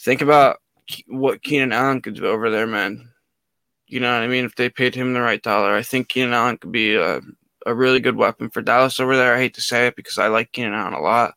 think 0.00 0.20
about 0.20 0.58
what 1.06 1.42
Keenan 1.42 1.72
Allen 1.72 2.02
could 2.02 2.14
do 2.14 2.26
over 2.26 2.50
there, 2.50 2.66
man. 2.66 3.08
You 3.86 4.00
know 4.00 4.12
what 4.12 4.22
I 4.22 4.28
mean? 4.28 4.44
If 4.44 4.56
they 4.56 4.68
paid 4.68 4.94
him 4.94 5.12
the 5.12 5.20
right 5.20 5.42
dollar, 5.42 5.74
I 5.74 5.82
think 5.82 6.08
Keenan 6.08 6.34
Allen 6.34 6.58
could 6.58 6.72
be 6.72 6.94
a, 6.96 7.20
a 7.66 7.74
really 7.74 8.00
good 8.00 8.16
weapon 8.16 8.50
for 8.50 8.62
Dallas 8.62 9.00
over 9.00 9.16
there. 9.16 9.34
I 9.34 9.38
hate 9.38 9.54
to 9.54 9.60
say 9.60 9.86
it 9.86 9.96
because 9.96 10.18
I 10.18 10.28
like 10.28 10.52
Keenan 10.52 10.74
Allen 10.74 10.94
a 10.94 11.00
lot, 11.00 11.34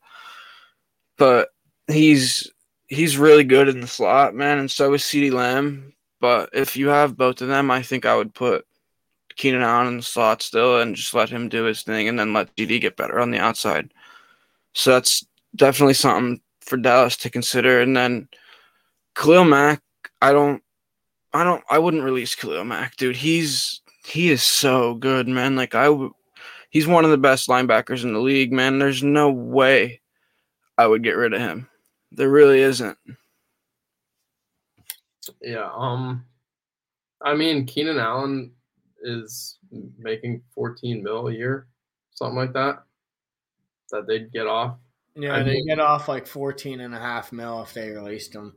but 1.16 1.48
he's 1.88 2.50
he's 2.88 3.18
really 3.18 3.44
good 3.44 3.68
in 3.68 3.80
the 3.80 3.86
slot, 3.86 4.34
man, 4.34 4.58
and 4.58 4.70
so 4.70 4.92
is 4.94 5.02
CeeDee 5.02 5.32
Lamb. 5.32 5.92
But 6.20 6.50
if 6.52 6.76
you 6.76 6.88
have 6.88 7.16
both 7.16 7.40
of 7.42 7.48
them, 7.48 7.70
I 7.70 7.82
think 7.82 8.06
I 8.06 8.16
would 8.16 8.34
put 8.34 8.66
Keenan 9.36 9.62
Allen 9.62 9.88
in 9.88 9.96
the 9.98 10.02
slot 10.02 10.42
still 10.42 10.80
and 10.80 10.96
just 10.96 11.14
let 11.14 11.28
him 11.28 11.48
do 11.48 11.64
his 11.64 11.82
thing 11.82 12.08
and 12.08 12.18
then 12.18 12.32
let 12.32 12.54
GD 12.56 12.80
get 12.80 12.96
better 12.96 13.20
on 13.20 13.30
the 13.30 13.38
outside. 13.38 13.92
So 14.72 14.92
that's 14.92 15.26
definitely 15.54 15.94
something 15.94 16.40
for 16.60 16.76
Dallas 16.76 17.16
to 17.18 17.30
consider. 17.30 17.80
And 17.80 17.96
then 17.96 18.28
Khalil 19.14 19.44
Mack, 19.44 19.82
I 20.22 20.32
don't 20.32 20.62
I 21.32 21.44
don't 21.44 21.62
I 21.68 21.78
wouldn't 21.78 22.02
release 22.02 22.34
Khalil 22.34 22.64
Mack, 22.64 22.96
dude. 22.96 23.16
He's 23.16 23.82
he 24.04 24.30
is 24.30 24.42
so 24.42 24.94
good, 24.94 25.28
man. 25.28 25.54
Like 25.54 25.74
I 25.74 25.94
he's 26.70 26.86
one 26.86 27.04
of 27.04 27.10
the 27.10 27.18
best 27.18 27.48
linebackers 27.48 28.04
in 28.04 28.14
the 28.14 28.20
league, 28.20 28.52
man. 28.52 28.78
There's 28.78 29.02
no 29.02 29.30
way 29.30 30.00
I 30.78 30.86
would 30.86 31.02
get 31.02 31.16
rid 31.16 31.34
of 31.34 31.40
him. 31.40 31.68
There 32.16 32.30
really 32.30 32.60
isn't. 32.60 32.98
Yeah. 35.42 35.70
Um. 35.74 36.24
I 37.22 37.34
mean, 37.34 37.66
Keenan 37.66 37.98
Allen 37.98 38.52
is 39.02 39.58
making 39.98 40.42
14 40.54 41.02
mil 41.02 41.28
a 41.28 41.32
year, 41.32 41.66
something 42.12 42.36
like 42.36 42.52
that. 42.52 42.82
That 43.90 44.06
they'd 44.06 44.32
get 44.32 44.46
off. 44.46 44.76
Yeah, 45.14 45.36
I 45.36 45.42
they 45.42 45.54
mean- 45.54 45.66
get 45.68 45.80
off 45.80 46.08
like 46.08 46.26
14 46.26 46.80
and 46.80 46.94
a 46.94 46.98
half 46.98 47.32
mil 47.32 47.62
if 47.62 47.72
they 47.72 47.90
released 47.90 48.34
him. 48.34 48.54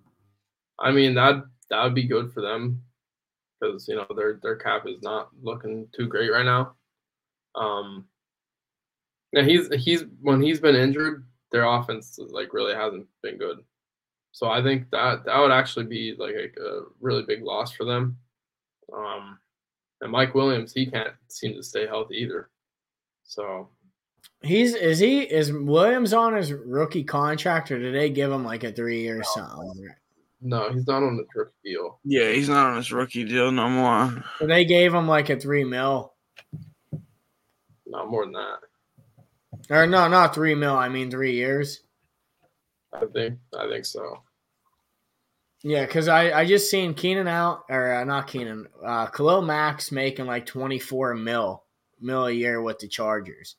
I 0.79 0.91
mean 0.91 1.13
that 1.15 1.43
that 1.69 1.83
would 1.83 1.95
be 1.95 2.07
good 2.07 2.31
for 2.33 2.41
them 2.41 2.81
because 3.59 3.87
you 3.87 3.95
know 3.95 4.07
their 4.15 4.39
their 4.41 4.55
cap 4.55 4.83
is 4.87 5.01
not 5.01 5.29
looking 5.41 5.87
too 5.95 6.07
great 6.07 6.31
right 6.31 6.45
now. 6.45 6.73
Um, 7.55 8.05
yeah, 9.33 9.43
he's 9.43 9.67
he's 9.75 10.05
when 10.21 10.41
he's 10.41 10.59
been 10.59 10.75
injured, 10.75 11.25
their 11.51 11.65
offense 11.65 12.19
like 12.29 12.53
really 12.53 12.73
hasn't 12.73 13.07
been 13.21 13.37
good. 13.37 13.59
So 14.31 14.49
I 14.49 14.61
think 14.61 14.89
that 14.91 15.25
that 15.25 15.39
would 15.39 15.51
actually 15.51 15.85
be 15.85 16.15
like 16.17 16.35
a, 16.35 16.61
a 16.61 16.81
really 17.01 17.23
big 17.23 17.43
loss 17.43 17.71
for 17.71 17.85
them. 17.85 18.17
Um, 18.95 19.39
and 20.01 20.11
Mike 20.11 20.35
Williams, 20.35 20.73
he 20.73 20.85
can't 20.85 21.13
seem 21.27 21.55
to 21.55 21.63
stay 21.63 21.87
healthy 21.87 22.15
either. 22.15 22.49
So 23.23 23.69
He's 24.41 24.73
is 24.73 24.99
he 24.99 25.21
is 25.21 25.51
Williams 25.51 26.13
on 26.13 26.33
his 26.33 26.53
rookie 26.53 27.03
contract 27.03 27.71
or 27.71 27.79
did 27.79 27.93
they 27.93 28.09
give 28.09 28.31
him 28.31 28.45
like 28.45 28.63
a 28.63 28.71
three 28.71 29.01
year 29.01 29.19
or 29.19 29.23
something? 29.23 29.89
no, 30.41 30.71
he's 30.71 30.87
not 30.87 31.03
on 31.03 31.17
the 31.17 31.25
rookie 31.35 31.51
deal. 31.63 31.99
Yeah, 32.05 32.31
he's 32.31 32.47
not 32.47 32.67
on 32.67 32.77
his 32.77 32.91
rookie 32.91 33.25
deal 33.25 33.51
no 33.51 33.67
more. 33.69 34.23
So 34.39 34.47
they 34.47 34.63
gave 34.63 34.93
him 34.93 35.07
like 35.07 35.29
a 35.29 35.37
three 35.37 35.65
mil. 35.65 36.13
Not 37.85 38.09
more 38.09 38.23
than 38.23 38.33
that. 38.33 38.59
Or 39.69 39.85
no, 39.87 40.07
not 40.07 40.33
three 40.33 40.55
mil. 40.55 40.75
I 40.75 40.89
mean 40.89 41.11
three 41.11 41.33
years. 41.33 41.81
I 42.93 43.05
think. 43.05 43.39
I 43.57 43.67
think 43.67 43.85
so. 43.85 44.23
Yeah, 45.63 45.85
because 45.85 46.07
I, 46.07 46.31
I 46.31 46.45
just 46.45 46.71
seen 46.71 46.93
Keenan 46.93 47.27
out 47.27 47.65
or 47.69 47.93
uh, 47.93 48.03
not 48.05 48.27
Keenan, 48.27 48.67
uh, 48.83 49.07
Khalil 49.07 49.41
Mack's 49.41 49.91
making 49.91 50.25
like 50.25 50.45
twenty 50.45 50.79
four 50.79 51.13
mil 51.15 51.63
mil 51.99 52.27
a 52.27 52.31
year 52.31 52.61
with 52.61 52.79
the 52.79 52.87
Chargers, 52.87 53.57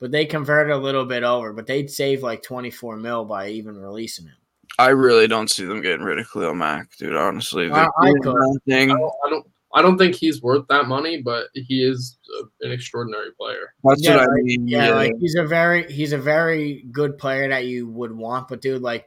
but 0.00 0.10
they 0.10 0.24
converted 0.24 0.72
a 0.72 0.78
little 0.78 1.04
bit 1.04 1.22
over, 1.22 1.52
but 1.52 1.66
they'd 1.66 1.90
save 1.90 2.22
like 2.22 2.42
twenty 2.42 2.70
four 2.70 2.96
mil 2.96 3.26
by 3.26 3.48
even 3.48 3.76
releasing 3.76 4.24
him. 4.26 4.36
I 4.78 4.88
really 4.88 5.28
don't 5.28 5.50
see 5.50 5.66
them 5.66 5.82
getting 5.82 6.04
rid 6.04 6.18
of 6.18 6.26
Khalil 6.32 6.54
Mack, 6.54 6.96
dude. 6.96 7.14
Honestly, 7.14 7.70
I- 7.70 7.84
I 7.84 8.12
could. 8.22 8.34
thing, 8.66 8.90
I 8.90 8.94
don't, 8.96 9.12
I 9.26 9.30
don't. 9.30 9.46
I 9.74 9.82
don't 9.82 9.98
think 9.98 10.14
he's 10.14 10.40
worth 10.40 10.66
that 10.68 10.86
money, 10.86 11.20
but 11.20 11.48
he 11.54 11.82
is 11.84 12.16
an 12.60 12.70
extraordinary 12.70 13.32
player. 13.38 13.74
that's 13.82 14.04
Yeah, 14.04 14.16
what 14.18 14.28
I 14.30 14.42
mean. 14.42 14.68
Yeah, 14.68 14.88
Yeah, 14.88 14.94
like 14.94 15.12
he's 15.18 15.34
a 15.34 15.44
very 15.44 15.90
he's 15.92 16.12
a 16.12 16.18
very 16.18 16.86
good 16.92 17.18
player 17.18 17.48
that 17.48 17.66
you 17.66 17.88
would 17.88 18.12
want, 18.12 18.48
but 18.48 18.60
dude, 18.60 18.82
like 18.82 19.06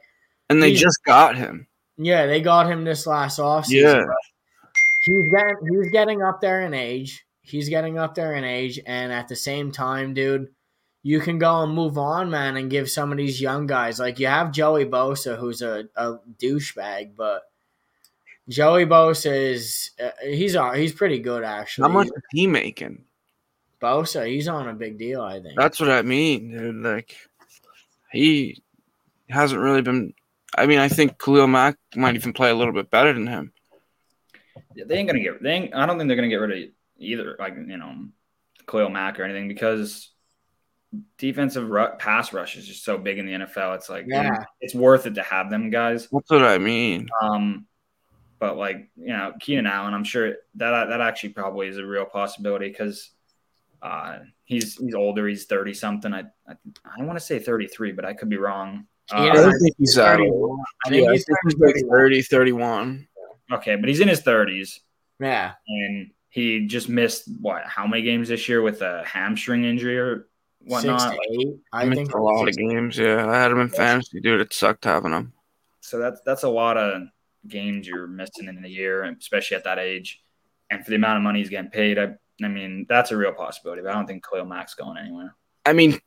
and 0.50 0.62
they 0.62 0.74
just 0.74 1.02
got 1.04 1.36
him. 1.36 1.66
yeah, 1.96 2.26
they 2.26 2.40
got 2.42 2.70
him 2.70 2.84
this 2.84 3.06
last 3.06 3.38
offseason. 3.38 3.82
Yeah. 3.82 4.04
He's 5.04 5.30
getting 5.32 5.56
he's 5.70 5.90
getting 5.92 6.22
up 6.22 6.40
there 6.40 6.60
in 6.62 6.74
age. 6.74 7.24
He's 7.40 7.70
getting 7.70 7.98
up 7.98 8.14
there 8.14 8.34
in 8.34 8.44
age, 8.44 8.78
and 8.84 9.10
at 9.10 9.28
the 9.28 9.36
same 9.36 9.72
time, 9.72 10.12
dude, 10.12 10.48
you 11.02 11.18
can 11.20 11.38
go 11.38 11.62
and 11.62 11.72
move 11.72 11.96
on, 11.96 12.30
man, 12.30 12.58
and 12.58 12.70
give 12.70 12.90
some 12.90 13.10
of 13.10 13.16
these 13.16 13.40
young 13.40 13.66
guys 13.66 13.98
like 13.98 14.18
you 14.18 14.26
have 14.26 14.52
Joey 14.52 14.84
Bosa, 14.84 15.38
who's 15.38 15.62
a, 15.62 15.84
a 15.96 16.18
douchebag, 16.38 17.16
but 17.16 17.42
Joey 18.48 18.86
Bosa 18.86 19.30
is 19.32 19.90
uh, 20.02 20.10
he's 20.22 20.56
uh, 20.56 20.72
he's 20.72 20.92
pretty 20.92 21.18
good 21.18 21.44
actually. 21.44 21.88
How 21.88 21.92
much 21.94 22.06
is 22.06 22.22
he 22.32 22.46
making? 22.46 23.04
Bosa, 23.80 24.26
he's 24.26 24.48
on 24.48 24.68
a 24.68 24.74
big 24.74 24.98
deal, 24.98 25.20
I 25.20 25.40
think. 25.40 25.56
That's 25.56 25.78
what 25.78 25.90
I 25.90 26.02
mean, 26.02 26.50
dude. 26.50 26.76
Like 26.76 27.14
he 28.10 28.62
hasn't 29.28 29.60
really 29.60 29.82
been. 29.82 30.14
I 30.56 30.66
mean, 30.66 30.78
I 30.78 30.88
think 30.88 31.18
Khalil 31.18 31.46
Mack 31.46 31.76
might 31.94 32.14
even 32.14 32.32
play 32.32 32.50
a 32.50 32.54
little 32.54 32.72
bit 32.72 32.90
better 32.90 33.12
than 33.12 33.26
him. 33.26 33.52
Yeah, 34.74 34.84
they 34.86 34.96
ain't 34.96 35.08
gonna 35.08 35.22
get. 35.22 35.42
They 35.42 35.52
ain't, 35.52 35.74
I 35.74 35.86
don't 35.86 35.98
think 35.98 36.08
they're 36.08 36.16
gonna 36.16 36.28
get 36.28 36.36
rid 36.36 36.64
of 36.64 36.70
either. 36.98 37.36
Like 37.38 37.54
you 37.54 37.76
know, 37.76 38.06
Khalil 38.66 38.88
Mack 38.88 39.20
or 39.20 39.24
anything 39.24 39.46
because 39.48 40.10
defensive 41.18 41.68
ru- 41.68 41.96
pass 41.98 42.32
rush 42.32 42.56
is 42.56 42.66
just 42.66 42.82
so 42.84 42.96
big 42.96 43.18
in 43.18 43.26
the 43.26 43.32
NFL. 43.32 43.76
It's 43.76 43.90
like 43.90 44.06
Yeah. 44.08 44.44
it's 44.60 44.74
worth 44.74 45.06
it 45.06 45.16
to 45.16 45.22
have 45.22 45.50
them 45.50 45.68
guys. 45.70 46.08
That's 46.10 46.30
what 46.30 46.42
I 46.42 46.56
mean. 46.58 47.08
Um, 47.22 47.66
but 48.38 48.56
like 48.56 48.88
you 48.96 49.08
know, 49.08 49.32
Keenan 49.40 49.66
Allen, 49.66 49.94
I'm 49.94 50.04
sure 50.04 50.34
that 50.56 50.88
that 50.88 51.00
actually 51.00 51.30
probably 51.30 51.68
is 51.68 51.78
a 51.78 51.84
real 51.86 52.04
possibility 52.04 52.68
because 52.68 53.10
uh, 53.82 54.18
he's 54.44 54.76
he's 54.76 54.94
older. 54.94 55.26
He's 55.28 55.44
thirty 55.46 55.74
something. 55.74 56.12
I 56.12 56.24
I, 56.48 56.54
I 56.98 57.02
want 57.04 57.18
to 57.18 57.24
say 57.24 57.38
thirty 57.38 57.66
three, 57.66 57.92
but 57.92 58.04
I 58.04 58.12
could 58.14 58.28
be 58.28 58.36
wrong. 58.38 58.86
I 59.10 59.26
Yeah. 59.26 59.32
Uh, 59.32 59.34
don't 59.42 59.58
think 59.60 59.74
he's 59.78 59.94
that 59.94 60.20
old. 60.20 60.60
I 60.84 60.90
think 60.90 61.04
Yeah, 61.04 61.12
he's 61.12 61.24
he's 61.44 61.54
turning 61.54 61.66
like 61.66 61.74
31. 61.76 61.98
30, 61.98 62.22
31. 62.22 63.08
okay, 63.52 63.76
but 63.76 63.88
he's 63.88 64.00
in 64.00 64.08
his 64.08 64.20
thirties, 64.20 64.80
Yeah. 65.18 65.52
and 65.66 66.10
he 66.30 66.66
just 66.66 66.88
missed 66.88 67.28
what? 67.40 67.64
How 67.64 67.86
many 67.86 68.02
games 68.02 68.28
this 68.28 68.48
year 68.48 68.60
with 68.62 68.82
a 68.82 69.02
hamstring 69.06 69.64
injury 69.64 69.98
or 69.98 70.28
whatnot? 70.60 71.00
Six 71.00 71.12
to 71.14 71.18
eight. 71.40 71.56
I, 71.72 71.82
I 71.82 71.84
missed 71.86 71.96
think 72.02 72.14
a 72.14 72.20
lot 72.20 72.48
of 72.48 72.54
games. 72.56 72.98
Yeah, 72.98 73.26
I 73.30 73.38
had 73.38 73.50
him 73.50 73.60
in 73.60 73.68
fantasy, 73.70 74.20
dude. 74.20 74.40
It 74.42 74.52
sucked 74.52 74.84
having 74.84 75.12
him. 75.12 75.32
So 75.80 75.98
that's 75.98 76.20
that's 76.26 76.42
a 76.42 76.48
lot 76.50 76.76
of 76.76 77.02
games 77.46 77.86
you're 77.86 78.06
missing 78.06 78.48
in 78.48 78.64
a 78.64 78.68
year, 78.68 79.04
especially 79.04 79.56
at 79.56 79.64
that 79.64 79.78
age. 79.78 80.22
And 80.70 80.84
for 80.84 80.90
the 80.90 80.96
amount 80.96 81.18
of 81.18 81.22
money 81.22 81.38
he's 81.38 81.50
getting 81.50 81.70
paid, 81.70 81.98
I 81.98 82.14
I 82.42 82.48
mean 82.48 82.86
that's 82.88 83.10
a 83.10 83.16
real 83.16 83.32
possibility. 83.32 83.82
But 83.82 83.90
I 83.90 83.94
don't 83.94 84.06
think 84.06 84.24
Khalil 84.26 84.44
Mack's 84.44 84.74
going 84.74 84.98
anywhere. 84.98 85.34
I 85.64 85.72
mean, 85.72 86.00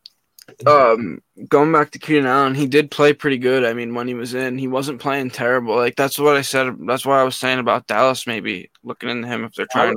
um, 0.66 1.22
going 1.48 1.72
back 1.72 1.92
to 1.92 2.00
Keenan 2.00 2.26
Allen, 2.26 2.56
he 2.56 2.68
did 2.68 2.92
play 2.92 3.14
pretty 3.14 3.38
good. 3.38 3.64
I 3.64 3.74
mean, 3.74 3.94
when 3.94 4.08
he 4.08 4.14
was 4.14 4.34
in, 4.34 4.58
he 4.58 4.68
wasn't 4.68 5.00
playing 5.00 5.32
terrible. 5.32 5.76
Like 5.76 5.96
that's 5.96 6.20
what 6.20 6.36
I 6.36 6.42
said. 6.42 6.76
That's 6.86 7.06
what 7.06 7.20
I 7.20 7.24
was 7.24 7.36
saying 7.36 7.60
about 7.60 7.88
Dallas. 7.88 8.28
Maybe 8.28 8.72
looking 8.84 9.10
into 9.10 9.28
him 9.28 9.44
if 9.44 9.54
they're 9.54 9.68
trying. 9.72 9.96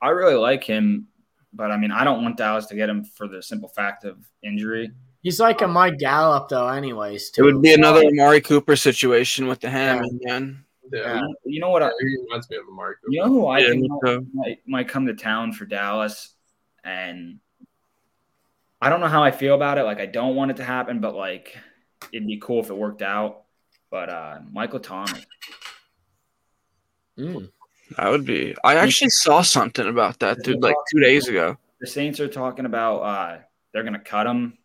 I 0.00 0.08
really 0.10 0.34
like 0.34 0.64
him, 0.64 1.08
but 1.52 1.70
I 1.70 1.76
mean 1.76 1.90
I 1.90 2.04
don't 2.04 2.22
want 2.22 2.36
Dallas 2.36 2.66
to 2.66 2.74
get 2.74 2.88
him 2.88 3.04
for 3.04 3.28
the 3.28 3.42
simple 3.42 3.68
fact 3.68 4.04
of 4.04 4.18
injury. 4.42 4.90
He's 5.22 5.40
like 5.40 5.60
a 5.62 5.68
Mike 5.68 5.98
Gallup, 5.98 6.48
though. 6.48 6.68
Anyways, 6.68 7.32
It 7.36 7.42
would 7.42 7.60
be 7.62 7.72
another 7.74 8.04
Amari 8.04 8.40
Cooper 8.40 8.76
situation 8.76 9.46
with 9.48 9.60
the 9.60 9.68
ham 9.70 10.04
again. 10.04 10.64
Yeah, 10.92 11.14
Yeah. 11.16 11.22
You 11.44 11.60
know 11.60 11.70
what? 11.70 11.82
I, 11.82 11.90
he 12.00 12.16
reminds 12.24 12.48
me 12.48 12.56
of 12.58 12.62
Amari 12.70 12.94
Cooper. 12.96 13.12
you 13.12 13.20
know 13.22 13.28
who 13.28 13.46
I 13.46 13.58
Yeah, 13.58 13.70
think 13.70 13.90
might, 14.02 14.20
might, 14.34 14.58
might 14.68 14.88
come 14.88 15.06
to 15.06 15.14
town 15.14 15.52
for 15.52 15.64
Dallas, 15.66 16.34
and 16.84 17.40
I 18.80 18.88
don't 18.90 19.00
know 19.00 19.08
how 19.08 19.24
I 19.24 19.30
feel 19.32 19.54
about 19.56 19.78
it. 19.78 19.82
Like 19.82 19.98
I 20.00 20.06
don't 20.06 20.36
want 20.36 20.52
it 20.52 20.58
to 20.58 20.64
happen, 20.64 21.00
but 21.00 21.14
like 21.16 21.56
it'd 22.12 22.26
be 22.26 22.38
cool 22.38 22.60
if 22.62 22.70
it 22.70 22.76
worked 22.76 23.02
out. 23.02 23.42
But 23.90 24.08
uh 24.10 24.38
Michael 24.52 24.80
Thomas, 24.80 25.24
Mm. 27.18 27.50
That 27.96 28.10
would 28.10 28.26
be. 28.26 28.54
I 28.64 28.74
actually 28.76 29.10
saw 29.10 29.40
something 29.42 29.86
about 29.88 30.18
that, 30.18 30.42
dude, 30.42 30.62
like 30.62 30.74
two 30.92 31.00
days 31.00 31.28
ago. 31.28 31.56
the 31.80 31.86
Saints 31.86 32.20
are 32.20 32.28
talking 32.28 32.66
about 32.66 32.98
uh 32.98 33.38
they're 33.72 33.84
gonna 33.84 33.98
cut 33.98 34.26
him 34.26 34.58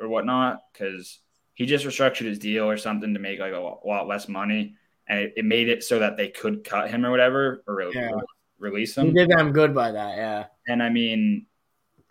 or 0.00 0.08
whatnot 0.08 0.60
because 0.72 1.20
he 1.54 1.66
just 1.66 1.84
restructured 1.86 2.26
his 2.26 2.38
deal 2.38 2.68
or 2.68 2.76
something 2.76 3.14
to 3.14 3.20
make 3.20 3.38
like 3.40 3.52
a 3.54 3.58
lot, 3.58 3.86
lot 3.86 4.06
less 4.08 4.28
money, 4.28 4.74
and 5.08 5.20
it, 5.20 5.34
it 5.38 5.44
made 5.44 5.68
it 5.68 5.82
so 5.84 5.98
that 6.00 6.16
they 6.16 6.28
could 6.28 6.64
cut 6.64 6.90
him 6.90 7.04
or 7.06 7.10
whatever 7.10 7.62
or 7.66 7.74
re- 7.76 7.92
Yeah. 7.94 8.10
release 8.58 8.94
He 8.94 9.00
him. 9.00 9.14
did 9.14 9.28
them 9.30 9.52
good 9.52 9.74
by 9.74 9.92
that. 9.92 10.16
Yeah. 10.16 10.44
And 10.68 10.82
I 10.82 10.88
mean, 10.90 11.46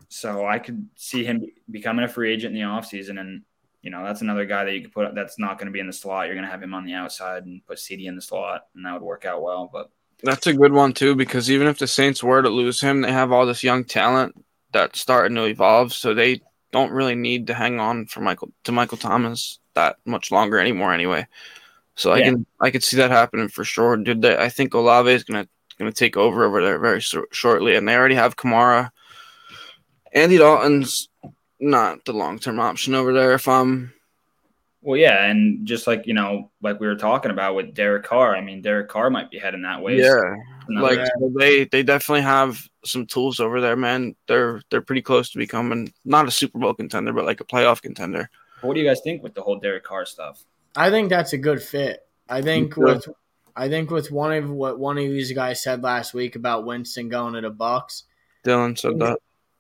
so 0.10 0.46
I 0.46 0.60
could 0.60 0.88
see 0.96 1.24
him 1.24 1.46
becoming 1.70 2.06
a 2.06 2.08
free 2.08 2.32
agent 2.32 2.56
in 2.56 2.62
the 2.62 2.68
offseason. 2.68 3.20
And, 3.20 3.42
you 3.82 3.92
know, 3.92 4.04
that's 4.04 4.22
another 4.22 4.46
guy 4.46 4.64
that 4.64 4.74
you 4.74 4.82
could 4.82 4.94
put 4.94 5.14
that's 5.16 5.38
not 5.40 5.58
going 5.58 5.66
to 5.68 5.72
be 5.72 5.80
in 5.80 5.88
the 5.88 5.94
slot. 5.94 6.26
You're 6.28 6.36
going 6.36 6.46
to 6.46 6.52
have 6.52 6.64
him 6.64 6.74
on 6.74 6.86
the 6.86 6.94
outside 6.94 7.46
and 7.46 7.66
put 7.66 7.80
CD 7.80 8.08
in 8.08 8.16
the 8.16 8.22
slot, 8.22 8.66
and 8.76 8.86
that 8.86 8.94
would 8.94 9.02
work 9.02 9.26
out 9.26 9.42
well. 9.44 9.70
But 9.72 9.90
That's 10.24 10.48
a 10.48 10.54
good 10.54 10.72
one 10.74 10.94
too, 10.94 11.16
because 11.16 11.52
even 11.52 11.68
if 11.68 11.78
the 11.80 11.88
Saints 11.88 12.24
were 12.24 12.42
to 12.42 12.50
lose 12.50 12.80
him, 12.82 13.02
they 13.02 13.12
have 13.12 13.32
all 13.32 13.46
this 13.46 13.64
young 13.64 13.84
talent 13.84 14.44
that's 14.72 15.00
starting 15.00 15.36
to 15.36 15.46
evolve, 15.46 15.94
so 15.94 16.14
they 16.14 16.42
don't 16.76 16.92
really 16.92 17.16
need 17.16 17.48
to 17.48 17.54
hang 17.54 17.80
on 17.80 18.06
for 18.06 18.20
Michael 18.20 18.52
to 18.66 18.74
Michael 18.74 18.98
Thomas 18.98 19.60
that 19.76 19.96
much 20.06 20.30
longer 20.30 20.60
anymore 20.60 20.94
anyway. 20.94 21.26
So 21.96 22.12
I 22.12 22.22
can 22.22 22.46
I 22.60 22.70
could 22.70 22.84
see 22.84 22.98
that 22.98 23.12
happening 23.12 23.48
for 23.48 23.64
sure. 23.64 23.96
Dude, 23.96 24.22
they, 24.22 24.38
I 24.38 24.50
think 24.50 24.74
Olave 24.74 25.10
is 25.10 25.24
gonna 25.24 25.48
gonna 25.80 25.94
take 25.94 26.18
over 26.18 26.44
over 26.44 26.62
there 26.62 26.78
very 26.78 27.02
so- 27.02 27.26
shortly, 27.32 27.76
and 27.76 27.88
they 27.88 27.96
already 27.96 28.16
have 28.16 28.36
Kamara. 28.36 28.92
Andy 30.12 30.38
Dalton's 30.38 31.08
not 31.62 32.04
the 32.04 32.12
long 32.12 32.40
term 32.40 32.60
option 32.60 32.94
over 32.94 33.14
there. 33.14 33.34
If 33.34 33.48
I'm 33.48 33.94
well, 34.82 34.98
yeah, 34.98 35.24
and 35.24 35.66
just 35.66 35.88
like 35.88 36.06
you 36.06 36.14
know, 36.14 36.52
like 36.62 36.82
we 36.82 36.88
were 36.88 36.98
talking 36.98 37.32
about 37.32 37.56
with 37.56 37.74
Derek 37.74 38.04
Carr. 38.04 38.36
I 38.36 38.42
mean, 38.42 38.62
Derek 38.62 38.90
Carr 38.90 39.10
might 39.10 39.32
be 39.32 39.40
heading 39.40 39.62
that 39.62 39.82
way. 39.82 39.98
yeah, 40.02 40.36
like 40.70 41.00
so 41.00 41.32
they 41.38 41.66
they 41.66 41.84
definitely 41.84 42.22
have 42.22 42.68
some 42.84 43.06
tools 43.06 43.40
over 43.40 43.62
there, 43.62 43.76
man. 43.76 44.16
They're 44.28 44.62
they're 44.70 44.82
pretty 44.82 45.02
close 45.02 45.30
to 45.32 45.38
becoming 45.38 45.94
not 46.04 46.28
a 46.28 46.32
Super 46.32 46.60
Bowl 46.60 46.74
contender, 46.74 47.14
but 47.14 47.26
like 47.26 47.42
a 47.42 47.46
playoff 47.46 47.82
contender. 47.82 48.30
what 48.62 48.74
do 48.74 48.80
you 48.80 48.88
guys 48.88 49.02
think 49.02 49.24
with 49.24 49.34
the 49.34 49.42
whole 49.42 49.60
Derek 49.60 49.84
Carr 49.84 50.06
stuff? 50.06 50.44
I 50.76 50.90
think 50.90 51.10
that's 51.10 51.34
a 51.34 51.38
good 51.38 51.62
fit. 51.62 52.08
I 52.30 52.42
think 52.42 52.76
too. 52.76 52.82
with 52.82 53.08
I 53.56 53.70
think 53.70 53.90
with 53.90 54.12
one 54.12 54.34
of 54.34 54.50
what 54.50 54.80
one 54.80 54.98
of 54.98 55.04
these 55.04 55.32
guys 55.32 55.64
said 55.64 55.84
last 55.84 56.14
week 56.14 56.36
about 56.36 56.66
Winston 56.66 57.10
going 57.10 57.34
to 57.34 57.42
the 57.42 57.50
Bucks. 57.50 58.04
Dylan 58.44 58.78
said 58.78 59.00
that. 59.00 59.20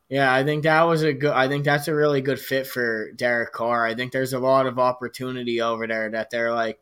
Yeah, 0.10 0.32
I 0.32 0.44
think 0.44 0.64
that 0.64 0.84
was 0.84 1.02
a 1.02 1.14
good. 1.14 1.32
I 1.32 1.48
think 1.48 1.66
that's 1.66 1.88
a 1.88 1.96
really 1.96 2.22
good 2.22 2.40
fit 2.40 2.68
for 2.68 3.12
Derek 3.14 3.54
Carr. 3.54 3.86
I 3.86 3.96
think 3.96 4.12
there's 4.12 4.34
a 4.34 4.40
lot 4.40 4.68
of 4.68 4.78
opportunity 4.78 5.62
over 5.62 5.88
there 5.88 6.12
that 6.12 6.30
they're 6.30 6.54
like, 6.54 6.80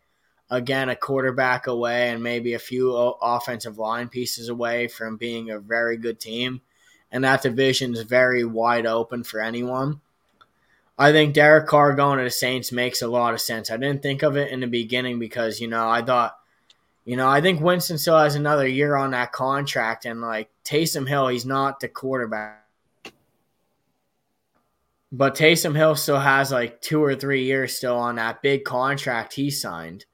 again, 0.50 0.90
a 0.90 0.96
quarterback 0.96 1.68
away 1.68 2.10
and 2.10 2.22
maybe 2.22 2.54
a 2.54 2.60
few 2.60 2.96
offensive 2.96 3.78
line 3.78 4.10
pieces 4.10 4.50
away 4.50 4.88
from 4.88 5.18
being 5.18 5.50
a 5.50 5.60
very 5.60 5.98
good 5.98 6.20
team, 6.20 6.62
and 7.12 7.24
that 7.24 7.42
division 7.42 7.94
is 7.94 8.04
very 8.04 8.44
wide 8.44 8.86
open 8.86 9.24
for 9.24 9.40
anyone. 9.40 10.02
I 10.98 11.12
think 11.12 11.34
Derek 11.34 11.68
Carr 11.68 11.96
going 11.96 12.20
to 12.20 12.24
the 12.24 12.30
Saints 12.30 12.72
makes 12.72 13.02
a 13.02 13.08
lot 13.08 13.34
of 13.34 13.42
sense. 13.42 13.72
I 13.72 13.78
didn't 13.78 14.04
think 14.04 14.22
of 14.22 14.38
it 14.38 14.52
in 14.52 14.60
the 14.60 14.68
beginning 14.68 15.18
because 15.18 15.60
you 15.60 15.68
know 15.68 15.90
I 15.90 16.04
thought, 16.04 16.38
you 17.04 17.18
know, 17.18 17.28
I 17.28 17.42
think 17.42 17.60
Winston 17.60 17.98
still 17.98 18.18
has 18.18 18.36
another 18.36 18.68
year 18.68 18.96
on 18.96 19.12
that 19.12 19.32
contract, 19.32 20.06
and 20.06 20.22
like 20.22 20.50
Taysom 20.64 21.08
Hill, 21.08 21.30
he's 21.30 21.46
not 21.46 21.80
the 21.80 21.88
quarterback. 21.88 22.60
But 25.12 25.36
Taysom 25.36 25.76
Hill 25.76 25.96
still 25.96 26.20
has 26.20 26.52
like 26.52 26.82
two 26.82 27.04
or 27.04 27.16
three 27.16 27.44
years 27.44 27.76
still 27.76 27.98
on 27.98 28.16
that 28.16 28.42
big 28.42 28.64
contract 28.64 29.34
he 29.34 29.52
signed. 29.52 30.06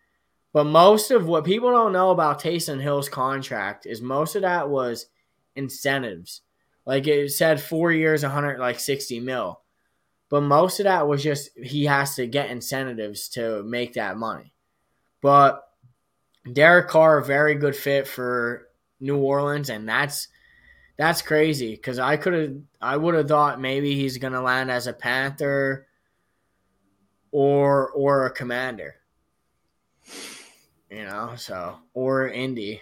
But 0.51 0.65
most 0.65 1.11
of 1.11 1.27
what 1.27 1.45
people 1.45 1.71
don't 1.71 1.93
know 1.93 2.11
about 2.11 2.41
Taysom 2.41 2.81
Hill's 2.81 3.09
contract 3.09 3.85
is 3.85 4.01
most 4.01 4.35
of 4.35 4.41
that 4.43 4.69
was 4.69 5.07
incentives. 5.55 6.41
Like 6.85 7.07
it 7.07 7.31
said 7.31 7.61
four 7.61 7.91
years, 7.91 8.23
100, 8.23 8.59
like 8.59 8.79
60 8.79 9.19
mil. 9.19 9.61
But 10.29 10.41
most 10.41 10.79
of 10.79 10.85
that 10.85 11.07
was 11.07 11.23
just 11.23 11.51
he 11.57 11.85
has 11.85 12.15
to 12.15 12.27
get 12.27 12.49
incentives 12.49 13.29
to 13.29 13.63
make 13.63 13.93
that 13.93 14.17
money. 14.17 14.53
But 15.21 15.63
Derek 16.51 16.87
Carr, 16.87 17.21
very 17.21 17.55
good 17.55 17.75
fit 17.75 18.07
for 18.07 18.69
New 18.99 19.17
Orleans, 19.17 19.69
and 19.69 19.87
that's 19.87 20.27
That's 20.97 21.21
crazy 21.21 21.75
because 21.75 21.97
I 21.99 22.17
could 22.17 22.33
have, 22.33 22.55
I 22.81 22.97
would 22.97 23.15
have 23.15 23.27
thought 23.27 23.61
maybe 23.61 23.95
he's 23.95 24.17
gonna 24.17 24.41
land 24.41 24.69
as 24.71 24.87
a 24.87 24.93
Panther 24.93 25.87
or 27.31 27.89
or 27.91 28.25
a 28.25 28.31
Commander. 28.31 28.95
You 30.91 31.05
know, 31.05 31.33
so 31.35 31.77
or 31.93 32.29
Indy, 32.29 32.81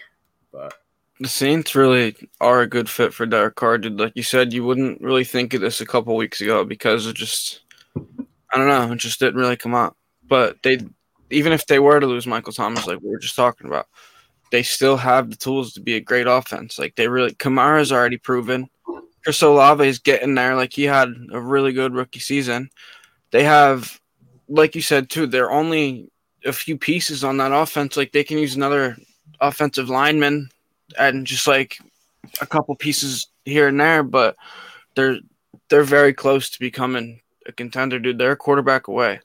but 0.50 0.74
The 1.20 1.28
Saints 1.28 1.74
really 1.74 2.14
are 2.40 2.60
a 2.60 2.66
good 2.66 2.88
fit 2.88 3.12
for 3.12 3.26
Derek 3.26 3.56
Carr, 3.56 3.78
dude. 3.78 3.98
Like 3.98 4.12
you 4.14 4.22
said, 4.22 4.52
you 4.52 4.64
wouldn't 4.64 5.00
really 5.00 5.24
think 5.24 5.52
of 5.52 5.60
this 5.60 5.80
a 5.80 5.86
couple 5.86 6.14
weeks 6.16 6.40
ago 6.40 6.64
because 6.64 7.06
it 7.06 7.16
just, 7.16 7.60
I 7.96 8.56
don't 8.56 8.68
know, 8.68 8.92
it 8.92 8.98
just 8.98 9.18
didn't 9.18 9.40
really 9.40 9.56
come 9.56 9.74
up. 9.74 9.96
But 10.26 10.62
they, 10.62 10.78
even 11.30 11.52
if 11.52 11.66
they 11.66 11.80
were 11.80 11.98
to 11.98 12.06
lose 12.06 12.26
Michael 12.26 12.52
Thomas, 12.52 12.86
like 12.86 13.00
we 13.00 13.10
were 13.10 13.18
just 13.18 13.36
talking 13.36 13.66
about, 13.66 13.88
they 14.52 14.62
still 14.62 14.96
have 14.96 15.28
the 15.28 15.36
tools 15.36 15.72
to 15.72 15.80
be 15.80 15.96
a 15.96 16.00
great 16.00 16.26
offense. 16.26 16.78
Like 16.78 16.94
they 16.94 17.08
really, 17.08 17.32
Kamara's 17.32 17.92
already 17.92 18.16
proven. 18.16 18.70
Chris 19.24 19.42
Olave 19.42 19.86
is 19.86 19.98
getting 19.98 20.34
there. 20.34 20.54
Like 20.54 20.72
he 20.72 20.84
had 20.84 21.12
a 21.32 21.40
really 21.40 21.72
good 21.72 21.94
rookie 21.94 22.20
season. 22.20 22.70
They 23.32 23.42
have, 23.44 24.00
like 24.48 24.74
you 24.74 24.82
said 24.82 25.10
too, 25.10 25.26
they're 25.26 25.50
only 25.50 26.10
a 26.44 26.52
few 26.52 26.76
pieces 26.76 27.24
on 27.24 27.36
that 27.38 27.52
offense. 27.52 27.96
Like 27.96 28.12
they 28.12 28.24
can 28.24 28.38
use 28.38 28.56
another 28.56 28.96
offensive 29.40 29.88
lineman 29.88 30.50
and 30.98 31.26
just 31.26 31.46
like 31.46 31.78
a 32.40 32.46
couple 32.46 32.74
pieces 32.76 33.26
here 33.44 33.68
and 33.68 33.80
there, 33.80 34.02
but 34.02 34.36
they're 34.94 35.18
they're 35.68 35.84
very 35.84 36.14
close 36.14 36.50
to 36.50 36.58
becoming 36.58 37.20
a 37.46 37.52
contender, 37.52 37.98
dude. 37.98 38.18
They're 38.18 38.32
a 38.32 38.36
quarterback 38.36 38.88
away. 38.88 39.20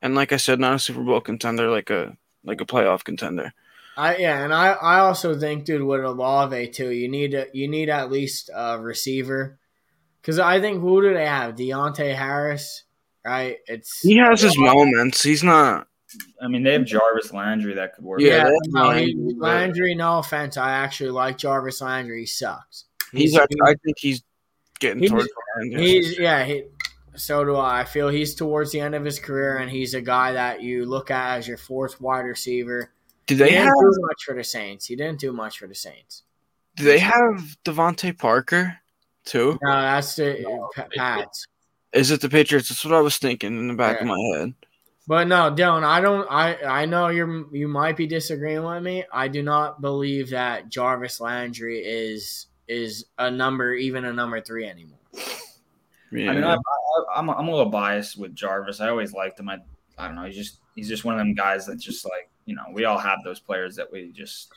And 0.00 0.14
like 0.14 0.32
I 0.32 0.36
said, 0.36 0.60
not 0.60 0.74
a 0.74 0.78
Super 0.78 1.02
Bowl 1.02 1.20
contender, 1.20 1.70
like 1.70 1.90
a 1.90 2.16
like 2.44 2.60
a 2.60 2.66
playoff 2.66 3.04
contender. 3.04 3.52
I 3.96 4.16
yeah, 4.16 4.44
and 4.44 4.54
I, 4.54 4.72
I 4.72 5.00
also 5.00 5.38
think, 5.38 5.64
dude, 5.64 5.82
with 5.82 6.04
Olave 6.04 6.68
too, 6.68 6.90
you 6.90 7.08
need 7.08 7.34
a, 7.34 7.46
you 7.52 7.66
need 7.66 7.88
at 7.88 8.12
least 8.12 8.48
a 8.54 8.78
receiver, 8.78 9.58
because 10.22 10.38
I 10.38 10.60
think 10.60 10.80
who 10.80 11.02
do 11.02 11.14
they 11.14 11.26
have? 11.26 11.56
Deonte 11.56 12.14
Harris, 12.14 12.84
right? 13.24 13.56
It's 13.66 14.00
He 14.00 14.18
has 14.18 14.40
his 14.40 14.56
moments. 14.56 15.24
He's 15.24 15.42
not. 15.42 15.88
I 16.42 16.48
mean, 16.48 16.62
they 16.62 16.72
have 16.72 16.84
Jarvis 16.84 17.32
Landry 17.32 17.74
that 17.74 17.94
could 17.94 18.04
work. 18.04 18.20
Yeah, 18.20 18.28
yeah, 18.38 18.44
that's 18.44 18.68
no, 18.68 18.90
he, 18.92 19.14
Landry. 19.36 19.94
No 19.94 20.18
offense, 20.18 20.56
I 20.56 20.70
actually 20.72 21.10
like 21.10 21.36
Jarvis 21.38 21.80
Landry. 21.80 22.20
He 22.20 22.26
sucks. 22.26 22.84
He's. 23.12 23.36
actually, 23.36 23.60
I 23.64 23.74
think 23.84 23.98
he's 23.98 24.22
getting 24.80 25.00
He's- 25.00 25.10
towards 25.10 25.26
the 25.26 25.62
end. 25.76 25.80
He's 25.80 26.18
yeah. 26.18 26.44
He, 26.44 26.64
so 27.16 27.44
do 27.44 27.56
I. 27.56 27.80
I 27.80 27.84
feel 27.84 28.08
he's 28.08 28.34
towards 28.34 28.70
the 28.72 28.80
end 28.80 28.94
of 28.94 29.04
his 29.04 29.18
career, 29.18 29.56
and 29.58 29.70
he's 29.70 29.94
a 29.94 30.00
guy 30.00 30.32
that 30.32 30.62
you 30.62 30.86
look 30.86 31.10
at 31.10 31.38
as 31.38 31.48
your 31.48 31.56
fourth 31.58 32.00
wide 32.00 32.20
receiver. 32.20 32.92
Do 33.26 33.34
He 33.34 33.38
they 33.40 33.50
didn't 33.50 33.64
have? 33.66 33.74
do 33.74 33.94
much 34.00 34.24
for 34.24 34.34
the 34.34 34.44
Saints. 34.44 34.86
He 34.86 34.96
didn't 34.96 35.18
do 35.20 35.32
much 35.32 35.58
for 35.58 35.66
the 35.66 35.74
Saints. 35.74 36.22
Do 36.76 36.84
they 36.84 36.98
have 37.00 37.56
DeVante 37.64 38.16
Parker 38.16 38.78
too? 39.24 39.58
No, 39.62 39.70
that's 39.82 40.14
the 40.16 40.38
No, 40.42 40.70
Pats. 40.96 41.46
Is 41.92 42.10
it 42.10 42.20
the 42.20 42.28
Patriots? 42.28 42.68
That's 42.68 42.84
what 42.84 42.94
I 42.94 43.00
was 43.00 43.18
thinking 43.18 43.58
in 43.58 43.68
the 43.68 43.74
back 43.74 44.00
of 44.00 44.06
my 44.06 44.18
head. 44.36 44.54
But 45.08 45.26
no, 45.26 45.50
Dylan, 45.50 45.84
I 45.84 46.02
don't. 46.02 46.30
I 46.30 46.82
I 46.82 46.84
know 46.84 47.08
you're 47.08 47.46
you 47.50 47.66
might 47.66 47.96
be 47.96 48.06
disagreeing 48.06 48.62
with 48.62 48.82
me. 48.82 49.04
I 49.10 49.26
do 49.26 49.42
not 49.42 49.80
believe 49.80 50.28
that 50.30 50.68
Jarvis 50.68 51.18
Landry 51.18 51.78
is 51.78 52.48
is 52.68 53.06
a 53.16 53.30
number, 53.30 53.72
even 53.72 54.04
a 54.04 54.12
number 54.12 54.38
three 54.42 54.68
anymore. 54.68 54.98
Yeah. 56.12 56.30
I 56.30 56.34
mean, 56.34 56.44
I, 56.44 56.56
I, 56.56 56.58
I'm 57.16 57.30
I'm 57.30 57.48
a 57.48 57.50
little 57.50 57.70
biased 57.70 58.18
with 58.18 58.34
Jarvis. 58.34 58.82
I 58.82 58.90
always 58.90 59.14
liked 59.14 59.40
him. 59.40 59.48
I 59.48 59.60
I 59.96 60.08
don't 60.08 60.14
know. 60.14 60.24
He's 60.24 60.36
just 60.36 60.58
he's 60.76 60.88
just 60.90 61.06
one 61.06 61.14
of 61.14 61.20
them 61.20 61.32
guys 61.32 61.64
that 61.64 61.80
just 61.80 62.04
like 62.04 62.28
you 62.44 62.54
know 62.54 62.64
we 62.74 62.84
all 62.84 62.98
have 62.98 63.20
those 63.24 63.40
players 63.40 63.76
that 63.76 63.90
we 63.90 64.12
just 64.12 64.52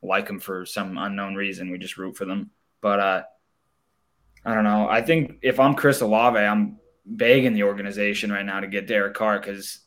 like 0.00 0.26
them 0.26 0.40
for 0.40 0.64
some 0.64 0.96
unknown 0.96 1.34
reason. 1.34 1.70
We 1.70 1.76
just 1.76 1.98
root 1.98 2.16
for 2.16 2.24
them. 2.24 2.48
But 2.80 2.98
uh, 2.98 3.22
I 4.46 4.54
don't 4.54 4.64
know. 4.64 4.88
I 4.88 5.02
think 5.02 5.36
if 5.42 5.60
I'm 5.60 5.74
Chris 5.74 6.00
Olave, 6.00 6.38
I'm 6.38 6.78
begging 7.04 7.54
the 7.54 7.64
organization 7.64 8.30
right 8.30 8.44
now 8.46 8.60
to 8.60 8.66
get 8.66 8.86
Derek 8.86 9.14
Carr 9.14 9.38
because 9.38 9.80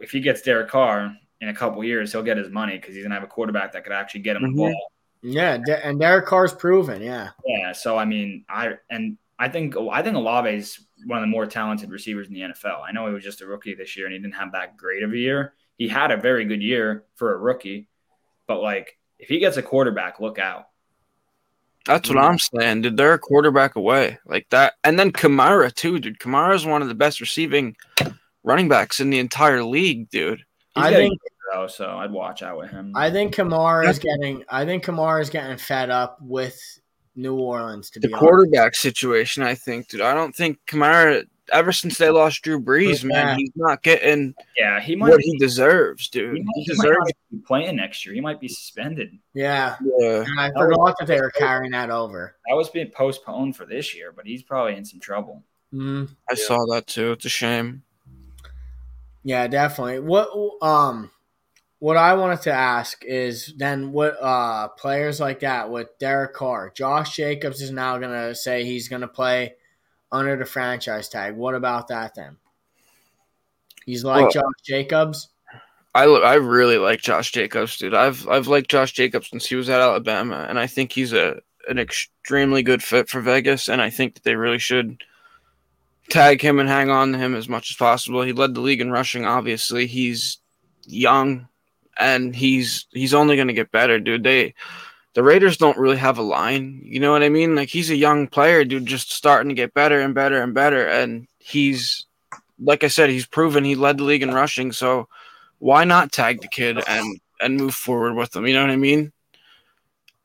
if 0.00 0.10
he 0.10 0.20
gets 0.20 0.42
Derek 0.42 0.68
Carr 0.68 1.14
in 1.40 1.48
a 1.48 1.54
couple 1.54 1.82
years, 1.84 2.12
he'll 2.12 2.22
get 2.22 2.36
his 2.36 2.50
money 2.50 2.76
because 2.76 2.94
he's 2.94 3.04
gonna 3.04 3.14
have 3.14 3.24
a 3.24 3.28
quarterback 3.28 3.72
that 3.72 3.84
could 3.84 3.92
actually 3.92 4.20
get 4.20 4.36
him 4.36 4.42
Mhm. 4.42 4.50
the 4.50 4.56
ball. 4.56 4.92
Yeah, 5.22 5.58
and 5.84 6.00
Derek 6.00 6.26
Carr's 6.26 6.52
proven. 6.54 7.02
Yeah, 7.02 7.30
Yeah, 7.44 7.72
so 7.72 7.98
I 7.98 8.04
mean, 8.06 8.44
I 8.48 8.78
and 8.88 9.18
I 9.38 9.48
think 9.48 9.74
I 9.76 10.02
think 10.02 10.16
Olave 10.16 10.50
is 10.50 10.86
one 11.06 11.18
of 11.18 11.22
the 11.22 11.28
more 11.28 11.46
talented 11.46 11.90
receivers 11.90 12.28
in 12.28 12.34
the 12.34 12.42
NFL. 12.42 12.82
I 12.86 12.92
know 12.92 13.06
he 13.06 13.12
was 13.14 13.22
just 13.24 13.40
a 13.42 13.46
rookie 13.46 13.74
this 13.74 13.96
year 13.96 14.06
and 14.06 14.14
he 14.14 14.18
didn't 14.20 14.34
have 14.34 14.52
that 14.52 14.76
great 14.76 15.02
of 15.02 15.12
a 15.12 15.16
year. 15.16 15.54
He 15.76 15.88
had 15.88 16.10
a 16.10 16.16
very 16.16 16.44
good 16.44 16.62
year 16.62 17.04
for 17.16 17.34
a 17.34 17.38
rookie, 17.38 17.86
but 18.46 18.60
like 18.62 18.98
if 19.18 19.28
he 19.28 19.38
gets 19.38 19.56
a 19.58 19.62
quarterback, 19.62 20.20
look 20.20 20.38
out. 20.38 20.69
That's 21.90 22.08
what 22.08 22.18
mm-hmm. 22.18 22.32
I'm 22.32 22.38
saying, 22.38 22.82
dude. 22.82 22.96
They're 22.96 23.14
a 23.14 23.18
quarterback 23.18 23.74
away 23.74 24.18
like 24.24 24.48
that, 24.50 24.74
and 24.84 24.96
then 24.96 25.10
Kamara 25.10 25.74
too, 25.74 25.98
dude. 25.98 26.20
Kamara 26.20 26.54
is 26.54 26.64
one 26.64 26.82
of 26.82 26.88
the 26.88 26.94
best 26.94 27.20
receiving 27.20 27.76
running 28.44 28.68
backs 28.68 29.00
in 29.00 29.10
the 29.10 29.18
entire 29.18 29.64
league, 29.64 30.08
dude. 30.08 30.44
He's 30.76 30.84
I 30.84 30.94
think 30.94 31.18
though, 31.52 31.66
so 31.66 31.90
I'd 31.90 32.12
watch 32.12 32.44
out 32.44 32.58
with 32.58 32.70
him. 32.70 32.92
I 32.94 33.10
think 33.10 33.34
Kamara 33.34 33.88
is 33.88 33.98
getting. 33.98 34.44
I 34.48 34.64
think 34.64 34.84
Kamara 34.84 35.20
is 35.20 35.30
getting 35.30 35.58
fed 35.58 35.90
up 35.90 36.18
with 36.22 36.56
New 37.16 37.34
Orleans. 37.34 37.90
To 37.90 37.98
The 37.98 38.06
be 38.06 38.14
honest. 38.14 38.20
quarterback 38.20 38.76
situation, 38.76 39.42
I 39.42 39.56
think, 39.56 39.88
dude. 39.88 40.00
I 40.00 40.14
don't 40.14 40.34
think 40.34 40.60
Kamara. 40.68 41.24
Ever 41.52 41.72
since 41.72 41.98
they 41.98 42.10
lost 42.10 42.42
Drew 42.42 42.60
Brees, 42.60 43.02
Yeah. 43.02 43.08
man, 43.08 43.38
he's 43.38 43.50
not 43.56 43.82
getting 43.82 44.34
yeah, 44.56 44.80
he 44.80 44.94
might, 44.96 45.10
what 45.10 45.20
he 45.20 45.36
deserves, 45.38 46.08
dude. 46.08 46.36
he 46.36 46.42
might, 46.42 46.52
He 46.56 46.62
he 46.62 46.66
deserves. 46.72 46.96
not 46.98 47.08
be 47.30 47.38
playing 47.46 47.76
next 47.76 48.04
year. 48.06 48.14
He 48.14 48.20
might 48.20 48.40
be 48.40 48.48
suspended. 48.48 49.18
Yeah, 49.34 49.76
Yeah. 49.98 50.24
and 50.26 50.40
I 50.40 50.50
forgot 50.56 50.94
that 50.98 51.06
they 51.06 51.20
were 51.20 51.30
carrying 51.30 51.72
that 51.72 51.90
over. 51.90 52.36
That 52.48 52.54
was 52.56 52.68
being 52.68 52.90
postponed 52.90 53.56
for 53.56 53.66
this 53.66 53.94
year, 53.94 54.12
but 54.12 54.26
he's 54.26 54.42
probably 54.42 54.76
in 54.76 54.84
some 54.84 55.00
trouble. 55.00 55.42
Mm, 55.74 56.08
I 56.28 56.34
saw 56.34 56.58
that 56.72 56.86
too. 56.86 57.12
It's 57.12 57.24
a 57.24 57.28
shame. 57.28 57.82
yeah, 59.22 59.46
definitely. 59.46 60.00
What 60.00 60.28
um, 60.62 61.10
what 61.78 61.96
I 61.96 62.14
wanted 62.14 62.42
to 62.42 62.52
ask 62.52 63.04
is 63.04 63.54
then 63.56 63.92
what 63.92 64.16
uh 64.20 64.68
players 64.68 65.20
like 65.20 65.40
that 65.40 65.70
with 65.70 65.96
Derek 65.98 66.34
Carr, 66.34 66.70
Josh 66.74 67.16
Jacobs 67.16 67.60
is 67.60 67.70
now 67.70 67.98
gonna 67.98 68.34
say 68.34 68.64
he's 68.64 68.88
gonna 68.88 69.08
play 69.08 69.54
under 70.12 70.36
the 70.36 70.44
franchise 70.44 71.08
tag. 71.08 71.36
What 71.36 71.54
about 71.54 71.88
that 71.88 72.14
then? 72.14 72.36
He's 73.84 74.04
like 74.04 74.22
Well- 74.22 74.30
Josh 74.32 74.62
Jacobs. 74.64 75.28
I, 75.92 76.04
I 76.04 76.34
really 76.34 76.78
like 76.78 77.00
Josh 77.00 77.32
Jacobs, 77.32 77.76
dude. 77.76 77.94
I've 77.94 78.28
I've 78.28 78.46
liked 78.46 78.70
Josh 78.70 78.92
Jacobs 78.92 79.28
since 79.28 79.46
he 79.46 79.56
was 79.56 79.68
at 79.68 79.80
Alabama, 79.80 80.46
and 80.48 80.56
I 80.56 80.68
think 80.68 80.92
he's 80.92 81.12
a 81.12 81.40
an 81.68 81.78
extremely 81.80 82.62
good 82.62 82.80
fit 82.82 83.08
for 83.08 83.20
Vegas. 83.20 83.68
And 83.68 83.82
I 83.82 83.90
think 83.90 84.14
that 84.14 84.22
they 84.22 84.36
really 84.36 84.60
should 84.60 85.02
tag 86.08 86.40
him 86.40 86.60
and 86.60 86.68
hang 86.68 86.90
on 86.90 87.10
to 87.12 87.18
him 87.18 87.34
as 87.34 87.48
much 87.48 87.70
as 87.70 87.76
possible. 87.76 88.22
He 88.22 88.32
led 88.32 88.54
the 88.54 88.60
league 88.60 88.80
in 88.80 88.92
rushing. 88.92 89.24
Obviously, 89.24 89.88
he's 89.88 90.38
young, 90.86 91.48
and 91.98 92.36
he's 92.36 92.86
he's 92.92 93.12
only 93.14 93.34
going 93.34 93.48
to 93.48 93.54
get 93.54 93.72
better, 93.72 93.98
dude. 93.98 94.22
They 94.22 94.54
the 95.14 95.22
Raiders 95.22 95.56
don't 95.56 95.78
really 95.78 95.96
have 95.96 96.18
a 96.18 96.22
line. 96.22 96.80
You 96.84 97.00
know 97.00 97.12
what 97.12 97.22
I 97.22 97.28
mean? 97.28 97.54
Like 97.54 97.68
he's 97.68 97.90
a 97.90 97.96
young 97.96 98.28
player, 98.28 98.64
dude, 98.64 98.86
just 98.86 99.12
starting 99.12 99.48
to 99.48 99.54
get 99.54 99.74
better 99.74 100.00
and 100.00 100.14
better 100.14 100.42
and 100.42 100.54
better. 100.54 100.86
And 100.86 101.26
he's 101.38 102.06
like 102.62 102.84
I 102.84 102.88
said, 102.88 103.10
he's 103.10 103.26
proven 103.26 103.64
he 103.64 103.74
led 103.74 103.98
the 103.98 104.04
league 104.04 104.22
in 104.22 104.32
rushing. 104.32 104.72
So 104.72 105.08
why 105.58 105.84
not 105.84 106.12
tag 106.12 106.40
the 106.40 106.48
kid 106.48 106.82
and 106.86 107.20
and 107.40 107.56
move 107.56 107.74
forward 107.74 108.14
with 108.14 108.34
him? 108.34 108.46
You 108.46 108.54
know 108.54 108.62
what 108.62 108.70
I 108.70 108.76
mean? 108.76 109.12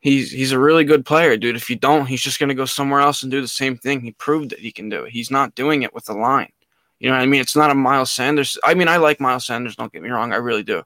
He's 0.02 0.32
he's 0.32 0.52
a 0.52 0.60
really 0.60 0.84
good 0.84 1.06
player, 1.06 1.36
dude. 1.36 1.56
If 1.56 1.70
you 1.70 1.78
don't, 1.78 2.06
he's 2.06 2.22
just 2.22 2.40
gonna 2.40 2.54
go 2.54 2.66
somewhere 2.66 3.00
else 3.00 3.24
and 3.24 3.32
do 3.32 3.42
the 3.42 3.48
same 3.48 3.78
thing. 3.78 4.02
He 4.02 4.12
proved 4.12 4.52
that 4.52 4.60
he 4.60 4.72
can 4.72 4.90
do 4.90 5.06
it. 5.06 5.12
He's 5.12 5.32
not 5.32 5.56
doing 5.56 5.82
it 5.82 5.94
with 5.96 6.06
the 6.06 6.14
line. 6.14 6.52
You 7.00 7.10
know 7.10 7.16
what 7.16 7.24
I 7.24 7.26
mean? 7.26 7.42
It's 7.42 7.56
not 7.56 7.72
a 7.72 7.76
Miles 7.76 8.12
Sanders. 8.12 8.58
I 8.64 8.74
mean, 8.74 8.88
I 8.88 8.98
like 8.98 9.20
Miles 9.20 9.46
Sanders. 9.46 9.76
Don't 9.76 9.92
get 9.92 10.04
me 10.04 10.10
wrong, 10.10 10.32
I 10.32 10.38
really 10.38 10.64
do. 10.64 10.84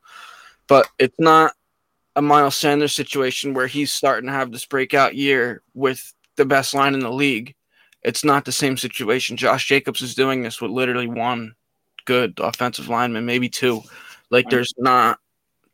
But 0.67 0.87
it's 0.97 1.19
not 1.19 1.53
a 2.19 2.21
Miles 2.21 2.57
Sanders 2.57 2.91
situation 2.91 3.53
where 3.53 3.65
he's 3.65 3.93
starting 3.93 4.27
to 4.27 4.33
have 4.33 4.51
this 4.51 4.65
breakout 4.65 5.15
year 5.15 5.63
with 5.73 6.13
the 6.35 6.43
best 6.43 6.73
line 6.73 6.93
in 6.93 6.99
the 6.99 7.09
league. 7.09 7.55
It's 8.01 8.25
not 8.25 8.43
the 8.43 8.51
same 8.51 8.75
situation. 8.75 9.37
Josh 9.37 9.65
Jacobs 9.69 10.01
is 10.01 10.15
doing 10.15 10.43
this 10.43 10.59
with 10.59 10.69
literally 10.69 11.07
one 11.07 11.55
good 12.03 12.37
offensive 12.39 12.89
lineman, 12.89 13.25
maybe 13.25 13.47
two. 13.47 13.83
Like 14.29 14.49
there's 14.49 14.73
not 14.77 15.19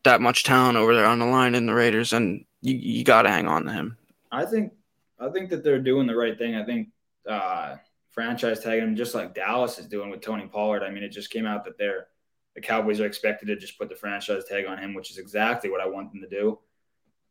that 0.04 0.22
much 0.22 0.44
talent 0.44 0.78
over 0.78 0.94
there 0.94 1.08
on 1.08 1.18
the 1.18 1.26
line 1.26 1.56
in 1.56 1.66
the 1.66 1.74
Raiders, 1.74 2.14
and 2.14 2.46
you, 2.62 2.76
you 2.76 3.04
got 3.04 3.24
to 3.24 3.30
hang 3.30 3.48
on 3.48 3.64
to 3.66 3.72
him. 3.72 3.98
I 4.32 4.46
think 4.46 4.72
I 5.20 5.30
think 5.30 5.50
that 5.50 5.64
they're 5.64 5.80
doing 5.80 6.06
the 6.06 6.16
right 6.16 6.38
thing. 6.38 6.54
I 6.54 6.64
think 6.64 6.90
uh, 7.28 7.78
franchise 8.12 8.60
tagging 8.60 8.84
him 8.84 8.96
just 8.96 9.16
like 9.16 9.34
Dallas 9.34 9.80
is 9.80 9.88
doing 9.88 10.12
with 10.12 10.22
Tony 10.22 10.46
Pollard. 10.46 10.84
I 10.84 10.92
mean, 10.92 11.02
it 11.02 11.10
just 11.10 11.32
came 11.32 11.48
out 11.48 11.66
that 11.66 11.80
they're 11.80 12.06
the 12.56 12.62
Cowboys 12.62 13.00
are 13.02 13.06
expected 13.06 13.48
to 13.48 13.56
just 13.56 13.78
put 13.78 13.90
the 13.90 13.96
franchise 13.96 14.46
tag 14.46 14.66
on 14.66 14.78
him, 14.78 14.94
which 14.94 15.12
is 15.12 15.18
exactly 15.18 15.70
what 15.70 15.82
I 15.82 15.88
want 15.88 16.12
them 16.12 16.22
to 16.22 16.30
do. 16.30 16.60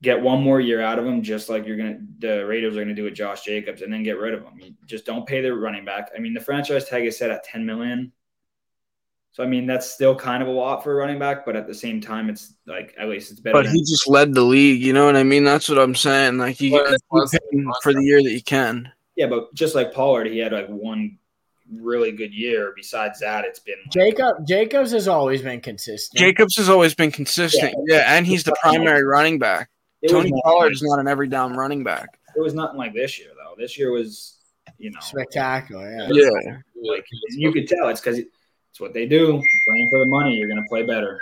Get 0.02 0.20
one 0.20 0.42
more 0.42 0.60
year 0.60 0.82
out 0.82 0.98
of 0.98 1.06
him, 1.06 1.22
just 1.22 1.48
like 1.48 1.66
you're 1.66 1.76
gonna 1.78 1.98
the 2.18 2.44
Raiders 2.44 2.76
are 2.76 2.82
gonna 2.82 2.94
do 2.94 3.04
with 3.04 3.14
Josh 3.14 3.42
Jacobs, 3.42 3.80
and 3.82 3.92
then 3.92 4.02
get 4.02 4.18
rid 4.18 4.34
of 4.34 4.42
him. 4.42 4.52
You 4.60 4.74
just 4.84 5.06
don't 5.06 5.26
pay 5.26 5.40
the 5.40 5.54
running 5.54 5.84
back. 5.84 6.10
I 6.14 6.20
mean, 6.20 6.34
the 6.34 6.40
franchise 6.40 6.86
tag 6.88 7.06
is 7.06 7.16
set 7.16 7.30
at 7.30 7.42
10 7.44 7.64
million. 7.64 8.12
So 9.32 9.42
I 9.42 9.46
mean, 9.46 9.66
that's 9.66 9.90
still 9.90 10.14
kind 10.14 10.42
of 10.42 10.48
a 10.48 10.52
lot 10.52 10.84
for 10.84 10.92
a 10.92 10.94
running 10.94 11.18
back, 11.18 11.46
but 11.46 11.56
at 11.56 11.66
the 11.66 11.74
same 11.74 12.00
time, 12.00 12.28
it's 12.28 12.54
like 12.66 12.94
at 12.98 13.08
least 13.08 13.30
it's 13.32 13.40
better. 13.40 13.54
But 13.54 13.64
than- 13.64 13.74
he 13.74 13.80
just 13.80 14.06
led 14.06 14.34
the 14.34 14.42
league. 14.42 14.82
You 14.82 14.92
know 14.92 15.06
what 15.06 15.16
I 15.16 15.22
mean? 15.24 15.42
That's 15.44 15.68
what 15.68 15.78
I'm 15.78 15.94
saying. 15.94 16.36
Like 16.38 16.60
you 16.60 16.72
Well, 16.72 16.84
get 16.84 16.90
that's 16.90 17.02
less 17.10 17.40
than 17.50 17.72
for 17.82 17.94
the 17.94 18.02
year 18.04 18.22
that 18.22 18.30
you 18.30 18.42
can. 18.42 18.92
yeah, 19.16 19.26
but 19.26 19.54
just 19.54 19.74
like 19.74 19.92
Pollard, 19.94 20.26
he 20.26 20.38
had 20.38 20.52
like 20.52 20.68
one 20.68 21.18
really 21.72 22.12
good 22.12 22.32
year. 22.32 22.72
Besides 22.76 23.20
that, 23.20 23.44
it's 23.44 23.58
been 23.58 23.76
like, 23.84 23.92
Jacob 23.92 24.46
Jacobs 24.46 24.92
has 24.92 25.08
always 25.08 25.42
been 25.42 25.60
consistent. 25.60 26.18
Jacobs 26.18 26.56
has 26.56 26.68
always 26.68 26.94
been 26.94 27.10
consistent. 27.10 27.74
Yeah, 27.86 28.16
and 28.16 28.26
he's 28.26 28.44
the 28.44 28.54
primary 28.60 29.04
running 29.04 29.38
back. 29.38 29.70
it 30.02 30.08
Tony 30.08 30.30
nothing 30.30 30.42
Pollard 30.44 30.72
is 30.72 30.82
not 30.82 30.98
an 30.98 31.08
every 31.08 31.28
down 31.28 31.54
running 31.54 31.84
back. 31.84 32.18
It 32.36 32.40
was 32.40 32.54
nothing 32.54 32.76
like 32.76 32.94
this 32.94 33.18
year 33.18 33.30
though. 33.36 33.54
This 33.56 33.78
year 33.78 33.90
was, 33.90 34.38
you 34.78 34.90
know, 34.90 35.00
spectacular. 35.00 35.90
Yeah. 35.90 36.08
Yeah. 36.10 36.90
like 36.90 37.04
you 37.30 37.52
could 37.52 37.68
tell 37.68 37.88
it's 37.88 38.00
because 38.00 38.18
it's 38.18 38.80
what 38.80 38.92
they 38.92 39.06
do. 39.06 39.26
Playing 39.26 39.88
for 39.90 39.98
the 40.00 40.06
money, 40.06 40.34
you're 40.34 40.48
gonna 40.48 40.66
play 40.68 40.84
better. 40.84 41.20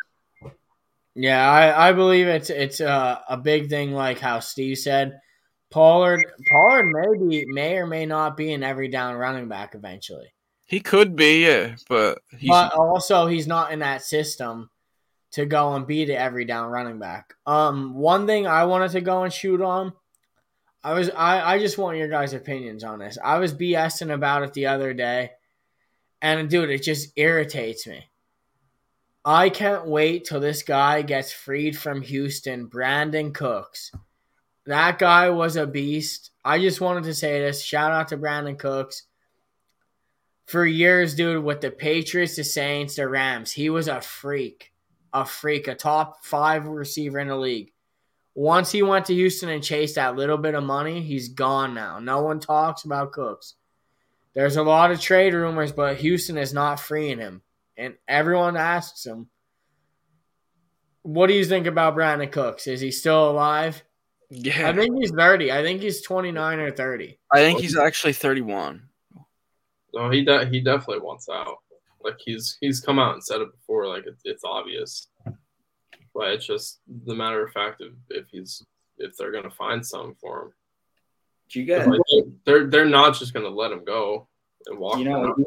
Yeah, 1.14 1.50
I, 1.50 1.90
I 1.90 1.92
believe 1.92 2.26
it's 2.26 2.48
it's 2.48 2.80
uh, 2.80 3.18
a 3.28 3.36
big 3.36 3.68
thing. 3.68 3.92
Like 3.92 4.18
how 4.18 4.40
Steve 4.40 4.78
said, 4.78 5.20
Pollard 5.72 6.24
Pollard 6.48 6.84
may 6.84 7.18
be 7.18 7.46
may 7.46 7.76
or 7.76 7.86
may 7.86 8.06
not 8.06 8.36
be 8.36 8.52
an 8.52 8.62
every 8.62 8.88
down 8.88 9.16
running 9.16 9.48
back 9.48 9.74
eventually. 9.74 10.32
He 10.66 10.80
could 10.80 11.16
be, 11.16 11.44
yeah, 11.44 11.76
but 11.88 12.20
he's 12.38 12.48
but 12.48 12.72
also 12.74 13.26
he's 13.26 13.46
not 13.46 13.72
in 13.72 13.80
that 13.80 14.02
system 14.02 14.70
to 15.32 15.46
go 15.46 15.74
and 15.74 15.86
be 15.86 16.04
the 16.04 16.18
every 16.18 16.44
down 16.44 16.70
running 16.70 16.98
back. 16.98 17.34
Um, 17.46 17.94
one 17.94 18.26
thing 18.26 18.46
I 18.46 18.64
wanted 18.64 18.92
to 18.92 19.00
go 19.00 19.24
and 19.24 19.32
shoot 19.32 19.60
on, 19.60 19.92
I 20.84 20.92
was 20.92 21.10
I, 21.10 21.54
I 21.54 21.58
just 21.58 21.78
want 21.78 21.98
your 21.98 22.08
guys' 22.08 22.34
opinions 22.34 22.84
on 22.84 22.98
this. 22.98 23.18
I 23.22 23.38
was 23.38 23.54
BSing 23.54 24.12
about 24.12 24.42
it 24.42 24.52
the 24.52 24.66
other 24.66 24.94
day, 24.94 25.32
and 26.20 26.48
dude, 26.48 26.70
it 26.70 26.82
just 26.82 27.12
irritates 27.16 27.86
me. 27.86 28.08
I 29.24 29.50
can't 29.50 29.86
wait 29.86 30.24
till 30.24 30.40
this 30.40 30.62
guy 30.62 31.02
gets 31.02 31.32
freed 31.32 31.78
from 31.78 32.02
Houston. 32.02 32.68
Brandin 32.68 33.32
Cooks, 33.32 33.92
that 34.66 34.98
guy 34.98 35.30
was 35.30 35.56
a 35.56 35.66
beast. 35.66 36.30
I 36.44 36.58
just 36.58 36.80
wanted 36.80 37.04
to 37.04 37.14
say 37.14 37.40
this. 37.40 37.62
Shout 37.62 37.92
out 37.92 38.08
to 38.08 38.16
Brandin 38.16 38.58
Cooks 38.58 39.04
for 40.46 40.64
years, 40.64 41.14
dude, 41.14 41.44
with 41.44 41.60
the 41.60 41.70
Patriots, 41.70 42.36
the 42.36 42.44
Saints, 42.44 42.96
the 42.96 43.08
Rams. 43.08 43.52
He 43.52 43.70
was 43.70 43.88
a 43.88 44.00
freak, 44.00 44.72
a 45.12 45.24
freak, 45.24 45.68
a 45.68 45.74
top 45.74 46.24
five 46.24 46.66
receiver 46.66 47.18
in 47.18 47.28
the 47.28 47.36
league. 47.36 47.72
Once 48.34 48.70
he 48.70 48.82
went 48.82 49.06
to 49.06 49.14
Houston 49.14 49.50
and 49.50 49.62
chased 49.62 49.96
that 49.96 50.16
little 50.16 50.38
bit 50.38 50.54
of 50.54 50.64
money, 50.64 51.02
he's 51.02 51.28
gone 51.28 51.74
now. 51.74 51.98
No 51.98 52.22
one 52.22 52.40
talks 52.40 52.84
about 52.84 53.12
Cooks. 53.12 53.54
There's 54.34 54.56
a 54.56 54.62
lot 54.62 54.90
of 54.90 55.00
trade 55.00 55.34
rumors, 55.34 55.72
but 55.72 55.98
Houston 55.98 56.38
is 56.38 56.54
not 56.54 56.80
freeing 56.80 57.18
him. 57.18 57.42
And 57.76 57.94
everyone 58.08 58.56
asks 58.56 59.04
him, 59.04 59.28
What 61.02 61.26
do 61.26 61.34
you 61.34 61.44
think 61.44 61.66
about 61.66 61.94
Brandin 61.94 62.32
Cooks? 62.32 62.66
Is 62.66 62.80
he 62.80 62.90
still 62.90 63.30
alive? 63.30 63.82
Yeah. 64.32 64.70
I 64.70 64.72
think 64.72 64.96
he's 64.98 65.10
30. 65.10 65.52
I 65.52 65.62
think 65.62 65.82
he's 65.82 66.00
29 66.02 66.58
or 66.58 66.70
30. 66.70 67.18
I 67.30 67.38
think 67.38 67.60
he's 67.60 67.76
actually 67.76 68.14
31. 68.14 68.82
No, 69.94 70.10
he 70.10 70.24
de- 70.24 70.46
he 70.46 70.60
definitely 70.60 71.00
wants 71.00 71.28
out. 71.28 71.58
Like 72.02 72.16
he's 72.18 72.56
he's 72.60 72.80
come 72.80 72.98
out 72.98 73.14
and 73.14 73.22
said 73.22 73.42
it 73.42 73.52
before. 73.52 73.86
Like 73.86 74.06
it, 74.06 74.16
it's 74.24 74.42
obvious, 74.42 75.08
but 76.14 76.28
it's 76.28 76.46
just 76.46 76.80
the 77.04 77.14
matter 77.14 77.44
of 77.44 77.52
fact 77.52 77.80
of 77.80 77.92
if 78.08 78.26
he's 78.30 78.64
if 78.98 79.16
they're 79.16 79.30
gonna 79.30 79.50
find 79.50 79.86
something 79.86 80.16
for 80.20 80.42
him. 80.42 80.52
Do 81.50 81.60
you 81.60 81.66
get? 81.66 81.86
Like, 81.86 82.00
they're 82.44 82.66
they're 82.66 82.86
not 82.86 83.16
just 83.18 83.34
gonna 83.34 83.48
let 83.48 83.70
him 83.70 83.84
go 83.84 84.28
and 84.66 84.78
walk. 84.78 84.98
You 84.98 85.04
know, 85.04 85.26
out. 85.28 85.40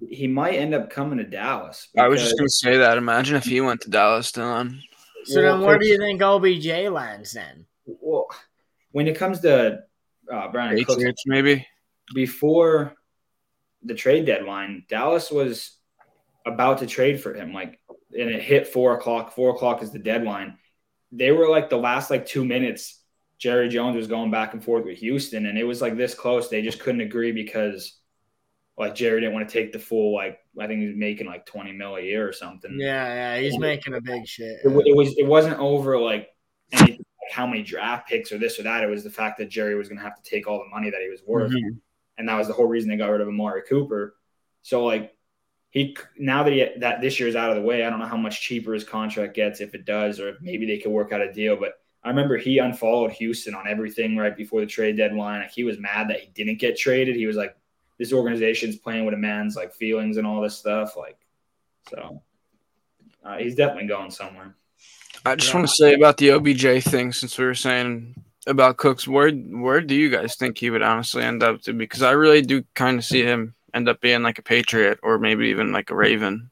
he 0.00 0.26
might 0.26 0.54
end 0.54 0.74
up 0.74 0.90
coming 0.90 1.18
to 1.18 1.24
Dallas. 1.24 1.88
I 1.96 2.08
was 2.08 2.22
just 2.22 2.36
gonna 2.36 2.48
say 2.48 2.78
that. 2.78 2.98
Imagine 2.98 3.36
if 3.36 3.44
he 3.44 3.60
went 3.60 3.82
to 3.82 3.90
Dallas, 3.90 4.32
Dylan. 4.32 4.80
So 5.24 5.40
Well, 5.40 5.58
then 5.58 5.66
where 5.66 5.78
do 5.78 5.86
you 5.86 5.98
think 5.98 6.20
OBJ 6.20 6.88
lands 6.90 7.32
then? 7.32 7.66
Well, 7.86 8.28
when 8.92 9.08
it 9.08 9.16
comes 9.16 9.40
to 9.40 9.80
uh, 10.30 10.48
Brandin 10.52 10.78
Cooks, 10.86 10.96
Patriots, 10.96 11.22
maybe. 11.26 11.66
before 12.14 12.94
the 13.82 13.94
trade 13.94 14.26
deadline, 14.26 14.84
Dallas 14.88 15.30
was 15.30 15.78
about 16.46 16.78
to 16.78 16.86
trade 16.86 17.20
for 17.20 17.34
him. 17.34 17.52
Like, 17.52 17.80
and 17.88 18.30
it 18.30 18.42
hit 18.42 18.68
four 18.68 18.94
o'clock. 18.94 19.32
Four 19.32 19.50
o'clock 19.50 19.82
is 19.82 19.90
the 19.90 19.98
deadline. 19.98 20.58
They 21.10 21.32
were 21.32 21.48
like 21.48 21.70
the 21.70 21.76
last 21.78 22.10
like 22.10 22.26
two 22.26 22.44
minutes. 22.44 23.00
Jerry 23.38 23.68
Jones 23.68 23.96
was 23.96 24.06
going 24.06 24.30
back 24.30 24.54
and 24.54 24.62
forth 24.62 24.84
with 24.84 24.98
Houston, 24.98 25.46
and 25.46 25.58
it 25.58 25.64
was 25.64 25.82
like 25.82 25.96
this 25.96 26.14
close. 26.14 26.48
They 26.48 26.62
just 26.62 26.78
couldn't 26.78 27.00
agree 27.00 27.32
because, 27.32 27.98
like, 28.78 28.94
Jerry 28.94 29.20
didn't 29.20 29.34
want 29.34 29.48
to 29.48 29.52
take 29.52 29.72
the 29.72 29.80
full 29.80 30.14
like. 30.14 30.38
I 30.60 30.68
think 30.68 30.80
he's 30.80 30.94
making 30.94 31.26
like 31.26 31.44
twenty 31.44 31.72
mil 31.72 31.96
a 31.96 32.00
year 32.00 32.28
or 32.28 32.32
something. 32.32 32.76
Yeah, 32.78 33.36
yeah, 33.36 33.40
he's 33.40 33.58
making 33.58 33.94
a 33.94 34.00
big 34.00 34.28
shit. 34.28 34.60
It, 34.64 34.68
it 34.86 34.96
was. 34.96 35.16
It 35.18 35.26
wasn't 35.26 35.58
over 35.58 35.98
like 35.98 36.28
anything, 36.70 36.98
like 36.98 37.11
how 37.32 37.46
many 37.46 37.62
draft 37.62 38.08
picks 38.08 38.30
or 38.32 38.38
this 38.38 38.58
or 38.58 38.62
that. 38.64 38.84
It 38.84 38.88
was 38.90 39.02
the 39.04 39.10
fact 39.10 39.38
that 39.38 39.48
Jerry 39.48 39.74
was 39.74 39.88
going 39.88 39.98
to 39.98 40.04
have 40.04 40.20
to 40.22 40.30
take 40.30 40.46
all 40.46 40.58
the 40.58 40.68
money 40.70 40.90
that 40.90 41.00
he 41.00 41.08
was 41.08 41.22
worth 41.26 41.52
Mhm. 41.52 41.80
and 42.18 42.28
that 42.28 42.36
was 42.36 42.46
the 42.46 42.52
whole 42.52 42.66
reason 42.66 42.90
they 42.90 42.96
got 42.96 43.10
rid 43.10 43.20
of 43.20 43.28
Amari 43.28 43.62
Cooper. 43.68 44.16
So 44.62 44.84
like 44.84 45.16
he 45.70 45.96
now 46.18 46.42
that 46.42 46.52
he 46.52 46.68
that 46.78 47.00
this 47.00 47.18
year's 47.18 47.34
out 47.34 47.50
of 47.50 47.56
the 47.56 47.62
way, 47.62 47.82
I 47.84 47.90
don't 47.90 47.98
know 47.98 48.06
how 48.06 48.16
much 48.16 48.42
cheaper 48.42 48.74
his 48.74 48.84
contract 48.84 49.34
gets 49.34 49.60
if 49.60 49.74
it 49.74 49.84
does, 49.86 50.20
or 50.20 50.36
maybe 50.40 50.66
they 50.66 50.78
could 50.78 50.92
work 50.92 51.12
out 51.12 51.22
a 51.22 51.32
deal. 51.32 51.56
But 51.56 51.80
I 52.04 52.08
remember 52.10 52.36
he 52.36 52.58
unfollowed 52.58 53.12
Houston 53.12 53.54
on 53.54 53.66
everything 53.66 54.16
right 54.16 54.36
before 54.36 54.60
the 54.60 54.66
trade 54.66 54.96
deadline. 54.96 55.40
Like 55.40 55.50
he 55.50 55.64
was 55.64 55.78
mad 55.78 56.08
that 56.08 56.20
he 56.20 56.28
didn't 56.34 56.58
get 56.58 56.76
traded. 56.76 57.16
He 57.16 57.26
was 57.26 57.36
like, 57.36 57.56
"This 57.96 58.12
organization's 58.12 58.76
playing 58.76 59.04
with 59.06 59.14
a 59.14 59.18
man's 59.18 59.56
like 59.56 59.72
feelings 59.72 60.16
and 60.18 60.26
all 60.26 60.42
this 60.42 60.58
stuff." 60.58 60.96
Like, 60.96 61.18
so 61.88 62.22
uh, 63.24 63.38
he's 63.38 63.54
definitely 63.54 63.88
going 63.88 64.10
somewhere. 64.10 64.54
I 65.24 65.36
just 65.36 65.50
Yeah. 65.52 65.58
want 65.60 65.68
to 65.68 65.74
say 65.74 65.94
about 65.94 66.16
the 66.16 66.30
OBJ 66.32 66.82
thing, 66.82 67.12
since 67.12 67.38
we 67.38 67.44
were 67.44 67.54
saying 67.54 68.14
about 68.46 68.76
Cooks, 68.76 69.06
where 69.06 69.30
where 69.30 69.80
do 69.80 69.94
you 69.94 70.10
guys 70.10 70.36
think 70.36 70.58
he 70.58 70.70
would 70.70 70.82
honestly 70.82 71.22
end 71.22 71.42
up 71.42 71.62
to? 71.62 71.72
Because 71.72 72.02
I 72.02 72.12
really 72.12 72.42
do 72.42 72.64
kind 72.74 72.98
of 72.98 73.04
see 73.04 73.22
him 73.22 73.54
end 73.74 73.88
up 73.88 74.00
being 74.00 74.22
like 74.22 74.38
a 74.38 74.42
Patriot 74.42 74.98
or 75.02 75.18
maybe 75.18 75.48
even 75.48 75.72
like 75.72 75.90
a 75.90 75.94
Raven. 75.94 76.50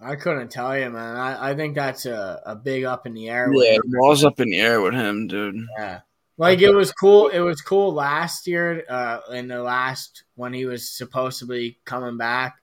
I 0.00 0.16
couldn't 0.16 0.50
tell 0.50 0.76
you, 0.76 0.90
man. 0.90 1.16
I, 1.16 1.50
I 1.50 1.54
think 1.54 1.76
that's 1.76 2.06
a, 2.06 2.42
a 2.44 2.56
big 2.56 2.84
up 2.84 3.06
in 3.06 3.14
the 3.14 3.28
air. 3.28 3.52
Yeah, 3.52 3.76
the 3.76 3.98
ball's 3.98 4.24
up 4.24 4.40
in 4.40 4.50
the 4.50 4.58
air 4.60 4.80
with 4.80 4.94
him, 4.94 5.28
dude. 5.28 5.64
Yeah. 5.78 6.00
Like 6.38 6.60
it 6.60 6.72
was 6.74 6.90
cool. 6.92 7.28
It 7.28 7.40
was 7.40 7.60
cool 7.60 7.92
last 7.94 8.46
year, 8.48 8.84
uh, 8.88 9.20
in 9.32 9.48
the 9.48 9.62
last 9.62 10.24
when 10.34 10.52
he 10.52 10.66
was 10.66 10.90
supposedly 10.90 11.78
coming 11.84 12.16
back. 12.16 12.56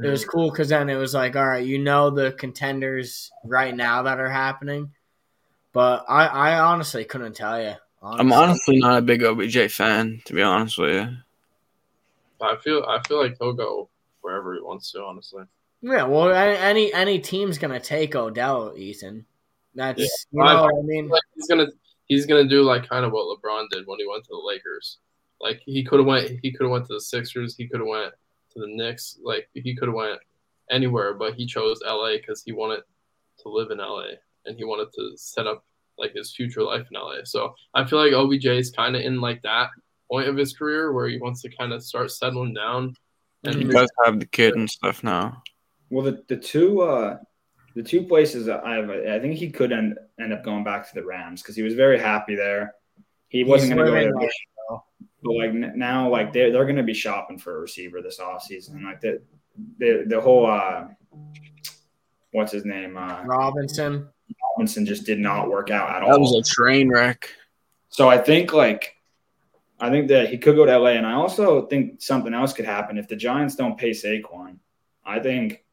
It 0.00 0.08
was 0.08 0.24
cool 0.24 0.50
because 0.50 0.68
then 0.68 0.88
it 0.88 0.96
was 0.96 1.12
like, 1.14 1.34
all 1.34 1.46
right, 1.46 1.64
you 1.66 1.78
know 1.78 2.10
the 2.10 2.32
contenders 2.32 3.30
right 3.44 3.74
now 3.74 4.02
that 4.02 4.20
are 4.20 4.30
happening, 4.30 4.92
but 5.72 6.04
I, 6.08 6.26
I 6.26 6.58
honestly 6.60 7.04
couldn't 7.04 7.34
tell 7.34 7.60
you. 7.60 7.74
I'm 8.00 8.32
honestly 8.32 8.78
not 8.78 8.98
a 8.98 9.02
big 9.02 9.24
OBJ 9.24 9.72
fan, 9.72 10.22
to 10.26 10.32
be 10.34 10.42
honest 10.42 10.78
with 10.78 10.94
you. 10.94 11.08
I 12.40 12.56
feel 12.62 12.84
I 12.88 13.00
feel 13.08 13.20
like 13.20 13.36
he'll 13.40 13.52
go 13.52 13.88
wherever 14.20 14.54
he 14.54 14.60
wants 14.60 14.92
to. 14.92 15.02
Honestly, 15.02 15.42
Yeah, 15.82 16.04
well, 16.04 16.30
any 16.30 16.56
any, 16.58 16.94
any 16.94 17.18
team's 17.18 17.58
gonna 17.58 17.80
take 17.80 18.14
Odell, 18.14 18.74
Ethan. 18.76 19.26
That's 19.74 19.98
Yeah. 20.00 20.06
you 20.30 20.44
know 20.44 20.62
what 20.62 20.74
I 20.78 20.82
mean. 20.82 21.08
like 21.08 21.22
he's 21.34 21.48
gonna 21.48 21.66
he's 22.06 22.26
gonna 22.26 22.48
do 22.48 22.62
like 22.62 22.88
kind 22.88 23.04
of 23.04 23.10
what 23.10 23.26
LeBron 23.36 23.68
did 23.70 23.86
when 23.86 23.98
he 23.98 24.06
went 24.06 24.22
to 24.24 24.30
the 24.30 24.42
Lakers. 24.46 24.98
Like 25.40 25.60
he 25.64 25.82
could 25.82 25.98
have 25.98 26.06
went 26.06 26.38
he 26.42 26.52
could 26.52 26.64
have 26.66 26.70
went 26.70 26.86
to 26.86 26.94
the 26.94 27.00
Sixers. 27.00 27.56
He 27.56 27.66
could 27.66 27.80
have 27.80 27.88
went 27.88 28.14
to 28.60 28.66
the 28.66 28.74
Knicks. 28.74 29.18
Like 29.22 29.48
he 29.54 29.74
could 29.74 29.88
have 29.88 29.94
went 29.94 30.18
anywhere, 30.70 31.14
but 31.14 31.34
he 31.34 31.46
chose 31.46 31.80
LA 31.86 32.16
because 32.16 32.42
he 32.44 32.52
wanted 32.52 32.82
to 33.40 33.48
live 33.48 33.70
in 33.70 33.78
LA 33.78 34.10
and 34.46 34.56
he 34.56 34.64
wanted 34.64 34.88
to 34.94 35.12
set 35.16 35.46
up 35.46 35.64
like 35.98 36.12
his 36.14 36.34
future 36.34 36.62
life 36.62 36.86
in 36.90 37.00
LA. 37.00 37.24
So 37.24 37.54
I 37.74 37.84
feel 37.84 37.98
like 37.98 38.12
OBJ 38.12 38.46
is 38.46 38.70
kind 38.70 38.94
of 38.96 39.02
in 39.02 39.20
like 39.20 39.42
that 39.42 39.70
point 40.10 40.28
of 40.28 40.36
his 40.36 40.56
career 40.56 40.92
where 40.92 41.08
he 41.08 41.18
wants 41.18 41.42
to 41.42 41.50
kind 41.56 41.72
of 41.72 41.82
start 41.82 42.10
settling 42.10 42.54
down. 42.54 42.94
And 43.44 43.54
he 43.54 43.64
does 43.64 43.90
have 44.04 44.18
the 44.18 44.26
kid 44.26 44.54
and 44.54 44.68
stuff 44.68 45.04
now. 45.04 45.42
Well, 45.90 46.04
the, 46.04 46.22
the 46.28 46.36
two 46.36 46.82
uh, 46.82 47.18
the 47.74 47.82
two 47.82 48.02
places 48.02 48.46
that 48.46 48.64
I 48.64 48.76
have, 48.76 48.90
I 48.90 49.20
think 49.20 49.34
he 49.36 49.50
could 49.50 49.72
end, 49.72 49.96
end 50.20 50.32
up 50.32 50.44
going 50.44 50.64
back 50.64 50.88
to 50.88 50.94
the 50.94 51.04
Rams 51.04 51.42
because 51.42 51.54
he 51.54 51.62
was 51.62 51.74
very 51.74 51.98
happy 51.98 52.34
there. 52.34 52.74
He 53.28 53.44
wasn't 53.44 53.74
going 53.74 53.86
to 53.86 53.92
go 53.92 53.96
living 53.96 54.12
there, 54.12 54.20
like- 54.20 54.30
but 55.22 55.32
like 55.32 55.52
now, 55.52 56.08
like 56.08 56.32
they're 56.32 56.52
they're 56.52 56.64
going 56.64 56.76
to 56.76 56.82
be 56.82 56.94
shopping 56.94 57.38
for 57.38 57.56
a 57.56 57.60
receiver 57.60 58.00
this 58.00 58.18
offseason. 58.18 58.82
Like 58.84 59.00
the 59.00 59.20
the 59.78 60.04
the 60.06 60.20
whole 60.20 60.46
uh, 60.46 60.86
what's 62.32 62.52
his 62.52 62.64
name 62.64 62.96
uh, 62.96 63.22
Robinson. 63.24 64.08
Robinson 64.56 64.86
just 64.86 65.06
did 65.06 65.18
not 65.18 65.48
work 65.48 65.70
out 65.70 65.96
at 65.96 66.02
all. 66.02 66.12
That 66.12 66.20
was 66.20 66.34
a 66.34 66.42
train 66.42 66.90
wreck. 66.90 67.30
So 67.88 68.08
I 68.08 68.18
think 68.18 68.52
like 68.52 68.94
I 69.80 69.90
think 69.90 70.08
that 70.08 70.28
he 70.28 70.38
could 70.38 70.56
go 70.56 70.66
to 70.66 70.78
LA, 70.78 70.90
and 70.90 71.06
I 71.06 71.12
also 71.14 71.66
think 71.66 72.00
something 72.00 72.34
else 72.34 72.52
could 72.52 72.64
happen 72.64 72.98
if 72.98 73.08
the 73.08 73.16
Giants 73.16 73.54
don't 73.54 73.78
pay 73.78 73.90
Saquon. 73.90 74.58
I 75.04 75.20
think 75.20 75.64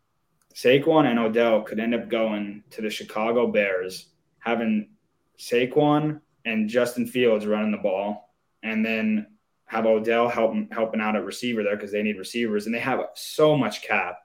Saquon 0.54 1.06
and 1.06 1.20
Odell 1.20 1.62
could 1.62 1.80
end 1.80 1.94
up 1.94 2.08
going 2.10 2.64
to 2.72 2.82
the 2.82 2.90
Chicago 2.90 3.48
Bears, 3.48 4.08
having 4.40 4.90
Saquon 5.38 6.22
and 6.46 6.70
Justin 6.70 7.06
Fields 7.08 7.46
running 7.46 7.72
the 7.72 7.78
ball, 7.78 8.34
and 8.64 8.86
then 8.86 9.28
have 9.66 9.86
Odell 9.86 10.30
helping 10.30 10.70
helping 10.72 11.02
out 11.02 11.16
at 11.16 11.26
receiver 11.26 11.64
there 11.64 11.76
because 11.76 11.92
they 11.92 12.04
need 12.04 12.18
receivers, 12.18 12.66
and 12.66 12.76
they 12.76 12.80
have 12.80 13.00
so 13.16 13.58
much 13.58 13.82
cap. 13.82 14.20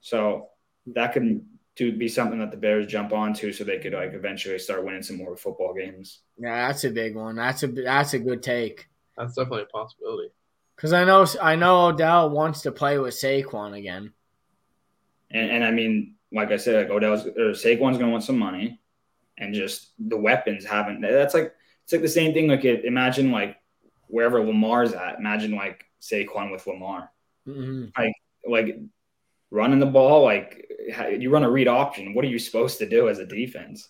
So 0.00 0.48
that 0.86 1.12
could 1.12 1.44
to 1.76 1.92
be 1.92 2.08
something 2.08 2.38
that 2.38 2.50
the 2.50 2.56
Bears 2.56 2.86
jump 2.86 3.12
onto 3.12 3.52
so 3.52 3.64
they 3.64 3.78
could 3.78 3.92
like 3.92 4.12
eventually 4.14 4.58
start 4.58 4.84
winning 4.84 5.02
some 5.02 5.16
more 5.16 5.36
football 5.36 5.74
games. 5.74 6.20
Yeah, 6.38 6.68
that's 6.68 6.84
a 6.84 6.90
big 6.90 7.16
one. 7.16 7.36
That's 7.36 7.62
a 7.62 7.66
that's 7.68 8.14
a 8.14 8.18
good 8.18 8.42
take. 8.42 8.88
That's 9.16 9.34
definitely 9.34 9.62
a 9.62 9.66
possibility. 9.66 10.28
Because 10.76 10.92
I 10.92 11.04
know 11.04 11.26
I 11.42 11.56
know 11.56 11.86
Odell 11.86 12.30
wants 12.30 12.62
to 12.62 12.72
play 12.72 12.98
with 12.98 13.14
Saquon 13.14 13.76
again. 13.76 14.12
And, 15.30 15.50
and 15.50 15.64
I 15.64 15.70
mean, 15.72 16.14
like 16.32 16.52
I 16.52 16.56
said, 16.56 16.84
like 16.84 16.90
Odell's 16.90 17.26
or 17.26 17.52
Saquon's 17.52 17.98
gonna 17.98 18.12
want 18.12 18.24
some 18.24 18.38
money, 18.38 18.80
and 19.36 19.54
just 19.54 19.92
the 19.98 20.16
weapons 20.16 20.64
haven't. 20.64 21.00
That's 21.00 21.34
like 21.34 21.54
it's 21.82 21.92
like 21.92 22.02
the 22.02 22.08
same 22.08 22.32
thing. 22.32 22.48
Like 22.48 22.64
it, 22.64 22.84
imagine 22.84 23.32
like 23.32 23.56
wherever 24.14 24.40
Lamar's 24.40 24.92
at. 24.92 25.18
Imagine 25.18 25.56
like 25.56 25.84
Saquon 26.00 26.52
with 26.52 26.64
Lamar. 26.68 27.10
Mm-hmm. 27.48 27.86
Like 27.98 28.14
like 28.46 28.78
running 29.50 29.80
the 29.80 29.86
ball. 29.86 30.22
Like 30.22 30.70
you 31.18 31.30
run 31.30 31.42
a 31.42 31.50
read 31.50 31.66
option. 31.66 32.14
What 32.14 32.24
are 32.24 32.28
you 32.28 32.38
supposed 32.38 32.78
to 32.78 32.88
do 32.88 33.08
as 33.08 33.18
a 33.18 33.26
defense? 33.26 33.88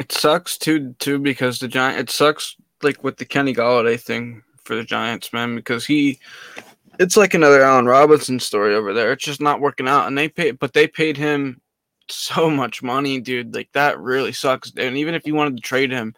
It 0.00 0.10
sucks 0.10 0.58
too, 0.58 0.96
too, 0.98 1.20
because 1.20 1.60
the 1.60 1.68
giant. 1.68 2.00
It 2.00 2.10
sucks 2.10 2.56
like 2.82 3.04
with 3.04 3.18
the 3.18 3.24
Kenny 3.24 3.54
Golladay 3.54 4.00
thing 4.00 4.42
for 4.64 4.74
the 4.74 4.84
Giants, 4.84 5.32
man, 5.32 5.54
because 5.54 5.86
he. 5.86 6.18
It's 6.98 7.16
like 7.16 7.32
another 7.32 7.62
Allen 7.62 7.86
Robinson 7.86 8.40
story 8.40 8.74
over 8.74 8.92
there. 8.92 9.12
It's 9.12 9.24
just 9.24 9.40
not 9.40 9.60
working 9.60 9.88
out, 9.88 10.06
and 10.06 10.18
they 10.18 10.28
paid, 10.28 10.58
but 10.58 10.72
they 10.72 10.86
paid 10.86 11.16
him 11.16 11.60
so 12.08 12.50
much 12.50 12.82
money, 12.82 13.20
dude. 13.20 13.54
Like 13.54 13.70
that 13.72 14.00
really 14.00 14.32
sucks. 14.32 14.72
And 14.76 14.96
even 14.96 15.14
if 15.14 15.26
you 15.26 15.34
wanted 15.34 15.56
to 15.56 15.62
trade 15.62 15.92
him, 15.92 16.14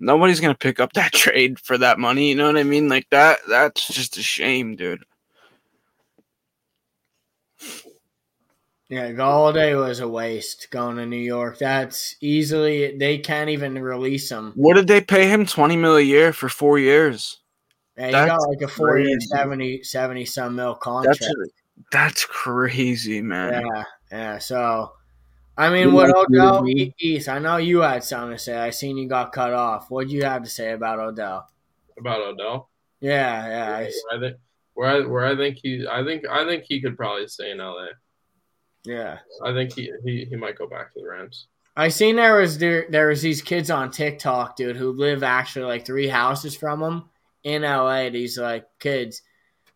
nobody's 0.00 0.40
gonna 0.40 0.54
pick 0.54 0.80
up 0.80 0.92
that 0.94 1.12
trade 1.14 1.60
for 1.60 1.78
that 1.78 1.98
money. 1.98 2.28
You 2.28 2.34
know 2.34 2.46
what 2.46 2.56
I 2.56 2.64
mean? 2.64 2.88
Like 2.88 3.08
that. 3.10 3.38
That's 3.48 3.86
just 3.86 4.16
a 4.16 4.22
shame, 4.22 4.76
dude. 4.76 5.04
Yeah, 8.88 9.12
Golladay 9.12 9.78
was 9.78 10.00
a 10.00 10.08
waste 10.08 10.66
going 10.72 10.96
to 10.96 11.06
New 11.06 11.16
York. 11.16 11.58
That's 11.58 12.16
easily 12.20 12.98
they 12.98 13.18
can't 13.18 13.48
even 13.48 13.80
release 13.80 14.28
him. 14.28 14.52
What 14.56 14.74
did 14.74 14.88
they 14.88 15.00
pay 15.00 15.28
him? 15.28 15.46
Twenty 15.46 15.76
mil 15.76 15.96
a 15.96 16.00
year 16.00 16.32
for 16.32 16.48
four 16.48 16.78
years. 16.78 17.38
Yeah, 17.96 18.06
he 18.06 18.12
got 18.12 18.48
like 18.48 18.62
a 18.62 18.68
four 18.68 18.98
year 18.98 19.18
70, 19.20 19.82
70 19.82 20.24
some 20.24 20.56
mil 20.56 20.74
contract. 20.74 21.20
That's, 21.20 21.50
that's 21.92 22.24
crazy, 22.24 23.20
man. 23.20 23.62
Yeah, 23.62 23.84
yeah. 24.10 24.38
So 24.38 24.92
I 25.60 25.68
mean, 25.68 25.92
what 25.92 26.08
Odell 26.08 26.66
East? 26.66 27.28
I 27.28 27.38
know 27.38 27.58
you 27.58 27.80
had 27.80 28.02
something 28.02 28.30
to 28.30 28.38
say. 28.38 28.56
I 28.56 28.70
seen 28.70 28.96
you 28.96 29.06
got 29.06 29.30
cut 29.30 29.52
off. 29.52 29.90
What 29.90 30.08
do 30.08 30.14
you 30.14 30.24
have 30.24 30.42
to 30.42 30.48
say 30.48 30.72
about 30.72 30.98
Odell? 30.98 31.50
About 31.98 32.22
Odell? 32.22 32.70
Yeah, 33.00 33.46
yeah. 33.46 33.76
I, 33.76 34.16
I 34.16 34.20
think 34.20 34.36
where 34.72 34.88
I 34.88 35.00
where 35.06 35.26
I 35.26 35.36
think 35.36 35.58
he 35.62 35.86
I 35.86 36.02
think 36.02 36.26
I 36.26 36.46
think 36.46 36.64
he 36.66 36.80
could 36.80 36.96
probably 36.96 37.28
stay 37.28 37.50
in 37.50 37.58
LA. 37.58 37.88
Yeah, 38.84 39.18
I 39.44 39.52
think 39.52 39.74
he, 39.74 39.92
he 40.02 40.24
he 40.30 40.36
might 40.36 40.56
go 40.56 40.66
back 40.66 40.94
to 40.94 41.00
the 41.00 41.06
Rams. 41.06 41.46
I 41.76 41.88
seen 41.88 42.16
there 42.16 42.40
was 42.40 42.56
there 42.56 42.86
there 42.88 43.08
was 43.08 43.20
these 43.20 43.42
kids 43.42 43.70
on 43.70 43.90
TikTok, 43.90 44.56
dude, 44.56 44.76
who 44.76 44.92
live 44.92 45.22
actually 45.22 45.66
like 45.66 45.84
three 45.84 46.08
houses 46.08 46.56
from 46.56 46.82
him 46.82 47.04
in 47.44 47.62
LA. 47.62 48.08
These 48.08 48.38
like 48.38 48.66
kids. 48.78 49.20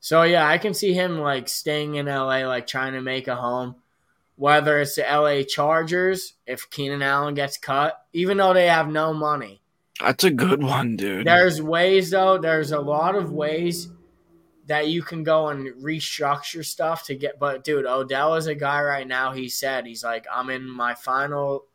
So 0.01 0.23
yeah, 0.23 0.49
I 0.49 0.57
can 0.57 0.73
see 0.73 0.95
him 0.95 1.19
like 1.19 1.47
staying 1.47 1.97
in 1.97 2.07
LA, 2.07 2.47
like 2.47 2.67
trying 2.67 2.95
to 2.95 3.03
make 3.03 3.29
a 3.29 3.37
home. 3.37 3.77
Whether 4.37 4.81
it's 4.81 4.97
the 4.97 5.03
LA 5.03 5.43
Chargers, 5.43 6.35
if 6.47 6.69
Keenan 6.71 7.03
Allen 7.03 7.35
gets 7.35 7.57
cut, 7.57 7.97
even 8.13 8.37
though 8.37 8.53
they 8.53 8.67
have 8.67 8.89
no 8.89 9.15
money. 9.15 9.63
That's 10.01 10.25
a 10.25 10.31
good 10.31 10.63
one, 10.63 10.97
dude. 10.97 11.27
There's 11.27 11.63
ways 11.63 12.11
though. 12.11 12.39
There's 12.39 12.73
a 12.73 12.81
lot 12.81 13.15
of 13.15 13.33
ways 13.33 13.89
that 14.67 14.89
you 14.89 15.03
can 15.03 15.23
go 15.23 15.49
and 15.49 15.69
restructure 15.83 16.65
stuff 16.65 17.05
to 17.07 17.15
get. 17.15 17.39
But 17.39 17.65
dude, 17.65 17.87
Odell 17.87 18.35
is 18.35 18.47
a 18.47 18.55
guy 18.55 18.83
right 18.83 19.07
now. 19.07 19.33
He 19.33 19.49
said 19.49 19.87
he's 19.87 20.03
like, 20.03 20.27
I'm 20.33 20.51
in 20.51 20.69
my 20.69 20.95
final 20.95 21.67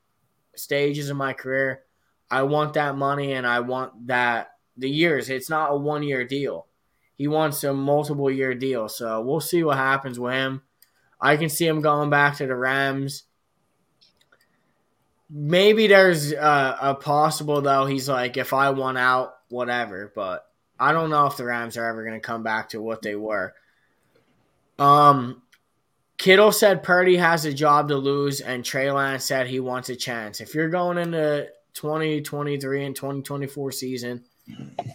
stages 0.56 1.10
of 1.10 1.18
my 1.18 1.34
career. 1.34 1.84
I 2.32 2.44
want 2.44 2.74
that 2.74 2.96
money 2.96 3.34
and 3.34 3.48
I 3.48 3.62
want 3.62 4.08
that 4.08 4.52
the 4.78 4.90
years. 4.90 5.30
It's 5.30 5.50
not 5.50 5.72
a 5.72 5.78
one 5.78 6.04
year 6.04 6.26
deal. 6.26 6.68
He 7.16 7.28
wants 7.28 7.64
a 7.64 7.74
multiple 7.74 8.32
year 8.32 8.54
deal. 8.56 8.88
So 8.90 9.22
we'll 9.22 9.40
see 9.40 9.64
what 9.64 9.78
happens 9.78 10.20
with 10.20 10.34
him. 10.34 10.62
I 11.22 11.38
can 11.38 11.50
see 11.50 11.68
him 11.68 11.82
going 11.82 12.10
back 12.10 12.38
to 12.38 12.48
the 12.48 12.56
Rams. 12.56 13.24
Maybe 15.30 15.88
there's 15.88 16.32
a, 16.32 16.78
a 16.82 16.96
possible 16.96 17.62
though. 17.62 17.86
He's 17.86 18.10
like, 18.10 18.38
if 18.38 18.54
I 18.54 18.70
want 18.72 18.98
out, 18.98 19.36
whatever. 19.50 20.12
But 20.16 20.46
I 20.80 20.92
don't 20.92 21.10
know 21.10 21.26
if 21.28 21.38
the 21.38 21.46
Rams 21.46 21.78
are 21.78 21.86
ever 21.86 22.04
going 22.04 22.20
to 22.20 22.26
come 22.26 22.44
back 22.44 22.70
to 22.70 22.82
what 22.82 23.02
they 23.02 23.16
were. 23.16 23.54
Um, 24.80 25.42
Kittle 26.18 26.52
said 26.52 26.84
Purdy 26.84 27.18
has 27.18 27.46
a 27.46 27.54
job 27.54 27.90
to 27.90 27.96
lose, 27.96 28.42
and 28.42 28.64
Trey 28.64 28.92
Lance 28.92 29.26
said 29.26 29.48
he 29.48 29.60
wants 29.60 29.90
a 29.90 29.96
chance. 29.96 30.42
If 30.42 30.54
you're 30.54 30.70
going 30.70 30.98
into 30.98 31.48
2023 31.74 32.86
and 32.86 32.96
2024 32.96 33.72
season, 33.72 34.24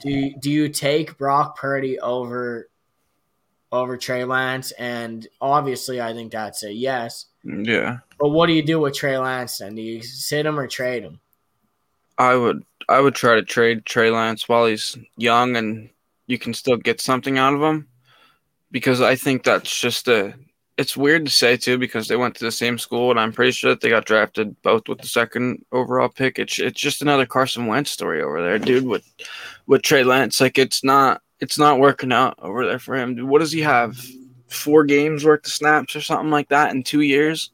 do 0.02 0.34
do 0.40 0.50
you 0.50 0.68
take 0.68 1.16
Brock 1.16 1.56
Purdy 1.56 1.98
over 1.98 2.68
over 3.74 3.96
Trey 3.96 4.24
Lance? 4.24 4.70
And 4.72 5.26
obviously, 5.40 6.00
I 6.00 6.12
think 6.12 6.32
that's 6.32 6.62
a 6.62 6.72
yes. 6.72 7.26
Yeah. 7.44 7.98
But 8.18 8.30
what 8.30 8.46
do 8.46 8.52
you 8.52 8.62
do 8.62 8.80
with 8.80 8.94
Trey 8.94 9.18
Lance 9.18 9.58
then? 9.58 9.74
Do 9.74 9.82
you 9.82 10.02
sit 10.02 10.46
him 10.46 10.58
or 10.58 10.66
trade 10.66 11.02
him? 11.02 11.20
I 12.16 12.34
would 12.34 12.64
I 12.88 13.00
would 13.00 13.14
try 13.14 13.34
to 13.34 13.42
trade 13.42 13.84
Trey 13.84 14.10
Lance 14.10 14.48
while 14.48 14.66
he's 14.66 14.96
young 15.16 15.56
and 15.56 15.90
you 16.26 16.38
can 16.38 16.54
still 16.54 16.76
get 16.76 17.00
something 17.00 17.38
out 17.38 17.54
of 17.54 17.62
him 17.62 17.88
because 18.70 19.00
I 19.00 19.16
think 19.16 19.42
that's 19.42 19.80
just 19.80 20.08
a 20.08 20.34
it's 20.76 20.96
weird 20.96 21.24
to 21.24 21.30
say 21.30 21.56
too 21.56 21.78
because 21.78 22.08
they 22.08 22.16
went 22.16 22.34
to 22.36 22.44
the 22.44 22.52
same 22.52 22.78
school 22.78 23.10
and 23.10 23.20
I'm 23.20 23.32
pretty 23.32 23.52
sure 23.52 23.70
that 23.70 23.80
they 23.80 23.90
got 23.90 24.06
drafted 24.06 24.60
both 24.62 24.88
with 24.88 24.98
the 25.00 25.06
second 25.06 25.64
overall 25.72 26.08
pick. 26.08 26.38
It's 26.38 26.58
it's 26.58 26.80
just 26.80 27.02
another 27.02 27.26
Carson 27.26 27.66
Wentz 27.66 27.90
story 27.90 28.22
over 28.22 28.42
there, 28.42 28.58
dude. 28.58 28.86
With 28.86 29.04
with 29.66 29.82
Trey 29.82 30.04
Lance, 30.04 30.40
like 30.40 30.58
it's 30.58 30.82
not 30.82 31.22
it's 31.40 31.58
not 31.58 31.80
working 31.80 32.12
out 32.12 32.34
over 32.38 32.66
there 32.66 32.78
for 32.78 32.96
him. 32.96 33.14
Dude, 33.14 33.28
what 33.28 33.40
does 33.40 33.52
he 33.52 33.60
have? 33.60 33.98
Four 34.48 34.84
games 34.84 35.24
worth 35.24 35.46
of 35.46 35.52
snaps 35.52 35.96
or 35.96 36.00
something 36.00 36.30
like 36.30 36.48
that 36.50 36.72
in 36.72 36.82
two 36.82 37.00
years. 37.00 37.50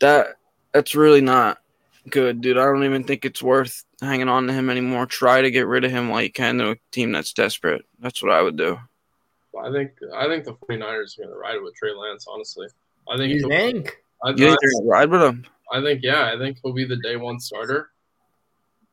That 0.00 0.36
that's 0.72 0.94
really 0.94 1.20
not 1.20 1.58
good, 2.10 2.40
dude. 2.40 2.58
I 2.58 2.64
don't 2.64 2.84
even 2.84 3.04
think 3.04 3.24
it's 3.24 3.42
worth 3.42 3.84
hanging 4.00 4.28
on 4.28 4.46
to 4.46 4.52
him 4.52 4.68
anymore. 4.68 5.06
Try 5.06 5.40
to 5.40 5.50
get 5.50 5.66
rid 5.66 5.84
of 5.84 5.90
him 5.90 6.08
while 6.08 6.22
you 6.22 6.32
can 6.32 6.58
to 6.58 6.72
a 6.72 6.76
team 6.90 7.12
that's 7.12 7.32
desperate. 7.32 7.84
That's 8.00 8.22
what 8.22 8.32
I 8.32 8.42
would 8.42 8.56
do. 8.56 8.78
I 9.58 9.70
think 9.70 9.92
I 10.14 10.26
think 10.26 10.44
the 10.44 10.54
49ers 10.54 11.18
are 11.18 11.22
going 11.22 11.34
to 11.34 11.38
ride 11.38 11.62
with 11.62 11.74
Trey 11.74 11.94
Lance, 11.94 12.26
honestly. 12.28 12.66
I 13.10 13.16
think 13.16 13.34
you 13.34 13.48
think? 13.48 13.96
I, 14.24 14.30
you 14.30 14.36
think 14.36 14.58
they're 14.60 14.70
going 14.70 14.84
to 14.84 14.88
ride 14.88 15.10
with 15.10 15.22
him? 15.22 15.44
I 15.72 15.80
think 15.80 16.00
yeah. 16.02 16.32
I 16.34 16.38
think 16.38 16.58
he'll 16.62 16.72
be 16.72 16.84
the 16.84 17.00
day 17.02 17.16
one 17.16 17.38
starter. 17.38 17.90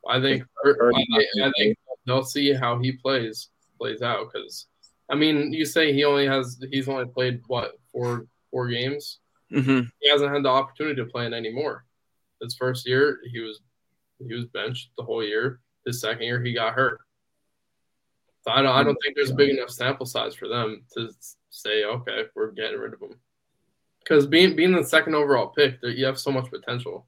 I 0.07 0.21
think 0.21 0.43
I, 0.65 0.69
I 0.69 1.51
think 1.57 1.77
they'll 2.09 2.23
see 2.23 2.53
how 2.53 2.79
he 2.79 2.91
plays 2.91 3.49
plays 3.77 4.01
out 4.01 4.27
because 4.31 4.67
I 5.09 5.15
mean 5.15 5.53
you 5.53 5.65
say 5.65 5.93
he 5.93 6.03
only 6.03 6.27
has 6.27 6.59
he's 6.71 6.89
only 6.89 7.05
played 7.05 7.41
what 7.47 7.73
four 7.91 8.25
four 8.51 8.67
games. 8.67 9.19
Mm-hmm. 9.51 9.87
He 9.99 10.09
hasn't 10.09 10.33
had 10.33 10.43
the 10.43 10.49
opportunity 10.49 10.95
to 10.97 11.05
play 11.05 11.25
in 11.25 11.33
any 11.33 11.51
more. 11.51 11.85
His 12.41 12.55
first 12.55 12.87
year 12.87 13.19
he 13.31 13.39
was 13.39 13.61
he 14.19 14.33
was 14.33 14.45
benched 14.45 14.89
the 14.97 15.03
whole 15.03 15.23
year. 15.23 15.59
His 15.85 16.01
second 16.01 16.23
year 16.23 16.43
he 16.43 16.53
got 16.53 16.73
hurt. 16.73 16.99
So 18.41 18.51
I 18.51 18.61
don't 18.61 18.75
I 18.75 18.83
don't 18.83 18.97
think 19.03 19.15
there's 19.15 19.31
a 19.31 19.35
big 19.35 19.49
enough 19.49 19.69
sample 19.69 20.05
size 20.05 20.35
for 20.35 20.47
them 20.47 20.83
to 20.93 21.09
say 21.49 21.83
okay 21.83 22.25
we're 22.35 22.51
getting 22.51 22.79
rid 22.79 22.93
of 22.93 23.01
him. 23.01 23.15
Because 23.99 24.25
being 24.25 24.55
being 24.55 24.71
the 24.71 24.83
second 24.83 25.15
overall 25.15 25.47
pick, 25.47 25.77
you 25.83 26.05
have 26.05 26.19
so 26.19 26.31
much 26.31 26.49
potential. 26.49 27.05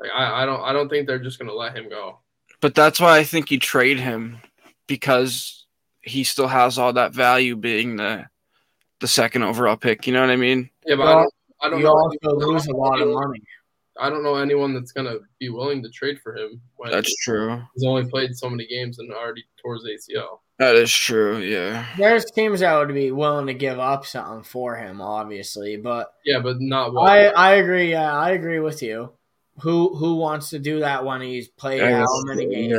Like 0.00 0.10
I, 0.14 0.42
I 0.42 0.46
don't 0.46 0.60
I 0.62 0.72
don't 0.72 0.88
think 0.88 1.06
they're 1.06 1.18
just 1.18 1.38
gonna 1.38 1.52
let 1.52 1.76
him 1.76 1.88
go. 1.88 2.20
But 2.62 2.74
that's 2.74 2.98
why 3.00 3.18
I 3.18 3.24
think 3.24 3.50
you 3.50 3.58
trade 3.58 3.98
him 4.00 4.38
because 4.86 5.66
he 6.00 6.24
still 6.24 6.48
has 6.48 6.78
all 6.78 6.94
that 6.94 7.12
value 7.12 7.56
being 7.56 7.96
the 7.96 8.24
the 9.00 9.08
second 9.08 9.42
overall 9.42 9.76
pick. 9.76 10.06
You 10.06 10.12
know 10.12 10.20
what 10.20 10.30
I 10.30 10.36
mean? 10.36 10.70
Yeah, 10.86 10.94
but 10.94 11.04
Well, 11.06 11.18
I 11.18 11.22
don't, 11.22 11.32
I 11.60 11.70
don't 11.70 11.78
You 11.80 11.84
know. 11.86 11.92
also 11.92 12.50
lose 12.52 12.66
a 12.68 12.72
lot 12.76 13.00
of 13.00 13.08
money. 13.08 13.42
I 14.00 14.08
don't 14.08 14.22
know 14.22 14.36
anyone 14.36 14.72
that's 14.74 14.92
gonna 14.92 15.16
be 15.40 15.48
willing 15.50 15.82
to 15.82 15.90
trade 15.90 16.18
for 16.22 16.36
him 16.36 16.60
when 16.76 16.90
That's 16.92 17.14
true. 17.24 17.60
he's 17.74 17.84
only 17.84 18.08
played 18.08 18.34
so 18.36 18.48
many 18.48 18.66
games 18.66 18.98
and 19.00 19.12
already 19.12 19.44
tore 19.60 19.74
his 19.74 19.84
ACL. 19.84 20.38
That 20.58 20.76
is 20.76 20.92
true. 20.92 21.38
Yeah. 21.38 21.84
There's 21.98 22.24
teams 22.26 22.60
that 22.60 22.76
would 22.78 22.94
be 22.94 23.10
willing 23.10 23.48
to 23.48 23.54
give 23.54 23.78
up 23.80 24.06
something 24.06 24.44
for 24.44 24.76
him, 24.76 25.00
obviously, 25.00 25.76
but 25.76 26.12
Yeah, 26.24 26.38
but 26.38 26.56
not 26.60 26.94
what 26.94 27.10
I 27.10 27.26
I 27.26 27.50
agree. 27.54 27.90
Yeah, 27.90 28.16
I 28.16 28.30
agree 28.30 28.60
with 28.60 28.82
you. 28.82 29.12
Who 29.60 29.94
who 29.94 30.16
wants 30.16 30.50
to 30.50 30.58
do 30.58 30.80
that 30.80 31.04
when 31.04 31.20
he's 31.20 31.48
played 31.48 31.82
how 31.82 32.06
many 32.24 32.46
games? 32.46 32.78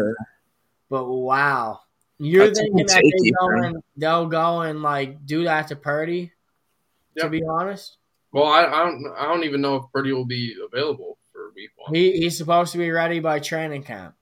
But 0.89 1.05
wow, 1.05 1.81
you're 2.17 2.47
That's 2.47 2.59
thinking 2.59 2.85
that 2.87 3.01
they 3.01 3.31
go 3.39 3.47
man. 3.49 3.65
and 3.65 3.83
they'll 3.95 4.25
go 4.27 4.61
and 4.61 4.81
like 4.81 5.25
do 5.25 5.43
that 5.45 5.67
to 5.69 5.75
Purdy? 5.75 6.31
To 7.19 7.29
be 7.29 7.43
honest, 7.43 7.97
Well, 8.31 8.45
I, 8.45 8.65
I 8.65 8.83
don't 8.85 9.05
I 9.17 9.25
don't 9.25 9.43
even 9.43 9.61
know 9.61 9.75
if 9.75 9.83
Purdy 9.93 10.11
will 10.13 10.25
be 10.25 10.55
available 10.65 11.19
for 11.31 11.51
week 11.55 11.69
one. 11.77 11.93
he 11.93 12.13
he's 12.13 12.35
supposed 12.37 12.71
to 12.71 12.79
be 12.79 12.89
ready 12.89 13.19
by 13.19 13.39
training 13.39 13.83
camp. 13.83 14.15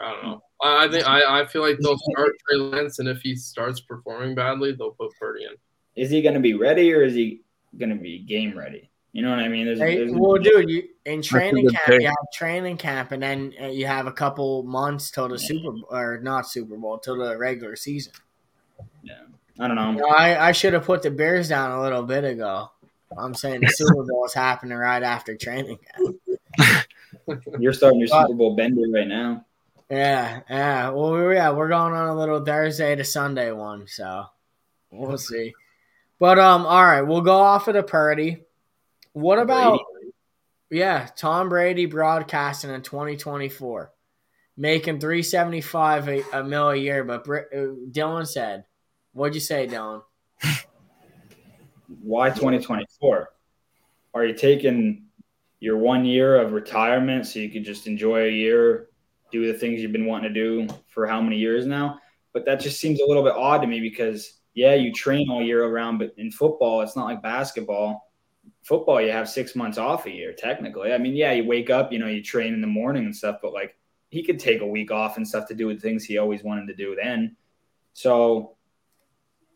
I 0.00 0.10
don't 0.10 0.22
know. 0.24 0.42
I, 0.60 0.84
I 0.84 0.88
think 0.90 1.06
I, 1.06 1.42
I 1.42 1.46
feel 1.46 1.62
like 1.62 1.78
they'll 1.80 1.98
start 1.98 2.32
Trey 2.48 2.58
Lance, 2.58 2.98
and 2.98 3.08
if 3.08 3.20
he 3.20 3.36
starts 3.36 3.80
performing 3.80 4.34
badly, 4.34 4.72
they'll 4.72 4.90
put 4.92 5.12
Purdy 5.20 5.44
in. 5.44 5.52
is 5.94 6.10
he 6.10 6.22
going 6.22 6.34
to 6.34 6.40
be 6.40 6.54
ready 6.54 6.92
or 6.92 7.02
is 7.04 7.14
he 7.14 7.42
going 7.78 7.90
to 7.90 8.02
be 8.02 8.18
game 8.20 8.56
ready? 8.58 8.90
You 9.12 9.20
know 9.22 9.30
what 9.30 9.40
I 9.40 9.48
mean? 9.48 9.66
There's, 9.66 9.78
Hey, 9.78 9.98
there's 9.98 10.12
well, 10.12 10.38
dude, 10.38 10.70
you 10.70 10.88
in 11.04 11.20
training 11.20 11.68
camp, 11.68 11.84
pick. 11.86 12.00
you 12.00 12.06
have 12.06 12.16
training 12.32 12.78
camp, 12.78 13.12
and 13.12 13.22
then 13.22 13.52
uh, 13.60 13.66
you 13.66 13.86
have 13.86 14.06
a 14.06 14.12
couple 14.12 14.62
months 14.62 15.10
till 15.10 15.28
the 15.28 15.38
Super 15.38 15.70
Bowl, 15.70 15.86
or 15.90 16.18
not 16.22 16.48
Super 16.48 16.76
Bowl 16.76 16.98
till 16.98 17.18
the 17.18 17.36
regular 17.36 17.76
season. 17.76 18.14
Yeah, 19.02 19.14
I 19.60 19.68
don't 19.68 19.76
You 19.76 19.84
know. 19.84 19.92
know, 19.92 20.08
I, 20.08 20.48
I 20.48 20.52
should 20.52 20.72
have 20.72 20.84
put 20.84 21.02
the 21.02 21.10
Bears 21.10 21.48
down 21.50 21.72
a 21.72 21.82
little 21.82 22.02
bit 22.04 22.24
ago. 22.24 22.70
I'm 23.18 23.34
saying 23.34 23.60
the 23.60 23.68
Super 23.68 24.02
Bowl 24.08 24.24
is 24.24 24.32
happening 24.32 24.78
right 24.78 25.02
after 25.02 25.36
training 25.36 25.78
camp. 26.56 26.86
You're 27.58 27.74
starting 27.74 27.98
your 28.00 28.08
Super 28.08 28.32
Bowl 28.34 28.56
bender 28.56 28.82
right 28.92 29.06
now. 29.06 29.44
Yeah, 29.90 30.40
yeah. 30.48 30.88
Well, 30.88 31.12
we- 31.12 31.34
yeah, 31.34 31.50
we're 31.50 31.68
going 31.68 31.92
on 31.92 32.08
a 32.08 32.16
little 32.18 32.42
Thursday 32.42 32.96
to 32.96 33.04
Sunday 33.04 33.52
one, 33.52 33.86
so 33.88 34.24
we'll 34.90 35.18
see. 35.18 35.52
But 36.18 36.38
um, 36.38 36.64
all 36.64 36.82
right, 36.82 37.02
we'll 37.02 37.20
go 37.20 37.36
off 37.36 37.68
of 37.68 37.74
the 37.74 37.82
Purdy. 37.82 38.44
What 39.12 39.38
about 39.38 39.80
yeah, 40.70 41.08
Tom 41.16 41.50
Brady 41.50 41.84
broadcasting 41.84 42.70
in 42.70 42.80
2024, 42.80 43.92
making 44.56 45.00
375 45.00 46.08
a, 46.08 46.22
a 46.32 46.44
mil 46.44 46.70
a 46.70 46.76
year? 46.76 47.04
But 47.04 47.24
Br- 47.24 47.36
uh, 47.52 47.74
Dylan 47.90 48.26
said, 48.26 48.64
"What'd 49.12 49.34
you 49.34 49.40
say, 49.40 49.66
Dylan?" 49.66 50.02
Why 52.02 52.30
2024? 52.30 53.28
Are 54.14 54.24
you 54.24 54.34
taking 54.34 55.04
your 55.60 55.76
one 55.76 56.04
year 56.04 56.40
of 56.40 56.52
retirement 56.52 57.26
so 57.26 57.38
you 57.38 57.50
could 57.50 57.64
just 57.64 57.86
enjoy 57.86 58.24
a 58.24 58.30
year, 58.30 58.88
do 59.30 59.46
the 59.46 59.58
things 59.58 59.80
you've 59.80 59.92
been 59.92 60.06
wanting 60.06 60.32
to 60.32 60.40
do 60.40 60.66
for 60.88 61.06
how 61.06 61.20
many 61.20 61.36
years 61.36 61.66
now? 61.66 61.98
But 62.32 62.46
that 62.46 62.60
just 62.60 62.80
seems 62.80 63.00
a 63.00 63.06
little 63.06 63.22
bit 63.22 63.34
odd 63.34 63.60
to 63.60 63.66
me 63.66 63.80
because, 63.80 64.40
yeah, 64.54 64.74
you 64.74 64.90
train 64.90 65.28
all 65.30 65.42
year 65.42 65.64
around, 65.64 65.98
but 65.98 66.14
in 66.16 66.30
football, 66.30 66.80
it's 66.80 66.96
not 66.96 67.04
like 67.04 67.22
basketball. 67.22 68.11
Football, 68.62 69.00
you 69.00 69.10
have 69.10 69.28
six 69.28 69.56
months 69.56 69.78
off 69.78 70.06
a 70.06 70.10
year, 70.10 70.32
technically. 70.32 70.92
I 70.92 70.98
mean, 70.98 71.14
yeah, 71.14 71.32
you 71.32 71.44
wake 71.44 71.68
up, 71.68 71.92
you 71.92 71.98
know, 71.98 72.06
you 72.06 72.22
train 72.22 72.54
in 72.54 72.60
the 72.60 72.66
morning 72.66 73.04
and 73.04 73.16
stuff, 73.16 73.38
but 73.42 73.52
like 73.52 73.76
he 74.10 74.22
could 74.22 74.38
take 74.38 74.60
a 74.60 74.66
week 74.66 74.90
off 74.90 75.16
and 75.16 75.26
stuff 75.26 75.48
to 75.48 75.54
do 75.54 75.72
the 75.72 75.80
things 75.80 76.04
he 76.04 76.18
always 76.18 76.44
wanted 76.44 76.66
to 76.68 76.74
do 76.74 76.94
then. 76.94 77.36
So 77.92 78.56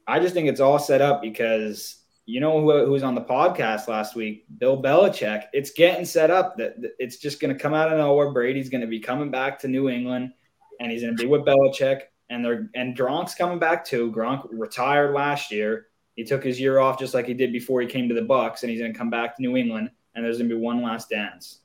I 0.07 0.19
just 0.19 0.35
think 0.35 0.49
it's 0.49 0.61
all 0.61 0.79
set 0.79 1.01
up 1.01 1.23
because 1.23 2.03
you 2.27 2.41
know 2.41 2.61
who, 2.61 2.85
who 2.85 2.91
was 2.91 3.03
on 3.03 3.15
the 3.15 3.23
podcast 3.23 3.87
last 3.87 4.17
week, 4.17 4.45
Bill 4.59 4.81
Belichick. 4.83 5.45
It's 5.53 5.71
getting 5.71 6.05
set 6.05 6.31
up 6.31 6.57
that, 6.57 6.81
that 6.81 6.93
it's 6.99 7.19
just 7.19 7.41
going 7.41 7.55
to 7.55 7.61
come 7.61 7.75
out 7.75 7.93
of 7.93 7.99
nowhere. 7.99 8.33
Brady's 8.33 8.69
going 8.69 8.81
to 8.81 8.87
be 8.87 8.99
coming 8.99 9.31
back 9.31 9.59
to 9.61 9.69
New 9.69 9.89
England, 9.89 10.33
and 10.81 10.91
he's 10.91 11.03
going 11.03 11.17
to 11.17 11.23
be 11.23 11.29
with 11.29 11.43
Belichick. 11.43 12.03
And 12.29 12.45
they're 12.45 12.69
and 12.75 12.97
Gronk's 12.97 13.37
coming 13.37 13.61
back 13.61 13.85
too. 13.85 14.11
Gronk 14.11 14.49
retired 14.51 15.15
last 15.15 15.53
year. 15.53 15.87
He 16.17 16.25
took 16.25 16.43
his 16.43 16.59
year 16.59 16.79
off 16.81 16.99
just 16.99 17.15
like 17.15 17.27
he 17.27 17.35
did 17.35 17.53
before 17.53 17.81
he 17.81 17.87
came 17.87 18.09
to 18.09 18.15
the 18.15 18.23
Bucks, 18.23 18.63
and 18.63 18.71
he's 18.71 18.81
going 18.81 18.93
to 18.93 18.99
come 18.99 19.11
back 19.11 19.37
to 19.37 19.43
New 19.43 19.57
England. 19.57 19.91
And 20.15 20.25
there's 20.25 20.39
going 20.39 20.49
to 20.49 20.55
be 20.57 20.61
one 20.61 20.83
last 20.83 21.11
dance. 21.11 21.61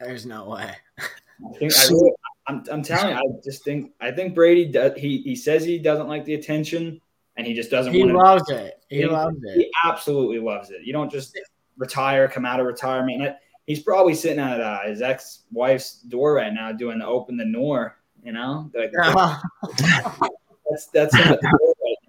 There's 0.00 0.26
no 0.26 0.48
way. 0.48 0.72
I 0.98 1.58
think 1.58 1.72
I 1.78 1.86
really, 1.88 2.12
I'm, 2.46 2.64
I'm 2.70 2.82
telling 2.82 3.10
you, 3.10 3.16
I 3.16 3.40
just 3.44 3.64
think 3.64 3.92
I 4.00 4.10
think 4.10 4.34
Brady 4.34 4.64
does. 4.64 4.92
He 4.96 5.18
he 5.18 5.36
says 5.36 5.64
he 5.64 5.78
doesn't 5.78 6.08
like 6.08 6.24
the 6.24 6.34
attention, 6.34 7.00
and 7.36 7.46
he 7.46 7.52
just 7.54 7.70
doesn't 7.70 7.92
He 7.92 8.00
want 8.00 8.10
to 8.12 8.16
loves 8.16 8.50
it. 8.50 8.82
He 8.88 8.98
He- 8.98 9.06
loves 9.06 9.36
it. 9.42 9.56
He 9.56 9.70
absolutely 9.84 10.38
loves 10.40 10.70
it. 10.70 10.82
You 10.82 10.92
don't 10.92 11.10
just 11.10 11.38
retire, 11.76 12.26
come 12.28 12.44
out 12.46 12.60
of 12.60 12.66
retirement. 12.66 13.16
And 13.18 13.26
it- 13.26 13.36
He's 13.64 13.80
probably 13.80 14.14
sitting 14.14 14.40
at 14.40 14.60
uh, 14.60 14.80
his 14.86 15.02
ex-wife's 15.02 15.98
door 16.02 16.34
right 16.34 16.52
now, 16.52 16.72
doing 16.72 16.98
the 16.98 17.06
open 17.06 17.36
the 17.36 17.44
door. 17.44 17.96
You 18.24 18.32
know, 18.32 18.68
like 18.74 18.90
that's 20.68 20.86
that's 20.92 21.14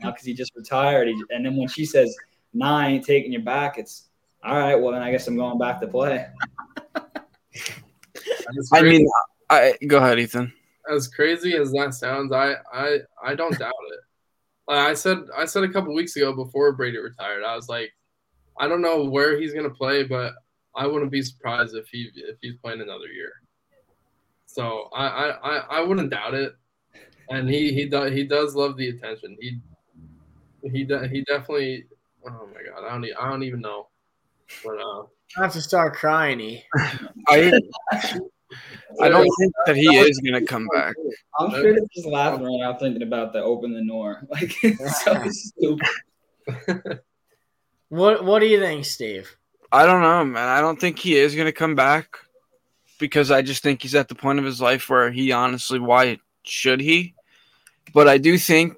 him 0.03 0.09
at 0.09 0.11
the 0.11 0.11
door 0.11 0.11
right 0.11 0.11
now 0.11 0.11
because 0.11 0.25
he 0.25 0.33
just 0.33 0.51
retired. 0.55 1.07
He, 1.07 1.23
and 1.31 1.45
then 1.45 1.57
when 1.57 1.67
she 1.67 1.85
says, 1.85 2.15
"Nah, 2.53 2.79
I 2.79 2.87
ain't 2.87 3.05
taking 3.05 3.31
you 3.31 3.39
back," 3.39 3.77
it's 3.77 4.09
all 4.43 4.57
right. 4.57 4.75
Well, 4.75 4.93
then 4.93 5.01
I 5.01 5.11
guess 5.11 5.27
I'm 5.27 5.35
going 5.35 5.57
back 5.57 5.79
to 5.81 5.87
play. 5.87 6.27
I 8.73 8.81
mean, 8.81 9.07
I 9.49 9.77
go 9.87 9.97
ahead, 9.97 10.19
Ethan. 10.19 10.53
as 10.89 11.07
crazy 11.07 11.55
as 11.55 11.71
that 11.71 11.93
sounds, 11.93 12.31
I 12.31 12.55
I 12.73 12.99
I 13.23 13.35
don't 13.35 13.57
doubt 13.57 13.73
it. 13.91 13.99
Like 14.67 14.89
I 14.89 14.93
said 14.93 15.19
I 15.37 15.45
said 15.45 15.63
a 15.63 15.69
couple 15.69 15.93
weeks 15.93 16.15
ago 16.15 16.33
before 16.33 16.73
Brady 16.73 16.97
retired, 16.97 17.43
I 17.43 17.55
was 17.55 17.69
like, 17.69 17.91
I 18.59 18.67
don't 18.67 18.81
know 18.81 19.05
where 19.05 19.39
he's 19.39 19.53
gonna 19.53 19.69
play, 19.69 20.03
but 20.03 20.33
I 20.75 20.87
wouldn't 20.87 21.11
be 21.11 21.21
surprised 21.21 21.75
if 21.75 21.87
he 21.87 22.09
if 22.15 22.37
he's 22.41 22.55
playing 22.63 22.81
another 22.81 23.07
year. 23.07 23.31
So 24.45 24.89
I 24.93 25.05
I, 25.07 25.29
I, 25.29 25.57
I 25.57 25.81
wouldn't 25.81 26.11
doubt 26.11 26.33
it, 26.33 26.55
and 27.29 27.49
he 27.49 27.73
he 27.73 27.87
does 27.87 28.11
he 28.11 28.23
does 28.23 28.55
love 28.55 28.77
the 28.77 28.89
attention. 28.89 29.37
He 29.39 29.59
he 30.71 30.83
de- 30.83 31.07
he 31.07 31.21
definitely. 31.23 31.85
Oh 32.25 32.47
my 32.53 32.61
god, 32.63 32.85
I 32.85 32.91
don't 32.91 33.05
e- 33.05 33.13
I 33.19 33.29
don't 33.29 33.43
even 33.43 33.61
know. 33.61 33.87
But 34.63 34.77
uh, 34.77 35.01
I 35.37 35.43
have 35.43 35.53
to 35.53 35.61
start 35.61 35.95
crying. 35.95 36.39
E. 36.39 36.63
I 37.27 37.51
I 39.01 39.09
don't 39.09 39.29
think 39.39 39.53
that 39.65 39.75
he 39.75 39.97
is 39.97 40.19
gonna 40.19 40.45
come 40.45 40.67
back. 40.73 40.95
I'm 41.39 41.51
sure 41.51 41.73
they're 41.73 41.85
just 41.95 42.07
laughing 42.07 42.43
right 42.43 42.59
now, 42.59 42.77
thinking 42.77 43.01
about 43.01 43.33
the 43.33 43.41
open 43.41 43.73
the 43.73 43.85
door. 43.85 44.21
Like 44.29 44.55
it's 44.63 45.03
so 45.03 45.21
stupid. 45.27 46.99
What 47.89 48.23
What 48.25 48.39
do 48.39 48.47
you 48.47 48.59
think, 48.59 48.85
Steve? 48.85 49.35
I 49.71 49.85
don't 49.85 50.01
know, 50.01 50.23
man. 50.25 50.49
I 50.49 50.61
don't 50.61 50.79
think 50.79 50.97
he 50.99 51.15
is 51.15 51.35
gonna 51.35 51.51
come 51.51 51.75
back 51.75 52.17
because 52.99 53.31
I 53.31 53.41
just 53.41 53.63
think 53.63 53.81
he's 53.81 53.95
at 53.95 54.07
the 54.07 54.15
point 54.15 54.39
of 54.39 54.45
his 54.45 54.61
life 54.61 54.89
where 54.89 55.11
he 55.11 55.31
honestly, 55.31 55.79
why 55.79 56.19
should 56.43 56.79
he? 56.79 57.15
But 57.93 58.07
I 58.07 58.17
do 58.17 58.37
think 58.37 58.77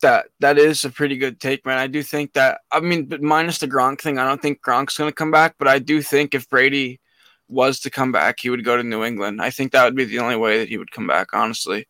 that 0.00 0.26
that 0.40 0.58
is 0.58 0.84
a 0.84 0.90
pretty 0.90 1.16
good 1.16 1.40
take, 1.40 1.64
man. 1.64 1.78
I 1.78 1.86
do 1.86 2.02
think 2.02 2.32
that. 2.34 2.60
I 2.70 2.80
mean, 2.80 3.06
but 3.06 3.22
minus 3.22 3.58
the 3.58 3.68
Gronk 3.68 4.00
thing, 4.00 4.18
I 4.18 4.26
don't 4.26 4.40
think 4.40 4.62
Gronk's 4.62 4.96
gonna 4.96 5.12
come 5.12 5.30
back. 5.30 5.56
But 5.58 5.68
I 5.68 5.78
do 5.78 6.02
think 6.02 6.34
if 6.34 6.48
Brady 6.48 7.00
was 7.48 7.80
to 7.80 7.90
come 7.90 8.12
back, 8.12 8.40
he 8.40 8.50
would 8.50 8.64
go 8.64 8.76
to 8.76 8.82
New 8.82 9.04
England. 9.04 9.40
I 9.40 9.50
think 9.50 9.72
that 9.72 9.84
would 9.84 9.96
be 9.96 10.04
the 10.04 10.18
only 10.18 10.36
way 10.36 10.58
that 10.58 10.68
he 10.68 10.78
would 10.78 10.90
come 10.90 11.06
back, 11.06 11.28
honestly. 11.32 11.86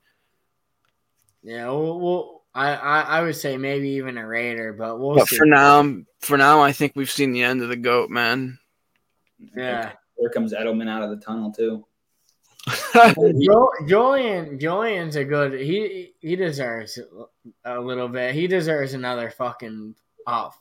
Yeah, 1.42 1.66
well, 1.66 2.00
well 2.00 2.44
I, 2.55 2.74
I 2.74 3.00
I 3.00 3.22
would 3.22 3.36
say 3.36 3.57
maybe 3.57 3.90
even 3.90 4.16
a 4.16 4.26
Raider, 4.26 4.72
but 4.72 4.98
we'll 4.98 5.16
But 5.16 5.28
see. 5.28 5.36
for 5.36 5.46
now, 5.46 6.02
for 6.20 6.38
now, 6.38 6.61
I 6.61 6.72
think 6.72 6.92
we've 6.94 7.11
seen 7.11 7.32
the 7.32 7.42
end 7.42 7.62
of 7.62 7.68
the 7.68 7.76
goat, 7.76 8.11
man. 8.11 8.59
yeah. 9.57 9.92
Here 10.16 10.30
comes 10.30 10.52
Edelman 10.52 10.88
out 10.88 11.02
of 11.02 11.11
the 11.11 11.16
tunnel 11.16 11.52
too. 11.52 11.84
Jo- 12.94 13.72
Julian 13.86 14.58
Julian's 14.58 15.16
a 15.16 15.24
good. 15.24 15.60
He 15.60 16.12
he 16.20 16.36
deserves 16.36 16.98
a 17.64 17.80
little 17.80 18.08
bit. 18.08 18.34
He 18.34 18.46
deserves 18.46 18.94
another 18.94 19.30
fucking 19.30 19.94
off 20.26 20.58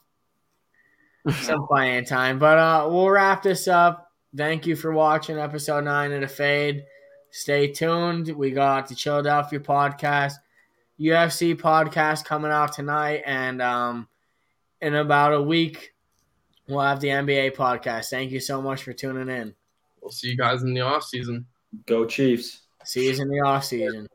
some 1.42 1.66
playing 1.68 2.06
time. 2.06 2.40
But 2.40 2.58
uh, 2.58 2.88
we'll 2.90 3.10
wrap 3.10 3.44
this 3.44 3.68
up. 3.68 4.12
Thank 4.36 4.68
you 4.68 4.76
for 4.76 4.92
watching 4.92 5.38
episode 5.38 5.86
nine 5.86 6.12
of 6.12 6.22
the 6.22 6.28
Fade. 6.28 6.86
Stay 7.32 7.72
tuned. 7.72 8.28
We 8.30 8.52
got 8.52 8.88
the 8.88 8.96
Philadelphia 8.96 9.60
podcast, 9.60 10.34
UFC 11.00 11.56
podcast 11.56 12.26
coming 12.26 12.52
out 12.52 12.74
tonight, 12.74 13.24
and 13.26 13.62
um, 13.62 14.08
in 14.82 14.96
about 14.96 15.34
a 15.34 15.42
week 15.42 15.94
we'll 16.68 16.82
have 16.82 17.00
the 17.00 17.08
NBA 17.10 17.56
podcast. 17.56 18.10
Thank 18.10 18.32
you 18.32 18.40
so 18.40 18.62
much 18.62 18.84
for 18.84 18.94
tuning 18.94 19.30
in. 19.30 19.56
we'll 20.02 20.12
see 20.12 20.30
you 20.30 20.38
guys 20.38 20.64
in 20.64 20.74
the 20.74 20.82
off 20.82 21.04
season. 21.04 21.46
Go 21.86 22.06
Chiefs. 22.06 22.62
See 22.84 23.10
you 23.10 23.22
in 23.22 23.30
the 23.30 23.40
off 23.40 23.66
season. 23.66 24.08